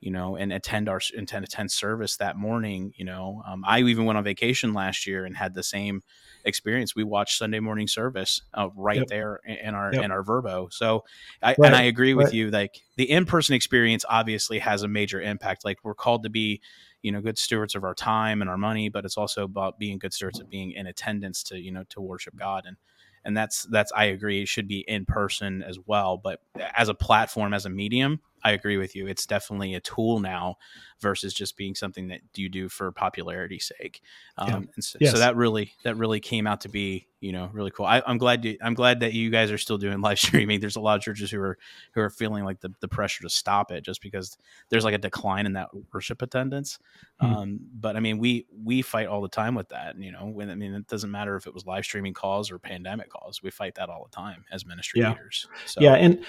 you 0.00 0.10
know 0.10 0.36
and 0.36 0.52
attend 0.52 0.88
our 0.88 1.00
and 1.16 1.30
attend 1.32 1.70
service 1.70 2.16
that 2.18 2.36
morning 2.36 2.92
you 2.96 3.04
know 3.04 3.42
um, 3.46 3.64
i 3.66 3.80
even 3.80 4.04
went 4.04 4.18
on 4.18 4.24
vacation 4.24 4.74
last 4.74 5.06
year 5.06 5.24
and 5.24 5.36
had 5.36 5.54
the 5.54 5.62
same 5.62 6.02
experience 6.44 6.94
we 6.94 7.02
watched 7.02 7.38
sunday 7.38 7.60
morning 7.60 7.86
service 7.88 8.42
uh, 8.54 8.68
right 8.76 8.98
Yep. 8.98 9.08
there 9.08 9.40
in 9.46 9.56
in 9.56 9.74
our 9.74 9.92
Yep. 9.92 10.04
in 10.04 10.10
our 10.10 10.22
Vrbo 10.22 10.72
so 10.72 11.04
I, 11.42 11.56
Right, 11.58 11.66
and 11.66 11.74
i 11.74 11.82
agree 11.82 12.14
with 12.14 12.26
right. 12.26 12.34
you 12.34 12.50
like 12.50 12.82
the 12.96 13.10
in-person 13.10 13.54
experience 13.54 14.04
obviously 14.08 14.58
has 14.58 14.82
a 14.82 14.88
major 14.88 15.20
impact 15.20 15.64
like 15.64 15.78
we're 15.82 15.94
called 15.94 16.22
to 16.24 16.30
be 16.30 16.60
you 17.02 17.10
know 17.12 17.20
good 17.20 17.38
stewards 17.38 17.74
of 17.74 17.84
our 17.84 17.94
time 17.94 18.40
and 18.42 18.50
our 18.50 18.58
money 18.58 18.88
but 18.88 19.04
it's 19.04 19.16
also 19.16 19.44
about 19.44 19.78
being 19.78 19.98
good 19.98 20.12
stewards 20.12 20.40
of 20.40 20.50
being 20.50 20.72
in 20.72 20.86
attendance 20.86 21.42
to 21.42 21.58
you 21.58 21.72
know 21.72 21.84
to 21.88 22.00
worship 22.00 22.36
god 22.36 22.64
and 22.66 22.76
and 23.24 23.36
that's 23.36 23.64
that's 23.70 23.92
i 23.92 24.04
agree 24.04 24.42
it 24.42 24.48
should 24.48 24.68
be 24.68 24.80
in 24.80 25.04
person 25.04 25.62
as 25.62 25.78
well 25.86 26.16
but 26.16 26.40
as 26.76 26.88
a 26.88 26.94
platform 26.94 27.54
as 27.54 27.64
a 27.66 27.70
medium 27.70 28.20
i 28.46 28.52
agree 28.52 28.76
with 28.76 28.94
you 28.96 29.06
it's 29.06 29.26
definitely 29.26 29.74
a 29.74 29.80
tool 29.80 30.20
now 30.20 30.56
versus 31.00 31.34
just 31.34 31.56
being 31.56 31.74
something 31.74 32.08
that 32.08 32.20
you 32.36 32.48
do 32.48 32.68
for 32.68 32.90
popularity's 32.92 33.70
sake 33.78 34.00
um, 34.38 34.48
Yeah. 34.48 34.56
and 34.74 34.84
so, 34.84 34.98
Yes. 35.00 35.12
so 35.12 35.18
that 35.18 35.36
really 35.36 35.72
that 35.84 35.96
really 35.96 36.20
came 36.20 36.46
out 36.46 36.60
to 36.62 36.68
be 36.68 37.06
you 37.20 37.32
know 37.32 37.50
really 37.52 37.70
cool 37.70 37.86
I, 37.86 38.02
i'm 38.06 38.18
glad 38.18 38.44
you, 38.44 38.56
i'm 38.62 38.74
glad 38.74 39.00
that 39.00 39.12
you 39.12 39.30
guys 39.30 39.50
are 39.50 39.58
still 39.58 39.78
doing 39.78 40.00
live 40.08 40.18
streaming 40.18 40.60
there's 40.60 40.76
a 40.76 40.80
lot 40.80 40.96
of 40.96 41.02
churches 41.02 41.30
who 41.30 41.40
are 41.40 41.58
who 41.92 42.00
are 42.00 42.10
feeling 42.10 42.44
like 42.44 42.60
the, 42.60 42.72
the 42.80 42.88
pressure 42.88 43.22
to 43.22 43.30
stop 43.30 43.72
it 43.72 43.84
just 43.84 44.00
because 44.00 44.36
there's 44.70 44.84
like 44.84 44.94
a 44.94 44.98
decline 44.98 45.44
in 45.46 45.52
that 45.54 45.68
worship 45.92 46.22
attendance 46.22 46.78
Mhm. 47.22 47.34
um, 47.36 47.60
but 47.80 47.96
i 47.96 48.00
mean 48.00 48.18
we 48.18 48.46
we 48.64 48.82
fight 48.82 49.06
all 49.06 49.22
the 49.22 49.28
time 49.28 49.54
with 49.54 49.68
that 49.70 49.98
you 49.98 50.12
know 50.12 50.26
when 50.26 50.50
i 50.50 50.54
mean 50.54 50.74
it 50.74 50.86
doesn't 50.86 51.10
matter 51.10 51.34
if 51.36 51.46
it 51.46 51.54
was 51.54 51.64
live 51.66 51.84
streaming 51.84 52.12
calls 52.14 52.50
or 52.50 52.58
pandemic 52.58 53.08
calls 53.08 53.42
we 53.42 53.50
fight 53.50 53.74
that 53.74 53.88
all 53.88 54.04
the 54.10 54.14
time 54.14 54.44
as 54.52 54.66
ministry 54.66 55.00
Yeah. 55.00 55.10
leaders 55.12 55.46
so 55.66 55.80
yeah 55.82 55.94
and 55.94 56.24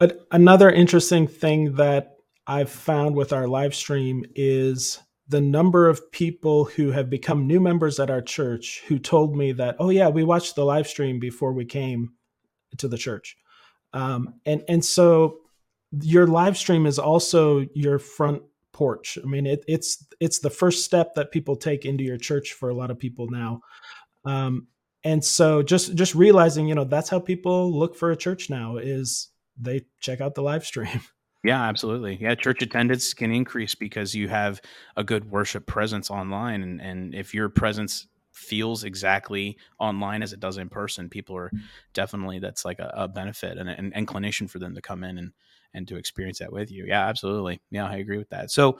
a, 0.00 0.10
another 0.32 0.70
interesting 0.70 1.26
thing 1.26 1.74
that 1.74 2.16
i've 2.46 2.70
found 2.70 3.14
with 3.14 3.32
our 3.32 3.48
live 3.48 3.74
stream 3.74 4.24
is 4.34 4.98
the 5.28 5.40
number 5.40 5.88
of 5.88 6.10
people 6.12 6.64
who 6.64 6.90
have 6.90 7.08
become 7.08 7.46
new 7.46 7.60
members 7.60 7.98
at 7.98 8.10
our 8.10 8.20
church 8.20 8.82
who 8.88 8.98
told 8.98 9.36
me 9.36 9.52
that 9.52 9.76
oh 9.78 9.90
yeah 9.90 10.08
we 10.08 10.24
watched 10.24 10.54
the 10.54 10.64
live 10.64 10.86
stream 10.86 11.18
before 11.18 11.52
we 11.52 11.64
came 11.64 12.10
to 12.78 12.88
the 12.88 12.98
church. 12.98 13.36
Um, 13.92 14.34
and 14.44 14.62
and 14.68 14.84
so 14.84 15.38
your 16.00 16.26
live 16.26 16.56
stream 16.56 16.86
is 16.86 16.98
also 16.98 17.66
your 17.74 17.98
front 17.98 18.42
porch. 18.72 19.18
I 19.22 19.26
mean 19.26 19.46
it, 19.46 19.64
it's 19.68 20.04
it's 20.20 20.40
the 20.40 20.50
first 20.50 20.84
step 20.84 21.14
that 21.14 21.30
people 21.30 21.56
take 21.56 21.84
into 21.84 22.04
your 22.04 22.18
church 22.18 22.52
for 22.52 22.68
a 22.68 22.74
lot 22.74 22.90
of 22.90 22.98
people 22.98 23.28
now. 23.30 23.60
Um, 24.24 24.66
and 25.04 25.24
so 25.24 25.62
just 25.62 25.94
just 25.94 26.14
realizing 26.14 26.66
you 26.66 26.74
know 26.74 26.84
that's 26.84 27.08
how 27.08 27.20
people 27.20 27.76
look 27.76 27.94
for 27.94 28.10
a 28.10 28.16
church 28.16 28.50
now 28.50 28.78
is 28.78 29.28
they 29.56 29.82
check 30.00 30.20
out 30.20 30.34
the 30.34 30.42
live 30.42 30.64
stream 30.64 31.00
Yeah, 31.44 31.62
absolutely. 31.62 32.16
Yeah, 32.18 32.34
church 32.34 32.62
attendance 32.62 33.12
can 33.12 33.30
increase 33.30 33.74
because 33.74 34.14
you 34.14 34.28
have 34.28 34.62
a 34.96 35.04
good 35.04 35.30
worship 35.30 35.66
presence 35.66 36.10
online, 36.10 36.62
and 36.62 36.80
and 36.80 37.14
if 37.14 37.34
your 37.34 37.50
presence 37.50 38.06
feels 38.32 38.82
exactly 38.82 39.58
online 39.78 40.22
as 40.22 40.32
it 40.32 40.40
does 40.40 40.56
in 40.56 40.70
person, 40.70 41.10
people 41.10 41.36
are 41.36 41.52
definitely 41.92 42.38
that's 42.38 42.64
like 42.64 42.78
a, 42.78 42.90
a 42.96 43.08
benefit 43.08 43.58
and 43.58 43.68
an 43.68 43.92
inclination 43.94 44.48
for 44.48 44.58
them 44.58 44.74
to 44.74 44.80
come 44.80 45.04
in 45.04 45.18
and 45.18 45.32
and 45.74 45.86
to 45.88 45.96
experience 45.96 46.38
that 46.38 46.50
with 46.50 46.72
you. 46.72 46.86
Yeah, 46.86 47.06
absolutely. 47.06 47.60
Yeah, 47.70 47.86
I 47.86 47.96
agree 47.96 48.18
with 48.18 48.30
that. 48.30 48.50
So. 48.50 48.78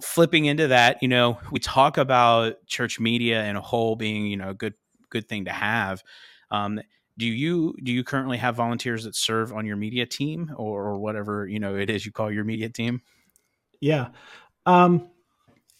Flipping 0.00 0.44
into 0.44 0.68
that 0.68 1.02
you 1.02 1.08
know 1.08 1.40
we 1.50 1.58
talk 1.58 1.98
about 1.98 2.64
church 2.68 3.00
media 3.00 3.44
in 3.46 3.56
a 3.56 3.60
whole 3.60 3.96
being 3.96 4.26
you 4.26 4.36
know 4.36 4.50
a 4.50 4.54
good 4.54 4.74
good 5.10 5.28
thing 5.28 5.46
to 5.46 5.50
have 5.50 6.04
um, 6.52 6.80
do 7.18 7.26
you 7.26 7.74
do 7.82 7.92
you 7.92 8.04
currently 8.04 8.38
have 8.38 8.54
volunteers 8.54 9.04
that 9.04 9.16
serve 9.16 9.52
on 9.52 9.66
your 9.66 9.76
media 9.76 10.06
team 10.06 10.52
or, 10.56 10.84
or 10.84 10.98
whatever 10.98 11.46
you 11.46 11.58
know 11.58 11.74
it 11.74 11.90
is 11.90 12.06
you 12.06 12.12
call 12.12 12.30
your 12.32 12.44
media 12.44 12.68
team? 12.68 13.02
Yeah. 13.80 14.08
Um 14.64 15.10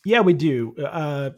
yeah 0.05 0.21
we 0.21 0.35
do. 0.35 0.75
Uh 0.77 1.31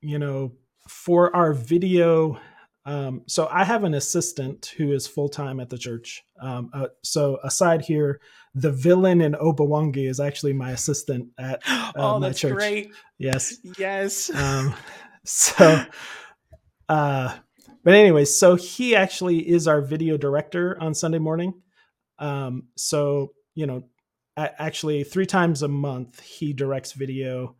you 0.00 0.18
know 0.18 0.52
for 0.88 1.34
our 1.36 1.52
video 1.52 2.40
um 2.84 3.22
so 3.28 3.46
i 3.52 3.62
have 3.62 3.84
an 3.84 3.94
assistant 3.94 4.74
who 4.76 4.90
is 4.90 5.06
full-time 5.06 5.60
at 5.60 5.68
the 5.68 5.78
church. 5.78 6.24
Um 6.40 6.70
uh, 6.72 6.88
so 7.02 7.38
aside 7.44 7.82
here 7.82 8.20
the 8.54 8.72
villain 8.72 9.20
in 9.20 9.34
obawangi 9.34 10.08
is 10.08 10.18
actually 10.18 10.54
my 10.54 10.70
assistant 10.72 11.28
at 11.38 11.62
oh 11.96 12.18
my 12.18 12.28
that's 12.28 12.40
church. 12.40 12.54
great. 12.54 12.90
Yes. 13.18 13.58
Yes. 13.78 14.34
Um 14.34 14.74
so 15.24 15.84
uh 16.88 17.36
but 17.84 17.94
anyway 17.94 18.24
so 18.24 18.54
he 18.54 18.94
actually 18.96 19.38
is 19.48 19.66
our 19.68 19.80
video 19.80 20.16
director 20.16 20.76
on 20.80 20.94
sunday 20.94 21.18
morning. 21.18 21.54
Um 22.18 22.64
so 22.76 23.32
you 23.54 23.66
know 23.66 23.84
actually 24.36 25.04
three 25.04 25.26
times 25.26 25.62
a 25.62 25.68
month 25.68 26.20
he 26.20 26.52
directs 26.52 26.92
video. 26.92 27.56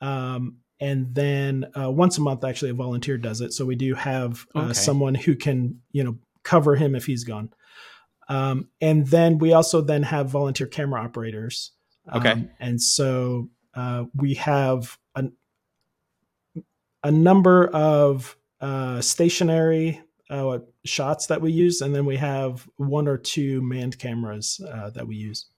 Um 0.00 0.58
and 0.80 1.14
then 1.14 1.66
uh, 1.80 1.90
once 1.90 2.18
a 2.18 2.20
month 2.20 2.44
actually 2.44 2.70
a 2.72 2.74
volunteer 2.74 3.16
does 3.16 3.40
it. 3.40 3.52
So 3.52 3.64
we 3.64 3.76
do 3.76 3.94
have 3.94 4.44
uh, 4.54 4.60
Okay. 4.60 4.72
someone 4.72 5.14
who 5.14 5.34
can 5.36 5.80
you 5.92 6.04
know 6.04 6.18
cover 6.42 6.76
him 6.76 6.94
if 6.94 7.06
he's 7.06 7.24
gone. 7.24 7.50
Um, 8.28 8.68
and 8.80 9.06
then 9.06 9.38
we 9.38 9.52
also 9.52 9.80
then 9.80 10.02
have 10.02 10.28
volunteer 10.30 10.66
camera 10.66 11.02
operators. 11.02 11.72
Okay. 12.14 12.32
um, 12.32 12.50
and 12.60 12.80
so 12.82 13.48
uh, 13.74 14.04
we 14.14 14.34
have 14.34 14.98
an, 15.14 15.32
a 17.02 17.10
number 17.10 17.66
of 17.68 18.36
uh, 18.64 18.98
stationary 19.02 20.00
uh, 20.30 20.58
shots 20.86 21.26
that 21.26 21.38
we 21.38 21.52
use, 21.52 21.82
and 21.82 21.94
then 21.94 22.06
we 22.06 22.16
have 22.16 22.66
one 22.76 23.06
or 23.06 23.18
two 23.18 23.60
manned 23.60 23.98
cameras 23.98 24.58
uh, 24.72 24.88
that 24.90 25.06
we 25.06 25.16
use. 25.16 25.50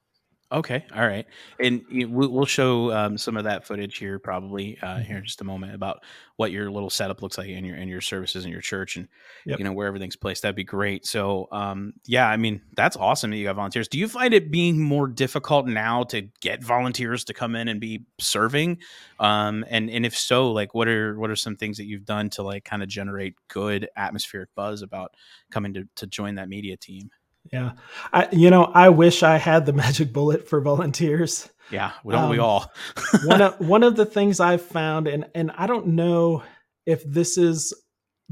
Okay, 0.53 0.85
all 0.95 1.05
right, 1.05 1.27
and 1.59 1.85
we'll 1.91 2.45
show 2.45 2.93
um, 2.93 3.19
some 3.19 3.37
of 3.37 3.45
that 3.45 3.67
footage 3.67 3.99
here 3.99 4.21
probably 4.21 4.79
uh, 4.81 4.99
here 4.99 5.17
in 5.17 5.25
just 5.25 5.41
a 5.41 5.45
moment 5.45 5.75
about 5.75 6.05
what 6.37 6.53
your 6.53 6.71
little 6.71 6.89
setup 6.89 7.21
looks 7.21 7.37
like 7.37 7.49
in 7.49 7.65
your 7.65 7.77
in 7.77 7.89
your 7.89 8.01
services 8.01 8.45
in 8.45 8.53
your 8.53 8.61
church 8.61 8.95
and 8.95 9.09
yep. 9.45 9.59
you 9.59 9.65
know 9.65 9.73
where 9.73 9.89
everything's 9.89 10.15
placed. 10.15 10.43
That'd 10.43 10.55
be 10.55 10.63
great. 10.63 11.05
So, 11.05 11.49
um, 11.51 11.95
yeah, 12.07 12.29
I 12.29 12.37
mean 12.37 12.63
that's 12.77 12.97
awesome 12.97 13.33
that 13.33 13.39
you 13.39 13.43
got 13.43 13.57
volunteers. 13.57 13.89
Do 13.89 13.99
you 13.99 14.07
find 14.07 14.33
it 14.33 14.53
being 14.53 14.81
more 14.81 15.09
difficult 15.09 15.67
now 15.67 16.05
to 16.05 16.29
get 16.41 16.63
volunteers 16.63 17.25
to 17.25 17.35
come 17.35 17.57
in 17.57 17.67
and 17.67 17.81
be 17.81 18.05
serving? 18.21 18.79
Um, 19.19 19.65
and 19.69 19.91
and 19.91 20.07
if 20.07 20.17
so, 20.17 20.53
like 20.53 20.75
what 20.75 20.87
are 20.87 21.19
what 21.19 21.29
are 21.29 21.37
some 21.37 21.57
things 21.57 21.77
that 21.79 21.87
you've 21.87 22.05
done 22.05 22.31
to 22.31 22.45
like 22.45 22.65
kind 22.65 22.85
of 22.85 22.89
generate 22.89 23.35
good 23.49 23.89
atmospheric 23.97 24.55
buzz 24.55 24.83
about 24.83 25.13
coming 25.51 25.75
to 25.75 25.89
to 25.97 26.07
join 26.07 26.37
that 26.37 26.49
media 26.49 26.77
team? 26.77 27.11
Yeah. 27.53 27.73
I, 28.13 28.29
you 28.33 28.51
know, 28.51 28.65
I 28.65 28.89
wish 28.89 29.23
I 29.23 29.37
had 29.39 29.67
the 29.67 29.73
magic 29.85 30.13
bullet 30.13 30.49
for 30.49 30.61
volunteers. 30.61 31.49
Yeah, 31.71 31.93
don't 32.09 32.25
um, 32.25 32.31
we 32.31 32.39
all? 32.39 32.73
one 33.25 33.43
of 33.43 33.61
one 33.67 33.83
of 33.83 33.97
the 33.97 34.07
things 34.07 34.41
I've 34.41 34.63
found, 34.63 35.09
and 35.09 35.27
and 35.35 35.51
I 35.57 35.67
don't 35.67 35.89
know 35.89 36.43
if 36.85 37.03
this 37.05 37.37
is 37.37 37.75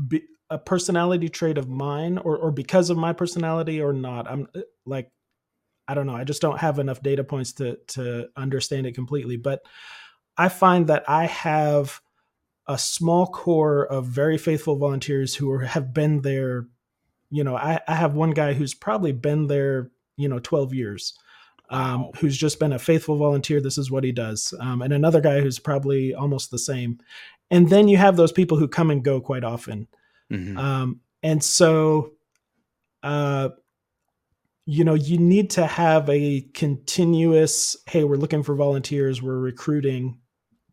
be, 0.09 0.22
a 0.50 0.59
personality 0.59 1.29
trait 1.29 1.59
of 1.59 1.68
mine 1.68 2.18
or 2.18 2.37
or 2.37 2.53
because 2.53 2.90
of 2.90 2.96
my 2.96 3.12
personality 3.12 3.81
or 3.81 3.92
not. 3.92 4.31
I'm 4.31 4.46
uh, 4.55 4.61
like, 4.87 5.11
I 5.88 5.94
don't 5.94 6.07
know. 6.07 6.14
I 6.14 6.24
just 6.24 6.42
don't 6.42 6.61
have 6.61 6.79
enough 6.79 7.03
data 7.03 7.24
points 7.24 7.55
to 7.55 7.79
to 7.88 8.29
understand 8.37 8.87
it 8.87 8.94
completely. 8.94 9.37
But 9.37 9.62
I 10.37 10.48
find 10.48 10.87
that 10.87 11.09
I 11.09 11.27
have 11.27 12.00
a 12.66 12.79
small 12.79 13.27
core 13.27 13.85
of 13.85 14.07
very 14.07 14.38
faithful 14.38 14.77
volunteers 14.77 15.35
who 15.35 15.50
are, 15.50 15.61
have 15.61 15.92
been 15.92 16.22
there 16.22 16.66
you 17.30 17.44
know, 17.44 17.56
I, 17.56 17.80
I 17.88 17.94
have 17.94 18.14
one 18.14 18.30
guy 18.30 18.52
who's 18.52 18.74
probably 18.74 19.12
been 19.12 19.46
there, 19.46 19.90
you 20.16 20.28
know, 20.28 20.38
12 20.38 20.74
years. 20.74 21.18
Um, 21.70 22.02
wow. 22.02 22.12
who's 22.18 22.37
just 22.37 22.60
been 22.60 22.74
a 22.74 22.78
faithful 22.78 23.16
volunteer. 23.16 23.58
This 23.58 23.78
is 23.78 23.90
what 23.90 24.04
he 24.04 24.12
does. 24.12 24.52
Um, 24.60 24.82
and 24.82 24.92
another 24.92 25.22
guy 25.22 25.40
who's 25.40 25.58
probably 25.58 26.14
almost 26.14 26.50
the 26.50 26.58
same. 26.58 26.98
And 27.50 27.70
then 27.70 27.88
you 27.88 27.96
have 27.96 28.16
those 28.16 28.32
people 28.32 28.58
who 28.58 28.68
come 28.68 28.90
and 28.90 29.02
go 29.02 29.18
quite 29.18 29.44
often. 29.44 29.88
Mm-hmm. 30.30 30.58
Um, 30.58 31.00
and 31.22 31.42
so, 31.42 32.12
uh, 33.02 33.48
you 34.66 34.84
know, 34.84 34.94
you 34.94 35.18
need 35.18 35.50
to 35.50 35.66
have 35.66 36.08
a 36.08 36.42
continuous, 36.52 37.76
hey, 37.87 38.04
we're 38.04 38.16
looking 38.16 38.42
for 38.42 38.54
volunteers, 38.54 39.22
we're 39.22 39.38
recruiting 39.38 40.18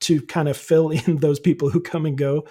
to 0.01 0.21
kind 0.21 0.49
of 0.49 0.57
fill 0.57 0.89
in 1.07 1.17
those 1.17 1.39
people 1.39 1.69
who 1.69 1.79
come 1.79 2.05
and 2.05 2.17
go. 2.17 2.47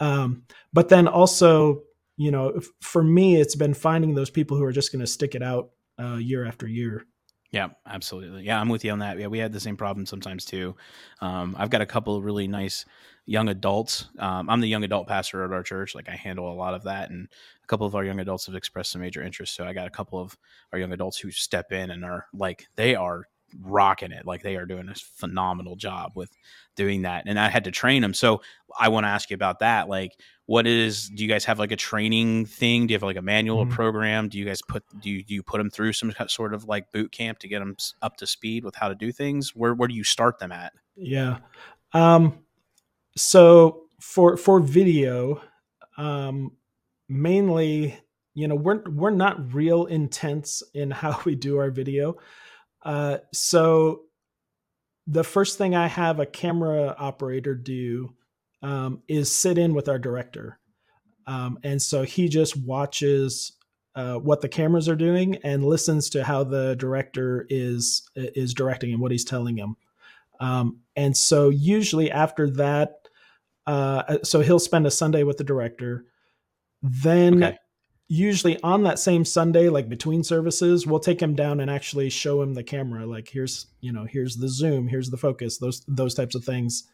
Um, 0.00 0.44
but 0.72 0.88
then 0.88 1.06
also 1.08 1.82
you 2.16 2.30
know, 2.30 2.60
for 2.80 3.02
me, 3.02 3.40
it's 3.40 3.56
been 3.56 3.74
finding 3.74 4.14
those 4.14 4.30
people 4.30 4.56
who 4.56 4.64
are 4.64 4.72
just 4.72 4.92
going 4.92 5.00
to 5.00 5.06
stick 5.06 5.34
it 5.34 5.42
out 5.42 5.70
uh, 5.98 6.16
year 6.16 6.44
after 6.46 6.66
year. 6.66 7.06
Yeah, 7.52 7.68
absolutely. 7.86 8.44
Yeah, 8.44 8.58
I'm 8.58 8.70
with 8.70 8.82
you 8.82 8.92
on 8.92 9.00
that. 9.00 9.18
Yeah, 9.18 9.26
we 9.26 9.38
had 9.38 9.52
the 9.52 9.60
same 9.60 9.76
problem 9.76 10.06
sometimes 10.06 10.46
too. 10.46 10.74
Um, 11.20 11.54
I've 11.58 11.68
got 11.68 11.82
a 11.82 11.86
couple 11.86 12.16
of 12.16 12.24
really 12.24 12.48
nice 12.48 12.86
young 13.26 13.50
adults. 13.50 14.06
Um, 14.18 14.48
I'm 14.48 14.60
the 14.60 14.68
young 14.68 14.84
adult 14.84 15.06
pastor 15.06 15.44
at 15.44 15.52
our 15.52 15.62
church. 15.62 15.94
Like 15.94 16.08
I 16.08 16.16
handle 16.16 16.50
a 16.50 16.54
lot 16.54 16.72
of 16.72 16.84
that, 16.84 17.10
and 17.10 17.28
a 17.62 17.66
couple 17.66 17.86
of 17.86 17.94
our 17.94 18.04
young 18.04 18.20
adults 18.20 18.46
have 18.46 18.54
expressed 18.54 18.92
some 18.92 19.02
major 19.02 19.22
interest. 19.22 19.54
So 19.54 19.64
I 19.64 19.74
got 19.74 19.86
a 19.86 19.90
couple 19.90 20.18
of 20.18 20.36
our 20.72 20.78
young 20.78 20.92
adults 20.92 21.18
who 21.18 21.30
step 21.30 21.72
in 21.72 21.90
and 21.90 22.06
are 22.06 22.26
like 22.32 22.68
they 22.76 22.94
are 22.94 23.28
rocking 23.60 24.12
it. 24.12 24.26
Like 24.26 24.42
they 24.42 24.56
are 24.56 24.66
doing 24.66 24.88
a 24.88 24.94
phenomenal 24.94 25.76
job 25.76 26.12
with 26.14 26.30
doing 26.76 27.02
that. 27.02 27.24
And 27.26 27.38
I 27.38 27.48
had 27.48 27.64
to 27.64 27.70
train 27.70 28.02
them. 28.02 28.14
So 28.14 28.42
I 28.78 28.88
want 28.88 29.04
to 29.04 29.08
ask 29.08 29.30
you 29.30 29.34
about 29.34 29.60
that. 29.60 29.88
Like, 29.88 30.12
what 30.46 30.66
is, 30.66 31.08
do 31.08 31.22
you 31.22 31.28
guys 31.28 31.44
have 31.44 31.58
like 31.58 31.72
a 31.72 31.76
training 31.76 32.46
thing? 32.46 32.86
Do 32.86 32.92
you 32.92 32.96
have 32.96 33.02
like 33.02 33.16
a 33.16 33.22
manual 33.22 33.64
mm-hmm. 33.64 33.74
program? 33.74 34.28
Do 34.28 34.38
you 34.38 34.44
guys 34.44 34.60
put, 34.62 34.82
do 35.00 35.10
you, 35.10 35.22
do 35.22 35.34
you 35.34 35.42
put 35.42 35.58
them 35.58 35.70
through 35.70 35.92
some 35.92 36.12
sort 36.28 36.54
of 36.54 36.64
like 36.64 36.90
boot 36.92 37.12
camp 37.12 37.38
to 37.40 37.48
get 37.48 37.60
them 37.60 37.76
up 38.00 38.16
to 38.18 38.26
speed 38.26 38.64
with 38.64 38.74
how 38.74 38.88
to 38.88 38.94
do 38.94 39.12
things? 39.12 39.54
Where, 39.54 39.74
where 39.74 39.88
do 39.88 39.94
you 39.94 40.04
start 40.04 40.38
them 40.38 40.52
at? 40.52 40.72
Yeah. 40.96 41.38
Um, 41.92 42.38
so 43.16 43.84
for, 44.00 44.36
for 44.36 44.60
video, 44.60 45.42
um, 45.96 46.52
mainly, 47.08 47.98
you 48.34 48.48
know, 48.48 48.54
we're, 48.54 48.82
we're 48.88 49.10
not 49.10 49.54
real 49.54 49.86
intense 49.86 50.62
in 50.74 50.90
how 50.90 51.20
we 51.24 51.34
do 51.34 51.58
our 51.58 51.70
video. 51.70 52.16
Uh, 52.84 53.18
so 53.32 54.02
the 55.06 55.24
first 55.24 55.58
thing 55.58 55.74
I 55.74 55.86
have 55.88 56.20
a 56.20 56.26
camera 56.26 56.94
operator 56.98 57.54
do 57.54 58.14
um, 58.62 59.02
is 59.08 59.34
sit 59.34 59.58
in 59.58 59.74
with 59.74 59.88
our 59.88 59.98
director. 59.98 60.58
Um, 61.26 61.58
and 61.62 61.80
so 61.80 62.02
he 62.02 62.28
just 62.28 62.56
watches 62.56 63.52
uh, 63.94 64.14
what 64.14 64.40
the 64.40 64.48
cameras 64.48 64.88
are 64.88 64.96
doing 64.96 65.36
and 65.44 65.64
listens 65.64 66.08
to 66.10 66.24
how 66.24 66.44
the 66.44 66.74
director 66.76 67.46
is 67.48 68.08
is 68.14 68.54
directing 68.54 68.92
and 68.92 69.00
what 69.00 69.12
he's 69.12 69.24
telling 69.24 69.56
him. 69.56 69.76
Um, 70.40 70.80
and 70.96 71.16
so 71.16 71.50
usually 71.50 72.10
after 72.10 72.50
that, 72.50 73.08
uh, 73.66 74.18
so 74.24 74.40
he'll 74.40 74.58
spend 74.58 74.86
a 74.86 74.90
Sunday 74.90 75.22
with 75.22 75.36
the 75.36 75.44
director. 75.44 76.06
Then 76.82 77.44
okay 77.44 77.58
usually 78.08 78.62
on 78.62 78.82
that 78.82 78.98
same 78.98 79.24
Sunday, 79.24 79.68
like 79.68 79.88
between 79.88 80.22
services, 80.22 80.86
we'll 80.86 81.00
take 81.00 81.20
him 81.20 81.34
down 81.34 81.60
and 81.60 81.70
actually 81.70 82.10
show 82.10 82.42
him 82.42 82.54
the 82.54 82.62
camera. 82.62 83.06
Like 83.06 83.28
here's, 83.28 83.66
you 83.80 83.92
know, 83.92 84.04
here's 84.04 84.36
the 84.36 84.48
zoom, 84.48 84.88
here's 84.88 85.10
the 85.10 85.16
focus, 85.16 85.58
those 85.58 85.82
those 85.88 86.14
types 86.14 86.34
of 86.34 86.44
things. 86.44 86.84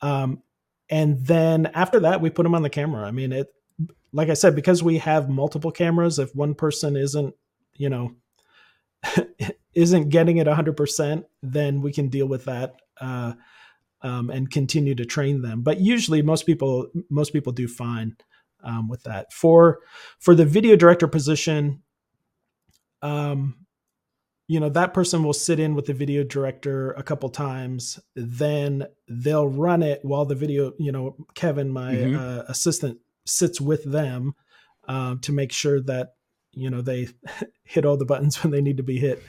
Um, 0.00 0.42
and 0.88 1.24
then 1.26 1.66
after 1.74 2.00
that, 2.00 2.20
we 2.20 2.30
put 2.30 2.46
him 2.46 2.54
on 2.54 2.62
the 2.62 2.70
camera. 2.70 3.06
I 3.06 3.10
mean, 3.10 3.32
it, 3.32 3.52
like 4.12 4.28
I 4.28 4.34
said, 4.34 4.54
because 4.54 4.82
we 4.82 4.98
have 4.98 5.28
multiple 5.28 5.72
cameras, 5.72 6.18
if 6.18 6.34
one 6.34 6.54
person 6.54 6.96
isn't, 6.96 7.34
you 7.74 7.88
know, 7.88 8.12
isn't 9.74 10.10
getting 10.10 10.36
it 10.36 10.46
100%, 10.46 11.24
then 11.42 11.80
we 11.80 11.92
can 11.92 12.08
deal 12.08 12.26
with 12.26 12.44
that. 12.44 12.76
Uh, 13.00 13.32
um, 14.02 14.30
and 14.30 14.50
continue 14.50 14.96
to 14.96 15.04
train 15.04 15.42
them. 15.42 15.62
But 15.62 15.80
usually, 15.80 16.22
most 16.22 16.44
people 16.44 16.88
most 17.08 17.32
people 17.32 17.52
do 17.52 17.68
fine 17.68 18.16
um, 18.62 18.88
with 18.88 19.02
that. 19.04 19.32
For 19.32 19.80
for 20.18 20.34
the 20.34 20.44
video 20.44 20.76
director 20.76 21.08
position, 21.08 21.82
um, 23.02 23.56
you 24.48 24.60
know 24.60 24.68
that 24.68 24.94
person 24.94 25.22
will 25.22 25.32
sit 25.32 25.60
in 25.60 25.74
with 25.74 25.86
the 25.86 25.94
video 25.94 26.24
director 26.24 26.92
a 26.92 27.02
couple 27.02 27.28
times. 27.28 27.98
Then 28.14 28.86
they'll 29.08 29.48
run 29.48 29.82
it 29.82 30.00
while 30.04 30.24
the 30.24 30.34
video, 30.34 30.72
you 30.78 30.92
know, 30.92 31.16
Kevin, 31.34 31.70
my 31.70 31.94
mm-hmm. 31.94 32.16
uh, 32.16 32.42
assistant, 32.48 32.98
sits 33.24 33.60
with 33.60 33.84
them 33.84 34.34
um, 34.88 35.20
to 35.20 35.32
make 35.32 35.52
sure 35.52 35.80
that 35.82 36.14
you 36.52 36.70
know 36.70 36.82
they 36.82 37.08
hit 37.64 37.84
all 37.84 37.96
the 37.96 38.04
buttons 38.04 38.42
when 38.42 38.50
they 38.50 38.60
need 38.60 38.76
to 38.76 38.82
be 38.82 38.98
hit. 38.98 39.22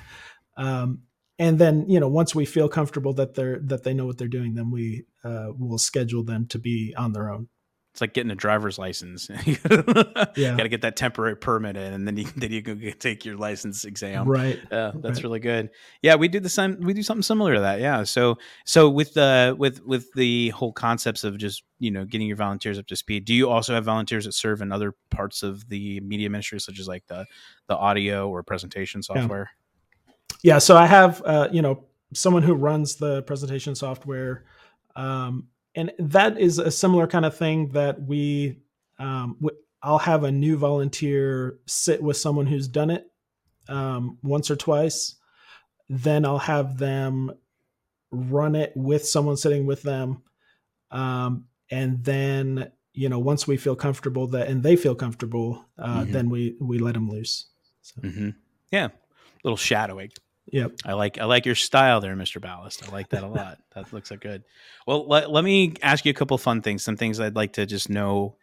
Um, 0.58 1.04
and 1.39 1.58
then 1.58 1.89
you 1.89 2.00
know 2.00 2.08
once 2.08 2.36
we 2.36 2.46
feel 2.46 2.69
comfortable 2.69 3.13
that 3.13 3.36
they're 3.36 3.60
that 3.63 3.84
they 3.84 3.93
know 3.93 4.06
what 4.06 4.17
they're 4.17 4.28
doing, 4.28 4.56
then 4.56 4.72
we 4.72 5.06
uh, 5.24 5.50
will 5.58 5.78
schedule 5.78 6.24
them 6.24 6.48
to 6.48 6.60
be 6.60 6.93
on 6.98 7.13
their 7.13 7.30
own. 7.32 7.48
It's 7.93 8.01
like 8.01 8.15
getting 8.15 8.32
a 8.32 8.36
driver's 8.36 8.79
license. 8.79 9.29
yeah, 9.45 10.58
got 10.58 10.63
to 10.63 10.67
get 10.67 10.82
that 10.82 10.95
temporary 10.95 11.36
permit 11.38 11.77
in, 11.77 11.93
and 11.93 12.08
then 12.08 12.17
you 12.17 12.25
then 12.36 12.51
you 12.51 12.63
go 12.63 12.75
take 12.97 13.23
your 13.23 13.38
license 13.38 13.86
exam. 13.86 14.27
Right. 14.27 14.60
Yeah, 14.71 14.93
that's 14.95 15.17
right. 15.17 15.23
really 15.23 15.39
good. 15.39 15.69
Yeah, 16.01 16.15
we 16.15 16.27
do 16.27 16.39
the 16.39 16.49
same. 16.49 16.79
We 16.82 16.95
do 16.95 17.03
something 17.03 17.21
similar 17.21 17.53
to 17.53 17.60
that. 17.60 17.82
Yeah. 17.82 18.03
So 18.03 18.39
so 18.65 18.89
with 18.89 19.13
the 19.13 19.56
with 19.56 19.86
with 19.86 20.12
the 20.13 20.49
whole 20.49 20.73
concepts 20.73 21.23
of 21.23 21.38
just 21.38 21.62
you 21.77 21.91
know 21.91 22.03
getting 22.03 22.25
your 22.25 22.36
volunteers 22.36 22.79
up 22.79 22.88
to 22.88 22.95
speed. 22.95 23.25
Do 23.25 23.34
you 23.36 23.47
also 23.47 23.75
have 23.75 23.86
volunteers 23.86 24.25
that 24.25 24.32
serve 24.32 24.63
in 24.63 24.71
other 24.71 24.95
parts 25.12 25.43
of 25.43 25.69
the 25.69 25.99
media 25.99 26.32
ministry, 26.32 26.60
such 26.60 26.79
as 26.79 26.88
like 26.88 27.06
the 27.06 27.27
the 27.67 27.77
audio 27.77 28.27
or 28.27 28.41
presentation 28.41 29.03
software? 29.03 29.51
Yeah. 30.41 30.53
yeah 30.56 30.58
so 30.58 30.75
I 30.75 30.88
have 30.88 31.21
uh, 31.23 31.49
you 31.51 31.62
know 31.62 31.86
someone 32.12 32.41
who 32.41 32.56
runs 32.56 32.95
the 32.95 33.21
presentation 33.21 33.75
software. 33.75 34.45
Um, 34.95 35.49
and 35.75 35.91
that 35.99 36.39
is 36.39 36.59
a 36.59 36.71
similar 36.71 37.07
kind 37.07 37.25
of 37.25 37.36
thing 37.36 37.69
that 37.69 38.01
we 38.01 38.57
um, 38.99 39.36
w- 39.41 39.59
i'll 39.81 39.97
have 39.97 40.23
a 40.23 40.31
new 40.31 40.57
volunteer 40.57 41.57
sit 41.65 42.01
with 42.01 42.17
someone 42.17 42.45
who's 42.45 42.67
done 42.67 42.89
it 42.89 43.05
um, 43.69 44.17
once 44.23 44.51
or 44.51 44.55
twice 44.55 45.15
then 45.89 46.25
i'll 46.25 46.38
have 46.38 46.77
them 46.77 47.31
run 48.12 48.55
it 48.55 48.71
with 48.75 49.05
someone 49.05 49.38
sitting 49.38 49.65
with 49.65 49.81
them 49.81 50.21
um, 50.91 51.45
and 51.71 52.03
then 52.03 52.71
you 52.93 53.09
know 53.09 53.19
once 53.19 53.47
we 53.47 53.57
feel 53.57 53.75
comfortable 53.75 54.27
that 54.27 54.47
and 54.47 54.63
they 54.63 54.75
feel 54.75 54.95
comfortable 54.95 55.65
uh, 55.79 56.01
mm-hmm. 56.01 56.12
then 56.12 56.29
we 56.29 56.56
we 56.60 56.77
let 56.77 56.93
them 56.93 57.10
loose 57.10 57.48
so. 57.81 58.02
mm-hmm. 58.02 58.29
yeah 58.71 58.89
little 59.43 59.58
shadowing 59.58 60.12
Yep. 60.52 60.71
I 60.85 60.94
like 60.94 61.17
I 61.19 61.25
like 61.25 61.46
your 61.46 61.56
style 61.56 62.02
there, 62.02 62.15
Mr. 62.15 62.41
Ballast. 62.41 62.87
I 62.87 62.91
like 62.91 63.10
that 63.10 63.23
a 63.23 63.27
lot. 63.27 63.60
that 63.75 63.91
looks 63.94 64.10
so 64.10 64.17
good. 64.17 64.44
Well, 64.85 65.08
let, 65.08 65.31
let 65.31 65.44
me 65.44 65.73
ask 65.81 66.06
you 66.06 66.12
a 66.12 66.13
couple 66.13 66.37
fun 66.37 66.62
things, 66.62 66.83
some 66.83 66.98
things 66.98 67.19
I'd 67.19 67.35
like 67.35 67.54
to 67.54 67.65
just 67.65 67.89
know 67.89 68.35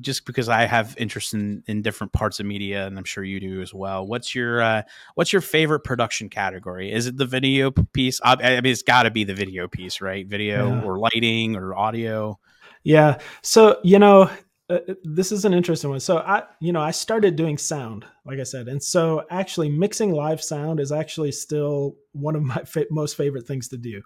just 0.00 0.26
because 0.26 0.50
I 0.50 0.66
have 0.66 0.94
interest 0.98 1.32
in, 1.32 1.62
in 1.66 1.80
different 1.80 2.12
parts 2.12 2.40
of 2.40 2.46
media 2.46 2.86
and 2.86 2.98
I'm 2.98 3.04
sure 3.04 3.24
you 3.24 3.40
do 3.40 3.62
as 3.62 3.72
well. 3.72 4.06
What's 4.06 4.34
your 4.34 4.60
uh, 4.60 4.82
what's 5.14 5.32
your 5.32 5.42
favorite 5.42 5.80
production 5.80 6.28
category? 6.28 6.92
Is 6.92 7.06
it 7.06 7.16
the 7.16 7.26
video 7.26 7.70
piece? 7.70 8.20
I, 8.22 8.34
I 8.34 8.60
mean 8.60 8.72
it's 8.72 8.82
got 8.82 9.04
to 9.04 9.10
be 9.10 9.24
the 9.24 9.34
video 9.34 9.66
piece, 9.66 10.00
right? 10.00 10.26
Video 10.26 10.68
yeah. 10.68 10.82
or 10.82 10.98
lighting 10.98 11.56
or 11.56 11.74
audio. 11.74 12.38
Yeah. 12.82 13.18
So, 13.42 13.78
you 13.82 13.98
know, 13.98 14.30
uh, 14.70 14.94
this 15.04 15.32
is 15.32 15.44
an 15.44 15.54
interesting 15.54 15.90
one. 15.90 16.00
So 16.00 16.18
I, 16.18 16.44
you 16.60 16.72
know, 16.72 16.80
I 16.80 16.92
started 16.92 17.36
doing 17.36 17.58
sound, 17.58 18.06
like 18.24 18.38
I 18.38 18.44
said, 18.44 18.68
and 18.68 18.82
so 18.82 19.24
actually 19.30 19.68
mixing 19.68 20.12
live 20.12 20.42
sound 20.42 20.80
is 20.80 20.92
actually 20.92 21.32
still 21.32 21.96
one 22.12 22.36
of 22.36 22.42
my 22.44 22.62
fa- 22.64 22.86
most 22.90 23.16
favorite 23.16 23.46
things 23.46 23.68
to 23.68 23.76
do. 23.78 24.02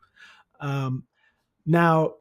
Um, 0.60 1.04
now, 1.66 2.14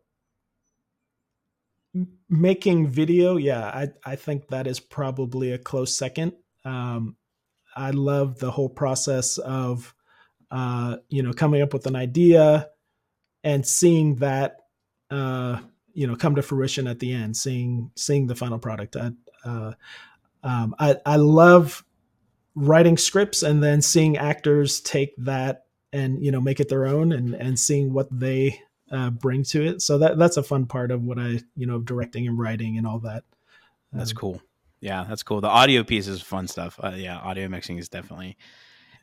m- 1.95 2.07
making 2.29 2.87
video, 2.87 3.37
yeah, 3.37 3.65
I 3.67 3.89
I 4.05 4.15
think 4.15 4.47
that 4.49 4.67
is 4.67 4.79
probably 4.79 5.51
a 5.51 5.57
close 5.57 5.95
second. 5.95 6.33
Um, 6.65 7.15
I 7.75 7.91
love 7.91 8.39
the 8.39 8.51
whole 8.51 8.69
process 8.69 9.37
of, 9.39 9.95
uh, 10.51 10.97
you 11.09 11.23
know, 11.23 11.33
coming 11.33 11.61
up 11.61 11.73
with 11.73 11.87
an 11.87 11.95
idea 11.95 12.69
and 13.43 13.65
seeing 13.67 14.17
that. 14.17 14.57
Uh, 15.11 15.59
you 15.93 16.07
know 16.07 16.15
come 16.15 16.35
to 16.35 16.41
fruition 16.41 16.87
at 16.87 16.99
the 16.99 17.13
end 17.13 17.37
seeing 17.37 17.91
seeing 17.95 18.27
the 18.27 18.35
final 18.35 18.59
product. 18.59 18.95
I 18.95 19.11
uh, 19.45 19.73
um, 20.43 20.75
I, 20.79 20.97
I 21.05 21.15
love 21.15 21.83
writing 22.55 22.97
scripts 22.97 23.43
and 23.43 23.63
then 23.63 23.81
seeing 23.81 24.17
actors 24.17 24.79
take 24.81 25.15
that 25.17 25.65
and 25.91 26.23
you 26.23 26.31
know 26.31 26.41
make 26.41 26.59
it 26.59 26.69
their 26.69 26.85
own 26.85 27.11
and 27.11 27.33
and 27.33 27.59
seeing 27.59 27.93
what 27.93 28.07
they 28.11 28.61
uh, 28.91 29.09
bring 29.09 29.43
to 29.43 29.65
it. 29.65 29.81
So 29.81 29.97
that 29.99 30.17
that's 30.17 30.37
a 30.37 30.43
fun 30.43 30.65
part 30.65 30.91
of 30.91 31.03
what 31.03 31.19
i 31.19 31.39
you 31.55 31.65
know 31.65 31.79
directing 31.79 32.27
and 32.27 32.37
writing 32.37 32.77
and 32.77 32.85
all 32.85 32.99
that. 32.99 33.23
That's 33.91 34.11
um, 34.11 34.17
cool. 34.17 34.41
Yeah 34.81 35.05
that's 35.07 35.23
cool. 35.23 35.41
The 35.41 35.47
audio 35.47 35.83
piece 35.83 36.07
is 36.07 36.21
fun 36.21 36.47
stuff. 36.47 36.79
Uh, 36.83 36.93
yeah 36.95 37.17
audio 37.17 37.47
mixing 37.47 37.77
is 37.77 37.89
definitely 37.89 38.37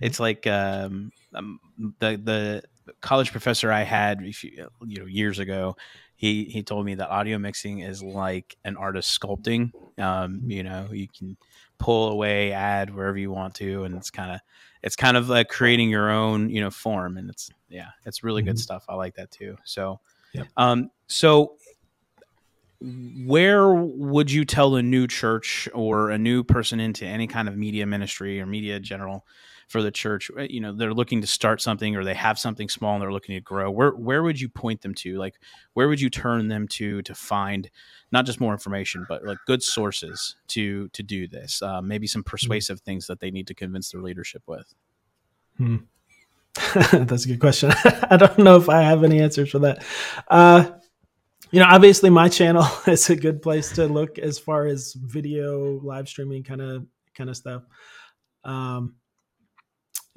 it's 0.01 0.18
like 0.18 0.47
um, 0.47 1.12
um, 1.34 1.61
the 1.99 2.16
the 2.22 2.62
college 3.01 3.32
professor 3.32 3.70
i 3.72 3.82
had 3.82 4.20
you 4.22 4.68
know 5.01 5.07
years 5.07 5.38
ago 5.38 5.76
he 6.20 6.45
he 6.45 6.62
told 6.62 6.84
me 6.84 6.97
that 6.97 7.09
audio 7.09 7.38
mixing 7.38 7.78
is 7.78 8.03
like 8.03 8.55
an 8.62 8.76
artist 8.76 9.18
sculpting. 9.18 9.72
Um, 9.99 10.41
mm-hmm. 10.41 10.51
you 10.51 10.62
know, 10.62 10.88
you 10.93 11.09
can 11.09 11.38
pull 11.78 12.11
away, 12.11 12.53
add 12.53 12.95
wherever 12.95 13.16
you 13.16 13.30
want 13.30 13.55
to, 13.55 13.84
and 13.84 13.97
it's 13.97 14.11
kind 14.11 14.32
of 14.32 14.41
it's 14.82 14.97
kind 14.97 15.16
of 15.16 15.30
like 15.30 15.49
creating 15.49 15.88
your 15.88 16.11
own 16.11 16.51
you 16.51 16.61
know 16.61 16.68
form, 16.68 17.16
and 17.16 17.30
it's 17.30 17.49
yeah, 17.70 17.88
it's 18.05 18.22
really 18.22 18.43
mm-hmm. 18.43 18.51
good 18.51 18.59
stuff. 18.59 18.84
I 18.86 18.97
like 18.97 19.14
that 19.14 19.30
too. 19.30 19.57
So, 19.64 20.01
yep. 20.34 20.47
um, 20.59 20.91
so 21.07 21.55
where 23.24 23.72
would 23.72 24.30
you 24.30 24.45
tell 24.45 24.76
a 24.76 24.82
new 24.82 25.07
church 25.07 25.70
or 25.72 26.11
a 26.11 26.18
new 26.18 26.45
person 26.45 26.80
into 26.80 27.07
any 27.07 27.28
kind 27.28 27.49
of 27.49 27.57
media 27.57 27.86
ministry 27.86 28.43
or 28.43 28.47
media 28.47 28.78
general 28.78 29.24
for 29.70 29.82
the 29.82 29.90
church 29.92 30.32
uh, 30.36 30.42
you 30.42 30.60
know 30.60 30.72
they're 30.72 30.92
looking 30.92 31.20
to 31.20 31.28
start 31.28 31.62
something 31.62 31.94
or 31.94 32.02
they 32.02 32.12
have 32.12 32.40
something 32.40 32.68
small 32.68 32.94
and 32.94 33.02
they're 33.02 33.12
looking 33.12 33.36
to 33.36 33.40
grow 33.40 33.70
where 33.70 33.92
where 33.92 34.24
would 34.24 34.40
you 34.40 34.48
point 34.48 34.82
them 34.82 34.94
to? 34.96 35.16
Like 35.16 35.36
where 35.74 35.86
would 35.86 36.00
you 36.00 36.10
turn 36.10 36.48
them 36.48 36.66
to 36.68 37.02
to 37.02 37.14
find 37.14 37.70
not 38.10 38.26
just 38.26 38.40
more 38.40 38.52
information 38.52 39.06
but 39.08 39.24
like 39.24 39.38
good 39.46 39.62
sources 39.62 40.34
to 40.48 40.88
to 40.88 41.04
do 41.04 41.28
this 41.28 41.62
uh, 41.62 41.80
maybe 41.80 42.08
some 42.08 42.22
hmm. 42.22 42.30
persuasive 42.30 42.80
things 42.80 43.06
that 43.06 43.20
they 43.20 43.30
need 43.30 43.46
to 43.46 43.54
convince 43.54 43.92
their 43.92 44.02
leadership 44.02 44.42
with? 44.46 44.74
Hmm. 45.56 45.76
that's 46.92 47.24
a 47.24 47.28
good 47.28 47.40
question. 47.40 47.70
I 47.84 48.16
don't 48.16 48.38
know 48.38 48.56
if 48.56 48.68
i 48.68 48.82
have 48.82 49.04
any 49.04 49.20
answers 49.20 49.50
for 49.50 49.60
that. 49.60 49.84
Uh, 50.26 50.68
you 51.52 51.60
know 51.60 51.66
obviously 51.66 52.10
my 52.10 52.28
channel 52.28 52.66
is 52.88 53.08
a 53.08 53.14
good 53.14 53.40
place 53.40 53.70
to 53.74 53.86
look 53.86 54.18
as 54.18 54.36
far 54.36 54.66
as 54.66 54.94
video 54.94 55.80
live 55.84 56.08
streaming 56.08 56.42
kind 56.42 56.60
of 56.60 56.86
kind 57.14 57.30
of 57.30 57.36
stuff. 57.36 57.62
Um, 58.42 58.96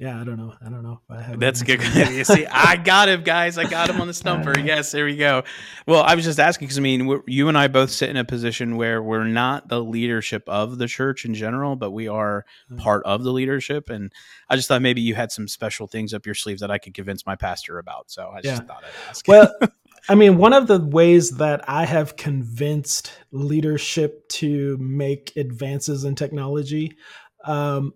yeah, 0.04 0.20
I 0.20 0.24
don't 0.24 0.36
know. 0.36 0.52
I 0.60 0.68
don't 0.68 0.82
know 0.82 1.00
if 1.02 1.16
I 1.16 1.22
have. 1.22 1.40
That's 1.40 1.62
good. 1.62 1.82
you 1.82 2.24
see, 2.24 2.44
I 2.44 2.76
got 2.76 3.08
him, 3.08 3.22
guys. 3.22 3.56
I 3.56 3.64
got 3.64 3.88
him 3.88 4.02
on 4.02 4.06
the 4.06 4.12
stumper. 4.22 4.58
yes, 4.58 4.92
there 4.92 5.06
we 5.06 5.16
go. 5.16 5.44
Well, 5.86 6.02
I 6.02 6.14
was 6.14 6.26
just 6.26 6.38
asking 6.38 6.66
because 6.66 6.76
I 6.76 6.82
mean, 6.82 7.22
you 7.26 7.48
and 7.48 7.56
I 7.56 7.68
both 7.68 7.90
sit 7.90 8.10
in 8.10 8.18
a 8.18 8.24
position 8.24 8.76
where 8.76 9.02
we're 9.02 9.24
not 9.24 9.68
the 9.68 9.82
leadership 9.82 10.46
of 10.46 10.76
the 10.76 10.88
church 10.88 11.24
in 11.24 11.32
general, 11.32 11.74
but 11.74 11.92
we 11.92 12.06
are 12.06 12.44
mm. 12.70 12.78
part 12.78 13.02
of 13.06 13.24
the 13.24 13.32
leadership. 13.32 13.88
And 13.88 14.12
I 14.50 14.56
just 14.56 14.68
thought 14.68 14.82
maybe 14.82 15.00
you 15.00 15.14
had 15.14 15.32
some 15.32 15.48
special 15.48 15.86
things 15.86 16.12
up 16.12 16.26
your 16.26 16.34
sleeves 16.34 16.60
that 16.60 16.70
I 16.70 16.76
could 16.76 16.92
convince 16.92 17.24
my 17.24 17.34
pastor 17.34 17.78
about. 17.78 18.10
So 18.10 18.28
I 18.28 18.42
just 18.42 18.60
yeah. 18.60 18.66
thought 18.66 18.84
I'd 18.84 19.08
ask. 19.08 19.26
Well. 19.26 19.54
I 20.06 20.16
mean, 20.16 20.36
one 20.36 20.52
of 20.52 20.66
the 20.66 20.78
ways 20.78 21.30
that 21.38 21.66
I 21.66 21.86
have 21.86 22.16
convinced 22.16 23.10
leadership 23.32 24.28
to 24.28 24.76
make 24.76 25.32
advances 25.34 26.04
in 26.04 26.14
technology 26.14 26.98
um, 27.44 27.94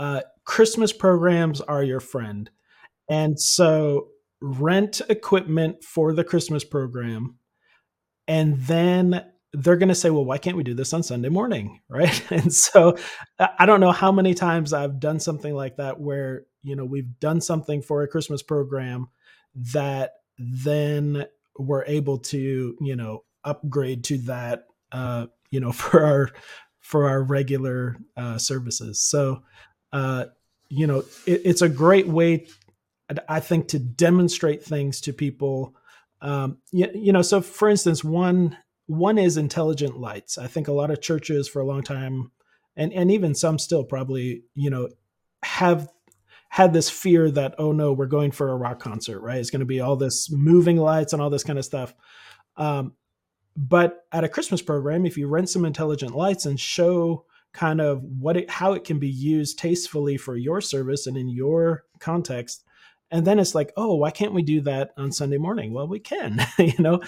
uh, 0.00 0.22
Christmas 0.44 0.94
programs 0.94 1.60
are 1.60 1.84
your 1.84 2.00
friend. 2.00 2.48
And 3.10 3.38
so 3.38 4.08
rent 4.40 5.02
equipment 5.10 5.84
for 5.84 6.14
the 6.14 6.24
Christmas 6.24 6.64
program. 6.64 7.36
And 8.26 8.58
then 8.60 9.26
they're 9.52 9.76
going 9.76 9.90
to 9.90 9.94
say, 9.94 10.08
well, 10.08 10.24
why 10.24 10.38
can't 10.38 10.56
we 10.56 10.62
do 10.62 10.72
this 10.72 10.94
on 10.94 11.02
Sunday 11.02 11.28
morning? 11.28 11.80
Right. 11.90 12.32
And 12.32 12.50
so 12.50 12.96
I 13.38 13.66
don't 13.66 13.80
know 13.80 13.92
how 13.92 14.10
many 14.10 14.32
times 14.32 14.72
I've 14.72 15.00
done 15.00 15.20
something 15.20 15.54
like 15.54 15.76
that 15.76 16.00
where, 16.00 16.46
you 16.62 16.76
know, 16.76 16.86
we've 16.86 17.20
done 17.20 17.42
something 17.42 17.82
for 17.82 18.02
a 18.02 18.08
Christmas 18.08 18.42
program 18.42 19.08
that 19.74 20.12
then 20.38 21.26
we're 21.58 21.84
able 21.84 22.18
to, 22.18 22.74
you 22.80 22.96
know, 22.96 23.24
upgrade 23.44 24.04
to 24.04 24.18
that, 24.18 24.64
uh, 24.92 25.26
you 25.50 25.60
know, 25.60 25.72
for 25.82 26.02
our, 26.02 26.30
for 26.78 27.06
our 27.06 27.22
regular 27.22 27.98
uh, 28.16 28.38
services. 28.38 28.98
So, 29.02 29.42
uh, 29.92 30.26
you 30.68 30.86
know, 30.86 30.98
it, 31.26 31.42
it's 31.44 31.62
a 31.62 31.68
great 31.68 32.06
way, 32.06 32.46
I 33.28 33.40
think, 33.40 33.68
to 33.68 33.78
demonstrate 33.78 34.62
things 34.64 35.00
to 35.02 35.12
people. 35.12 35.74
Um, 36.22 36.58
you, 36.70 36.88
you 36.94 37.12
know, 37.12 37.22
so 37.22 37.40
for 37.40 37.68
instance, 37.68 38.04
one 38.04 38.56
one 38.86 39.18
is 39.18 39.36
intelligent 39.36 40.00
lights. 40.00 40.36
I 40.36 40.48
think 40.48 40.66
a 40.66 40.72
lot 40.72 40.90
of 40.90 41.00
churches 41.00 41.48
for 41.48 41.60
a 41.60 41.66
long 41.66 41.82
time, 41.82 42.30
and 42.76 42.92
and 42.92 43.10
even 43.10 43.34
some 43.34 43.58
still 43.58 43.84
probably, 43.84 44.44
you 44.54 44.70
know, 44.70 44.88
have 45.42 45.88
had 46.48 46.72
this 46.72 46.90
fear 46.90 47.30
that 47.30 47.54
oh 47.58 47.72
no, 47.72 47.92
we're 47.92 48.06
going 48.06 48.30
for 48.30 48.50
a 48.50 48.56
rock 48.56 48.80
concert, 48.80 49.20
right? 49.20 49.38
It's 49.38 49.50
going 49.50 49.60
to 49.60 49.66
be 49.66 49.80
all 49.80 49.96
this 49.96 50.30
moving 50.30 50.76
lights 50.76 51.12
and 51.12 51.22
all 51.22 51.30
this 51.30 51.44
kind 51.44 51.58
of 51.58 51.64
stuff. 51.64 51.94
Um, 52.56 52.94
but 53.56 54.04
at 54.12 54.24
a 54.24 54.28
Christmas 54.28 54.62
program, 54.62 55.06
if 55.06 55.16
you 55.16 55.28
rent 55.28 55.48
some 55.48 55.64
intelligent 55.64 56.14
lights 56.14 56.46
and 56.46 56.58
show 56.58 57.24
kind 57.52 57.80
of 57.80 58.02
what 58.02 58.36
it, 58.36 58.50
how 58.50 58.72
it 58.72 58.84
can 58.84 58.98
be 58.98 59.08
used 59.08 59.58
tastefully 59.58 60.16
for 60.16 60.36
your 60.36 60.60
service 60.60 61.06
and 61.06 61.16
in 61.16 61.28
your 61.28 61.84
context. 61.98 62.64
And 63.10 63.26
then 63.26 63.38
it's 63.38 63.54
like 63.54 63.72
oh 63.76 63.94
why 63.96 64.10
can't 64.10 64.34
we 64.34 64.42
do 64.42 64.60
that 64.62 64.92
on 64.96 65.12
sunday 65.12 65.38
morning? 65.38 65.72
Well 65.72 65.88
we 65.88 65.98
can 65.98 66.40
you 66.58 66.74
know? 66.78 67.00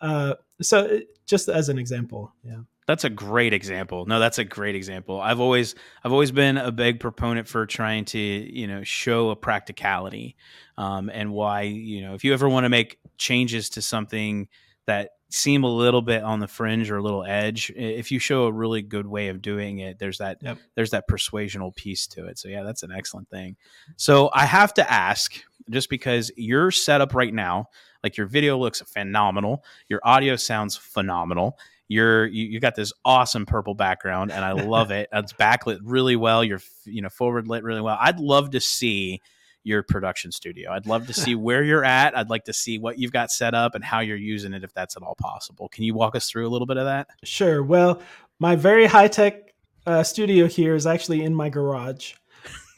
Uh, 0.00 0.34
so 0.62 1.00
just 1.26 1.48
as 1.48 1.68
an 1.68 1.78
example 1.78 2.32
yeah. 2.44 2.60
That's 2.86 3.04
a 3.04 3.10
great 3.10 3.54
example. 3.54 4.04
No 4.04 4.20
that's 4.20 4.38
a 4.38 4.44
great 4.44 4.74
example. 4.74 5.20
I've 5.20 5.40
always 5.40 5.74
i've 6.04 6.12
always 6.12 6.30
been 6.30 6.58
a 6.58 6.70
big 6.70 7.00
proponent 7.00 7.48
for 7.48 7.66
trying 7.66 8.04
to 8.06 8.18
you 8.18 8.66
know 8.66 8.84
show 8.84 9.30
a 9.30 9.36
practicality 9.36 10.36
um, 10.76 11.10
and 11.12 11.32
why 11.32 11.62
you 11.62 12.02
know 12.02 12.14
if 12.14 12.24
you 12.24 12.32
ever 12.32 12.48
want 12.48 12.64
to 12.64 12.68
make 12.68 12.98
changes 13.16 13.70
to 13.70 13.82
something 13.82 14.48
that 14.86 15.12
seem 15.34 15.64
a 15.64 15.68
little 15.68 16.00
bit 16.00 16.22
on 16.22 16.38
the 16.38 16.46
fringe 16.46 16.88
or 16.92 16.98
a 16.98 17.02
little 17.02 17.24
edge. 17.24 17.72
If 17.74 18.12
you 18.12 18.20
show 18.20 18.44
a 18.44 18.52
really 18.52 18.82
good 18.82 19.06
way 19.06 19.28
of 19.28 19.42
doing 19.42 19.80
it 19.80 19.98
there's 19.98 20.18
that 20.18 20.38
yep. 20.40 20.58
there's 20.76 20.92
that 20.92 21.08
persuasional 21.08 21.74
piece 21.74 22.06
to 22.08 22.26
it. 22.26 22.38
So 22.38 22.48
yeah 22.48 22.62
that's 22.62 22.84
an 22.84 22.92
excellent 22.92 23.28
thing. 23.28 23.56
So 23.96 24.30
i 24.32 24.46
have 24.46 24.72
to 24.74 24.90
ask 24.90 25.34
just 25.70 25.90
because 25.90 26.30
your 26.36 26.70
setup 26.70 27.14
right 27.14 27.34
now 27.34 27.68
like 28.04 28.16
your 28.16 28.26
video 28.26 28.56
looks 28.56 28.80
phenomenal 28.82 29.64
your 29.88 30.00
audio 30.04 30.36
sounds 30.36 30.76
phenomenal 30.76 31.58
you're 31.88 32.26
you, 32.26 32.44
you 32.44 32.60
got 32.60 32.76
this 32.76 32.92
awesome 33.04 33.44
purple 33.44 33.74
background 33.74 34.30
and 34.30 34.44
i 34.44 34.52
love 34.52 34.90
it. 34.92 35.08
It's 35.12 35.32
backlit 35.32 35.80
really 35.82 36.14
well 36.14 36.44
you're 36.44 36.60
you 36.84 37.02
know 37.02 37.08
forward 37.08 37.48
lit 37.48 37.64
really 37.64 37.80
well. 37.80 37.98
I'd 38.00 38.20
love 38.20 38.50
to 38.50 38.60
see 38.60 39.20
your 39.64 39.82
production 39.82 40.30
studio. 40.30 40.70
I'd 40.70 40.86
love 40.86 41.06
to 41.08 41.14
see 41.14 41.34
where 41.34 41.64
you're 41.64 41.84
at. 41.84 42.16
I'd 42.16 42.30
like 42.30 42.44
to 42.44 42.52
see 42.52 42.78
what 42.78 42.98
you've 42.98 43.12
got 43.12 43.30
set 43.30 43.54
up 43.54 43.74
and 43.74 43.82
how 43.82 44.00
you're 44.00 44.16
using 44.16 44.52
it, 44.52 44.62
if 44.62 44.72
that's 44.72 44.96
at 44.96 45.02
all 45.02 45.16
possible. 45.16 45.68
Can 45.68 45.84
you 45.84 45.94
walk 45.94 46.14
us 46.14 46.30
through 46.30 46.46
a 46.46 46.50
little 46.50 46.66
bit 46.66 46.76
of 46.76 46.84
that? 46.84 47.08
Sure. 47.24 47.62
Well, 47.62 48.00
my 48.38 48.56
very 48.56 48.86
high 48.86 49.08
tech 49.08 49.54
uh, 49.86 50.02
studio 50.02 50.46
here 50.46 50.74
is 50.74 50.86
actually 50.86 51.24
in 51.24 51.34
my 51.34 51.48
garage. 51.48 52.12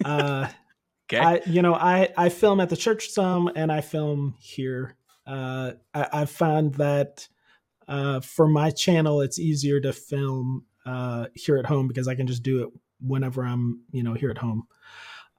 Uh, 0.04 0.48
okay. 1.12 1.22
I, 1.22 1.40
you 1.46 1.60
know, 1.60 1.74
I 1.74 2.08
I 2.16 2.28
film 2.28 2.60
at 2.60 2.70
the 2.70 2.76
church 2.76 3.10
some, 3.10 3.50
and 3.54 3.70
I 3.72 3.80
film 3.80 4.36
here. 4.38 4.96
Uh, 5.26 5.72
I, 5.92 6.08
I 6.12 6.24
found 6.24 6.74
that 6.74 7.28
uh, 7.88 8.20
for 8.20 8.46
my 8.48 8.70
channel, 8.70 9.20
it's 9.20 9.38
easier 9.38 9.80
to 9.80 9.92
film 9.92 10.64
uh, 10.84 11.26
here 11.34 11.56
at 11.56 11.66
home 11.66 11.88
because 11.88 12.08
I 12.08 12.14
can 12.14 12.26
just 12.26 12.42
do 12.42 12.62
it 12.62 12.70
whenever 13.00 13.44
I'm, 13.44 13.82
you 13.90 14.02
know, 14.02 14.14
here 14.14 14.30
at 14.30 14.38
home. 14.38 14.66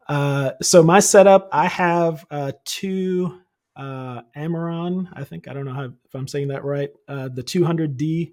Uh, 0.08 0.52
so 0.62 0.82
my 0.84 1.00
setup, 1.00 1.50
I 1.52 1.68
have 1.68 2.26
uh, 2.32 2.54
two 2.66 3.40
uh, 3.76 4.22
Amaran. 4.36 5.08
I 5.14 5.24
think 5.24 5.48
I 5.48 5.54
don't 5.54 5.66
know 5.66 5.74
how 5.74 5.84
if 5.84 6.16
I'm 6.16 6.28
saying 6.28 6.50
that 6.50 6.64
right. 6.64 6.90
Uh, 7.08 7.30
the 7.30 7.44
200D 7.44 8.32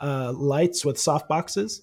uh, 0.00 0.32
lights 0.32 0.84
with 0.84 0.98
soft 0.98 1.28
boxes. 1.28 1.82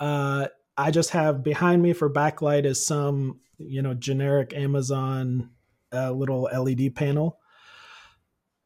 I 0.00 0.90
just 0.90 1.10
have 1.10 1.42
behind 1.42 1.82
me 1.82 1.92
for 1.92 2.08
backlight 2.08 2.64
is 2.64 2.84
some 2.84 3.40
you 3.58 3.82
know 3.82 3.92
generic 3.92 4.54
Amazon 4.54 5.50
little 5.92 6.42
LED 6.44 6.94
panel. 6.94 7.38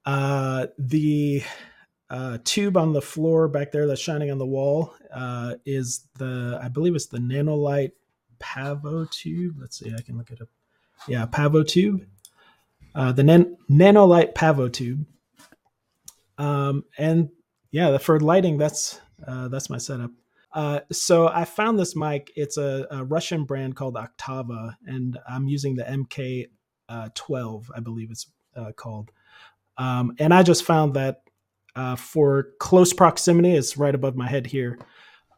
The 0.06 1.42
uh, 2.10 2.38
tube 2.44 2.76
on 2.76 2.92
the 2.92 3.02
floor 3.02 3.48
back 3.48 3.72
there 3.72 3.86
that's 3.86 4.00
shining 4.00 4.30
on 4.30 4.38
the 4.38 4.46
wall 4.46 4.94
uh, 5.12 5.54
is 5.64 6.06
the 6.18 6.60
I 6.62 6.68
believe 6.68 6.94
it's 6.94 7.06
the 7.06 7.18
Nanolite 7.18 7.92
Pavo 8.38 9.06
tube. 9.06 9.56
Let's 9.60 9.78
see, 9.78 9.92
I 9.96 10.02
can 10.02 10.16
look 10.16 10.30
it 10.30 10.40
up. 10.40 10.48
Yeah, 11.08 11.26
Pavo 11.26 11.62
tube. 11.62 12.06
Uh, 12.94 13.12
the 13.12 13.24
nan- 13.24 13.56
Nanolite 13.70 14.34
Pavo 14.34 14.68
tube. 14.68 15.04
Um, 16.38 16.84
and 16.98 17.30
yeah, 17.70 17.98
for 17.98 18.20
lighting, 18.20 18.58
that's 18.58 19.00
uh, 19.26 19.48
that's 19.48 19.70
my 19.70 19.78
setup. 19.78 20.10
Uh, 20.52 20.80
so 20.92 21.28
I 21.28 21.44
found 21.44 21.78
this 21.78 21.96
mic. 21.96 22.32
It's 22.36 22.56
a, 22.56 22.86
a, 22.90 23.04
Russian 23.04 23.44
brand 23.44 23.74
called 23.74 23.96
Octava, 23.96 24.76
and 24.86 25.18
I'm 25.28 25.48
using 25.48 25.74
the 25.74 25.82
MK12, 25.82 26.48
uh, 26.88 27.72
I 27.74 27.80
believe 27.80 28.12
it's 28.12 28.28
uh, 28.54 28.70
called. 28.76 29.10
Um, 29.78 30.14
and 30.20 30.32
I 30.32 30.44
just 30.44 30.62
found 30.62 30.94
that 30.94 31.22
uh, 31.74 31.96
for 31.96 32.50
close 32.60 32.92
proximity, 32.92 33.56
it's 33.56 33.76
right 33.76 33.94
above 33.94 34.14
my 34.14 34.28
head 34.28 34.46
here. 34.46 34.78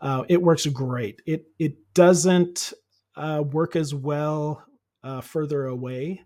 Uh, 0.01 0.24
it 0.28 0.42
works 0.42 0.66
great. 0.66 1.22
It 1.24 1.47
it 1.59 1.76
doesn't 1.94 2.74
uh, 3.17 3.43
work 3.43 3.77
as 3.77 3.95
well 3.95 4.64
further 5.23 5.67
away. 5.67 6.21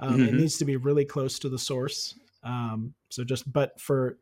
Um, 0.00 0.14
mm-hmm. 0.14 0.24
It 0.24 0.34
needs 0.34 0.58
to 0.58 0.64
be 0.64 0.76
really 0.76 1.04
close 1.04 1.38
to 1.40 1.48
the 1.48 1.58
source. 1.58 2.14
Um, 2.42 2.94
so 3.08 3.24
just 3.24 3.50
but 3.52 3.80
for 3.80 4.18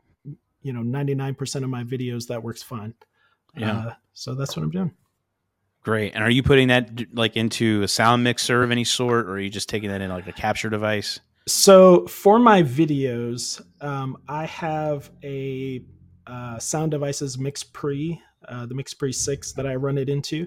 you 0.63 0.73
know 0.73 0.81
99% 0.81 1.65
of 1.65 1.71
my 1.71 1.83
videos 1.83 2.29
that 2.29 2.43
works 2.43 2.63
fine. 2.63 2.95
Yeah. 3.57 3.79
Uh, 3.79 3.95
so 4.13 4.35
that's 4.35 4.57
what 4.57 4.63
I'm 4.63 4.71
doing. 4.71 4.93
Great. 5.83 6.15
And 6.15 6.23
are 6.23 6.31
you 6.31 6.43
putting 6.43 6.69
that 6.69 7.07
like 7.13 7.37
into 7.37 7.83
a 7.83 7.89
sound 7.89 8.23
mixer 8.23 8.63
of 8.63 8.71
any 8.71 8.85
sort, 8.85 9.27
or 9.27 9.33
are 9.33 9.41
you 9.41 9.51
just 9.51 9.69
taking 9.69 9.91
that 9.91 10.01
in 10.01 10.11
like 10.11 10.29
a 10.29 10.33
capture 10.33 10.71
device? 10.71 11.19
So 11.49 12.07
for 12.07 12.39
my 12.39 12.63
videos, 12.63 13.61
um, 13.81 14.17
I 14.29 14.47
have 14.47 15.11
a 15.25 15.85
uh, 16.29 16.59
Sound 16.61 16.93
Devices 16.93 17.37
MixPre, 17.37 18.17
uh, 18.47 18.67
the 18.67 18.77
MixPre 18.77 19.13
six 19.13 19.53
that 19.55 19.67
I 19.67 19.75
run 19.75 19.99
it 19.99 20.09
into, 20.09 20.47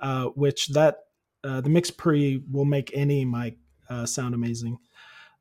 uh, 0.00 0.26
which 0.26 0.68
that 0.68 1.03
uh, 1.44 1.60
the 1.60 1.70
MixPre 1.70 2.42
will 2.50 2.64
make 2.64 2.90
any 2.94 3.24
mic 3.24 3.58
uh, 3.88 4.06
sound 4.06 4.34
amazing. 4.34 4.78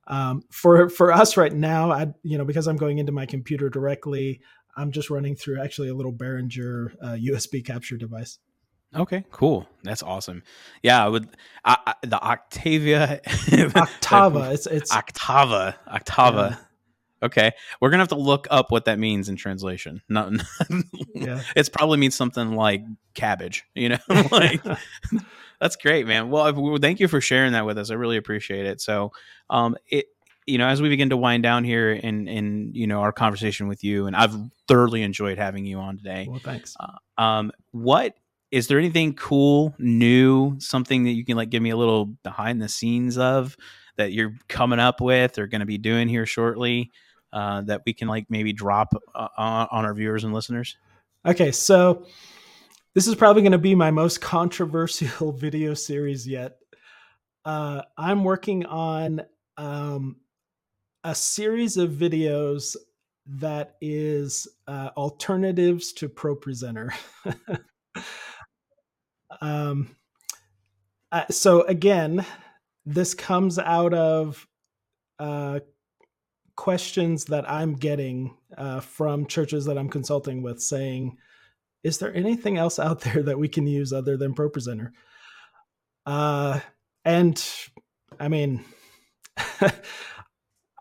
Um, 0.07 0.43
for 0.51 0.89
for 0.89 1.13
us 1.13 1.37
right 1.37 1.53
now, 1.53 1.91
I 1.91 2.07
you 2.23 2.37
know 2.37 2.45
because 2.45 2.67
I'm 2.67 2.77
going 2.77 2.97
into 2.97 3.11
my 3.11 3.25
computer 3.25 3.69
directly, 3.69 4.41
I'm 4.75 4.91
just 4.91 5.09
running 5.09 5.35
through 5.35 5.61
actually 5.61 5.89
a 5.89 5.93
little 5.93 6.13
Behringer 6.13 6.93
uh, 7.01 7.13
USB 7.13 7.65
capture 7.65 7.97
device. 7.97 8.39
Okay, 8.95 9.23
cool. 9.31 9.67
That's 9.83 10.03
awesome. 10.03 10.43
Yeah, 10.83 11.03
I 11.03 11.07
would 11.07 11.27
I, 11.65 11.77
I, 11.87 11.93
the 12.05 12.21
Octavia 12.21 13.21
Octava. 13.25 14.51
it's 14.53 14.67
it's 14.67 14.91
Octava. 14.93 15.75
Octava. 15.87 16.51
Yeah. 16.51 16.57
Okay, 17.23 17.51
we're 17.79 17.89
gonna 17.89 18.01
have 18.01 18.09
to 18.09 18.15
look 18.15 18.47
up 18.51 18.69
what 18.69 18.85
that 18.85 18.99
means 18.99 19.29
in 19.29 19.37
translation. 19.37 20.01
Not, 20.09 20.33
yeah. 21.15 21.41
It's 21.55 21.69
probably 21.69 21.97
means 21.97 22.15
something 22.15 22.51
like 22.51 22.83
cabbage. 23.13 23.63
You 23.73 23.89
know, 23.89 23.97
like 24.29 24.61
that's 25.63 25.77
great, 25.77 26.05
man. 26.05 26.29
Well, 26.29 26.77
thank 26.77 26.99
you 26.99 27.07
for 27.07 27.21
sharing 27.21 27.53
that 27.53 27.65
with 27.65 27.77
us. 27.77 27.89
I 27.89 27.93
really 27.93 28.17
appreciate 28.17 28.65
it. 28.65 28.81
So, 28.81 29.13
um, 29.49 29.77
it 29.89 30.07
you 30.45 30.57
know, 30.57 30.67
as 30.67 30.81
we 30.81 30.89
begin 30.89 31.09
to 31.11 31.15
wind 31.15 31.41
down 31.41 31.63
here 31.63 31.93
in 31.93 32.27
in 32.27 32.71
you 32.73 32.85
know 32.85 32.99
our 32.99 33.13
conversation 33.13 33.69
with 33.69 33.81
you, 33.81 34.05
and 34.05 34.13
I've 34.13 34.35
thoroughly 34.67 35.03
enjoyed 35.03 35.37
having 35.37 35.65
you 35.65 35.79
on 35.79 35.95
today. 35.95 36.27
Well, 36.29 36.41
thanks. 36.43 36.75
Uh, 36.77 37.21
um, 37.21 37.53
what 37.71 38.17
is 38.51 38.67
there 38.67 38.77
anything 38.77 39.13
cool, 39.13 39.73
new, 39.79 40.59
something 40.59 41.05
that 41.05 41.11
you 41.11 41.23
can 41.23 41.37
like 41.37 41.49
give 41.49 41.63
me 41.63 41.69
a 41.69 41.77
little 41.77 42.07
behind 42.07 42.61
the 42.61 42.67
scenes 42.67 43.17
of 43.17 43.55
that 43.95 44.11
you're 44.11 44.33
coming 44.49 44.79
up 44.79 44.99
with 44.99 45.39
or 45.39 45.47
going 45.47 45.61
to 45.61 45.65
be 45.65 45.77
doing 45.77 46.09
here 46.09 46.25
shortly 46.25 46.91
uh, 47.31 47.61
that 47.61 47.83
we 47.85 47.93
can 47.93 48.09
like 48.09 48.25
maybe 48.29 48.51
drop 48.51 48.93
uh, 49.15 49.27
on 49.37 49.85
our 49.85 49.93
viewers 49.93 50.25
and 50.25 50.33
listeners? 50.33 50.75
Okay, 51.25 51.53
so 51.53 52.05
this 52.93 53.07
is 53.07 53.15
probably 53.15 53.41
going 53.41 53.53
to 53.53 53.57
be 53.57 53.75
my 53.75 53.91
most 53.91 54.21
controversial 54.21 55.31
video 55.31 55.73
series 55.73 56.27
yet. 56.27 56.57
Uh, 57.43 57.81
I'm 57.97 58.23
working 58.23 58.65
on 58.65 59.21
um, 59.57 60.17
a 61.03 61.15
series 61.15 61.77
of 61.77 61.91
videos 61.91 62.75
that 63.25 63.75
is 63.81 64.47
uh, 64.67 64.89
alternatives 64.95 65.93
to 65.93 66.07
ProPresenter. 66.07 66.93
um, 69.41 69.95
uh, 71.11 71.25
so 71.29 71.63
again, 71.63 72.25
this 72.85 73.13
comes 73.13 73.59
out 73.59 73.93
of 73.93 74.47
uh, 75.19 75.59
questions 76.55 77.25
that 77.25 77.49
I'm 77.49 77.73
getting 77.73 78.35
uh, 78.57 78.81
from 78.81 79.25
churches 79.25 79.65
that 79.65 79.77
I'm 79.77 79.89
consulting 79.89 80.43
with, 80.43 80.61
saying, 80.61 81.17
"Is 81.83 81.97
there 81.97 82.13
anything 82.15 82.57
else 82.57 82.79
out 82.79 83.01
there 83.01 83.23
that 83.23 83.39
we 83.39 83.47
can 83.47 83.67
use 83.67 83.93
other 83.93 84.17
than 84.17 84.35
ProPresenter?" 84.35 84.91
Uh, 86.05 86.59
and 87.05 87.43
I 88.19 88.27
mean. 88.27 88.63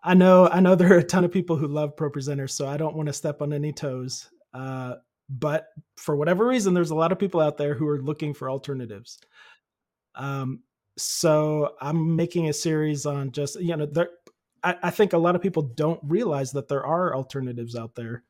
I 0.05 0.15
know 0.15 0.49
I 0.49 0.61
know 0.61 0.75
there 0.75 0.93
are 0.95 0.99
a 0.99 1.05
ton 1.05 1.25
of 1.25 1.31
people 1.31 1.57
who 1.57 1.69
love 1.69 1.97
ProPresenter, 1.97 2.51
so 2.51 2.67
I 2.67 2.77
don't 2.77 2.97
want 2.97 3.07
to 3.07 3.13
step 3.13 3.41
on 3.41 3.53
any 3.53 3.73
toes. 3.73 4.29
Uh, 4.53 4.95
but 5.29 5.69
for 5.97 6.17
whatever 6.17 6.47
reason, 6.47 6.75
there's 6.75 6.91
a 6.91 6.97
lot 6.97 7.13
of 7.13 7.19
people 7.19 7.41
out 7.41 7.57
there 7.57 7.75
who 7.75 7.87
are 7.89 8.03
looking 8.03 8.35
for 8.35 8.51
alternatives. 8.51 9.19
Um, 10.15 10.63
so 10.99 11.75
I'm 11.81 12.17
making 12.17 12.49
a 12.49 12.53
series 12.53 13.07
on 13.07 13.31
just 13.33 13.61
you 13.61 13.77
know 13.77 13.87
there. 13.87 14.11
I, 14.63 14.77
I 14.85 14.91
think 14.91 15.13
a 15.13 15.19
lot 15.19 15.37
of 15.37 15.43
people 15.43 15.63
don't 15.63 16.01
realize 16.03 16.53
that 16.53 16.69
there 16.69 16.85
are 16.85 17.15
alternatives 17.15 17.77
out 17.77 17.95
there. 17.95 18.25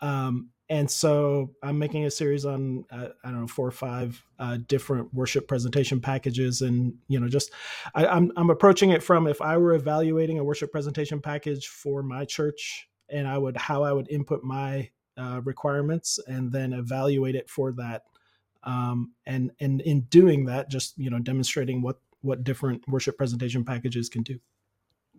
Um, 0.00 0.50
and 0.70 0.90
so 0.90 1.54
I'm 1.62 1.78
making 1.78 2.04
a 2.04 2.10
series 2.10 2.44
on 2.44 2.84
uh, 2.90 3.08
I 3.24 3.30
don't 3.30 3.40
know 3.42 3.46
four 3.46 3.66
or 3.66 3.72
five 3.72 4.22
uh, 4.38 4.58
different 4.66 5.12
worship 5.14 5.48
presentation 5.48 6.00
packages, 6.00 6.60
and 6.60 6.94
you 7.08 7.18
know 7.18 7.28
just 7.28 7.52
I, 7.94 8.06
I'm 8.06 8.30
I'm 8.36 8.50
approaching 8.50 8.90
it 8.90 9.02
from 9.02 9.26
if 9.26 9.40
I 9.40 9.56
were 9.56 9.72
evaluating 9.74 10.38
a 10.38 10.44
worship 10.44 10.70
presentation 10.70 11.20
package 11.20 11.68
for 11.68 12.02
my 12.02 12.24
church, 12.24 12.88
and 13.08 13.26
I 13.26 13.38
would 13.38 13.56
how 13.56 13.82
I 13.82 13.92
would 13.92 14.10
input 14.10 14.42
my 14.42 14.90
uh, 15.16 15.40
requirements 15.42 16.18
and 16.26 16.52
then 16.52 16.74
evaluate 16.74 17.34
it 17.34 17.48
for 17.48 17.72
that, 17.72 18.02
um, 18.64 19.12
and 19.24 19.50
and 19.60 19.80
in 19.80 20.02
doing 20.02 20.44
that, 20.46 20.68
just 20.68 20.98
you 20.98 21.08
know 21.08 21.18
demonstrating 21.18 21.80
what 21.80 21.96
what 22.20 22.44
different 22.44 22.86
worship 22.88 23.16
presentation 23.16 23.64
packages 23.64 24.10
can 24.10 24.22
do. 24.22 24.38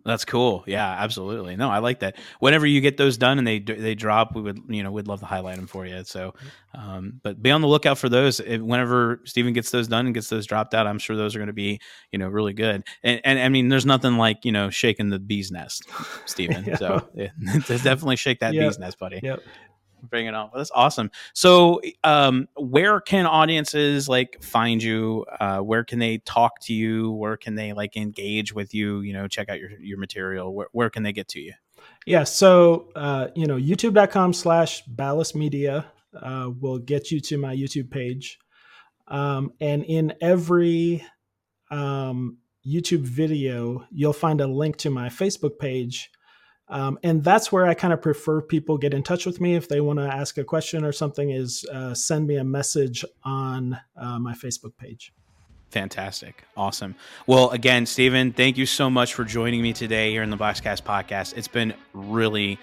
That's 0.04 0.24
cool. 0.24 0.64
Yeah, 0.66 0.88
absolutely. 0.88 1.56
No, 1.56 1.70
I 1.70 1.78
like 1.78 2.00
that. 2.00 2.16
Whenever 2.38 2.66
you 2.66 2.80
get 2.80 2.96
those 2.96 3.18
done 3.18 3.38
and 3.38 3.46
they 3.46 3.58
they 3.58 3.94
drop, 3.94 4.34
we 4.34 4.42
would 4.42 4.60
you 4.68 4.82
know 4.82 4.90
we'd 4.90 5.06
love 5.06 5.20
to 5.20 5.26
highlight 5.26 5.56
them 5.56 5.66
for 5.66 5.86
you. 5.86 6.02
So, 6.04 6.34
um, 6.74 7.20
but 7.22 7.42
be 7.42 7.50
on 7.50 7.60
the 7.60 7.68
lookout 7.68 7.98
for 7.98 8.08
those. 8.08 8.40
If, 8.40 8.60
whenever 8.60 9.20
Stephen 9.24 9.52
gets 9.52 9.70
those 9.70 9.88
done 9.88 10.06
and 10.06 10.14
gets 10.14 10.28
those 10.28 10.46
dropped 10.46 10.74
out, 10.74 10.86
I'm 10.86 10.98
sure 10.98 11.16
those 11.16 11.34
are 11.36 11.38
going 11.38 11.48
to 11.48 11.52
be 11.52 11.80
you 12.12 12.18
know 12.18 12.28
really 12.28 12.52
good. 12.52 12.84
And, 13.02 13.20
and 13.24 13.38
I 13.38 13.48
mean, 13.48 13.68
there's 13.68 13.86
nothing 13.86 14.16
like 14.16 14.44
you 14.44 14.52
know 14.52 14.70
shaking 14.70 15.10
the 15.10 15.18
bee's 15.18 15.50
nest, 15.50 15.88
Stephen. 16.26 16.64
yeah. 16.66 16.76
So 16.76 17.08
yeah, 17.14 17.28
definitely 17.66 18.16
shake 18.16 18.40
that 18.40 18.54
yep. 18.54 18.68
bee's 18.68 18.78
nest, 18.78 18.98
buddy. 18.98 19.20
Yep 19.22 19.40
bring 20.08 20.26
it 20.26 20.34
on. 20.34 20.50
Well, 20.52 20.58
that's 20.58 20.70
awesome. 20.74 21.10
So, 21.34 21.80
um, 22.04 22.48
where 22.56 23.00
can 23.00 23.26
audiences 23.26 24.08
like 24.08 24.42
find 24.42 24.82
you? 24.82 25.26
Uh, 25.40 25.58
where 25.58 25.84
can 25.84 25.98
they 25.98 26.18
talk 26.18 26.60
to 26.62 26.74
you? 26.74 27.10
Where 27.12 27.36
can 27.36 27.54
they 27.54 27.72
like 27.72 27.96
engage 27.96 28.54
with 28.54 28.74
you? 28.74 29.00
You 29.00 29.12
know, 29.12 29.28
check 29.28 29.48
out 29.48 29.58
your 29.58 29.70
your 29.80 29.98
material. 29.98 30.54
Where 30.54 30.68
where 30.72 30.90
can 30.90 31.02
they 31.02 31.12
get 31.12 31.28
to 31.28 31.40
you? 31.40 31.52
Yeah. 32.06 32.24
So, 32.24 32.88
uh, 32.94 33.28
you 33.34 33.46
know, 33.46 33.56
youtube.com 33.56 34.32
slash 34.32 34.82
ballast 34.82 35.34
media 35.34 35.86
uh, 36.20 36.50
will 36.60 36.78
get 36.78 37.10
you 37.10 37.20
to 37.20 37.38
my 37.38 37.54
YouTube 37.54 37.90
page. 37.90 38.38
Um, 39.08 39.52
and 39.60 39.84
in 39.84 40.14
every 40.20 41.04
um, 41.70 42.38
YouTube 42.66 43.02
video, 43.02 43.86
you'll 43.90 44.12
find 44.12 44.40
a 44.40 44.46
link 44.46 44.76
to 44.78 44.90
my 44.90 45.08
Facebook 45.08 45.58
page 45.58 46.10
um, 46.70 46.98
and 47.02 47.22
that's 47.22 47.50
where 47.50 47.66
I 47.66 47.74
kind 47.74 47.92
of 47.92 48.00
prefer 48.00 48.40
people 48.40 48.78
get 48.78 48.94
in 48.94 49.02
touch 49.02 49.26
with 49.26 49.40
me 49.40 49.54
if 49.56 49.68
they 49.68 49.80
want 49.80 49.98
to 49.98 50.04
ask 50.04 50.38
a 50.38 50.44
question 50.44 50.84
or 50.84 50.92
something. 50.92 51.30
Is 51.30 51.66
uh, 51.72 51.94
send 51.94 52.26
me 52.26 52.36
a 52.36 52.44
message 52.44 53.04
on 53.24 53.78
uh, 53.96 54.18
my 54.18 54.34
Facebook 54.34 54.76
page. 54.78 55.12
Fantastic. 55.70 56.44
Awesome. 56.56 56.96
Well, 57.26 57.50
again, 57.50 57.86
Stephen, 57.86 58.32
thank 58.32 58.56
you 58.56 58.66
so 58.66 58.90
much 58.90 59.14
for 59.14 59.24
joining 59.24 59.62
me 59.62 59.72
today 59.72 60.10
here 60.10 60.22
in 60.22 60.30
the 60.30 60.36
BoxCast 60.36 60.82
podcast. 60.82 61.36
It's 61.36 61.48
been 61.48 61.74
really, 61.92 62.58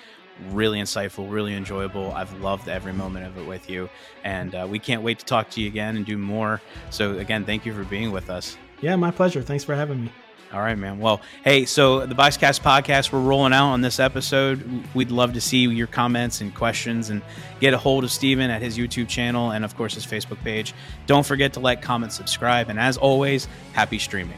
really 0.49 0.79
insightful, 0.79 1.31
really 1.31 1.53
enjoyable. 1.53 2.11
I've 2.11 2.33
loved 2.41 2.67
every 2.67 2.91
moment 2.91 3.25
of 3.25 3.37
it 3.37 3.47
with 3.47 3.69
you. 3.69 3.89
And 4.25 4.53
uh, 4.53 4.67
we 4.69 4.77
can't 4.77 5.03
wait 5.03 5.19
to 5.19 5.25
talk 5.25 5.49
to 5.51 5.61
you 5.61 5.67
again 5.67 5.95
and 5.95 6.05
do 6.05 6.17
more. 6.17 6.61
So, 6.89 7.17
again, 7.17 7.45
thank 7.45 7.65
you 7.65 7.73
for 7.73 7.85
being 7.85 8.11
with 8.11 8.29
us. 8.29 8.57
Yeah, 8.81 8.95
my 8.97 9.11
pleasure. 9.11 9.41
Thanks 9.41 9.63
for 9.63 9.73
having 9.73 10.05
me. 10.05 10.11
All 10.53 10.61
right, 10.61 10.77
man. 10.77 10.99
Well, 10.99 11.19
hey, 11.43 11.65
so 11.65 12.05
the 12.05 12.15
BoxCast 12.15 12.61
podcast, 12.61 13.11
we're 13.11 13.19
rolling 13.19 13.51
out 13.51 13.71
on 13.71 13.81
this 13.81 13.99
episode. 13.99 14.83
We'd 14.93 15.11
love 15.11 15.33
to 15.33 15.41
see 15.41 15.59
your 15.59 15.87
comments 15.87 16.39
and 16.39 16.55
questions 16.55 17.09
and 17.09 17.21
get 17.59 17.73
a 17.73 17.77
hold 17.77 18.05
of 18.05 18.11
Stephen 18.11 18.49
at 18.49 18.61
his 18.61 18.77
YouTube 18.77 19.09
channel 19.09 19.51
and, 19.51 19.65
of 19.65 19.75
course, 19.75 19.93
his 19.93 20.05
Facebook 20.05 20.41
page. 20.43 20.73
Don't 21.05 21.25
forget 21.25 21.53
to 21.53 21.59
like, 21.59 21.81
comment, 21.81 22.13
subscribe. 22.13 22.69
And 22.69 22.79
as 22.79 22.97
always, 22.97 23.47
happy 23.73 23.99
streaming. 23.99 24.37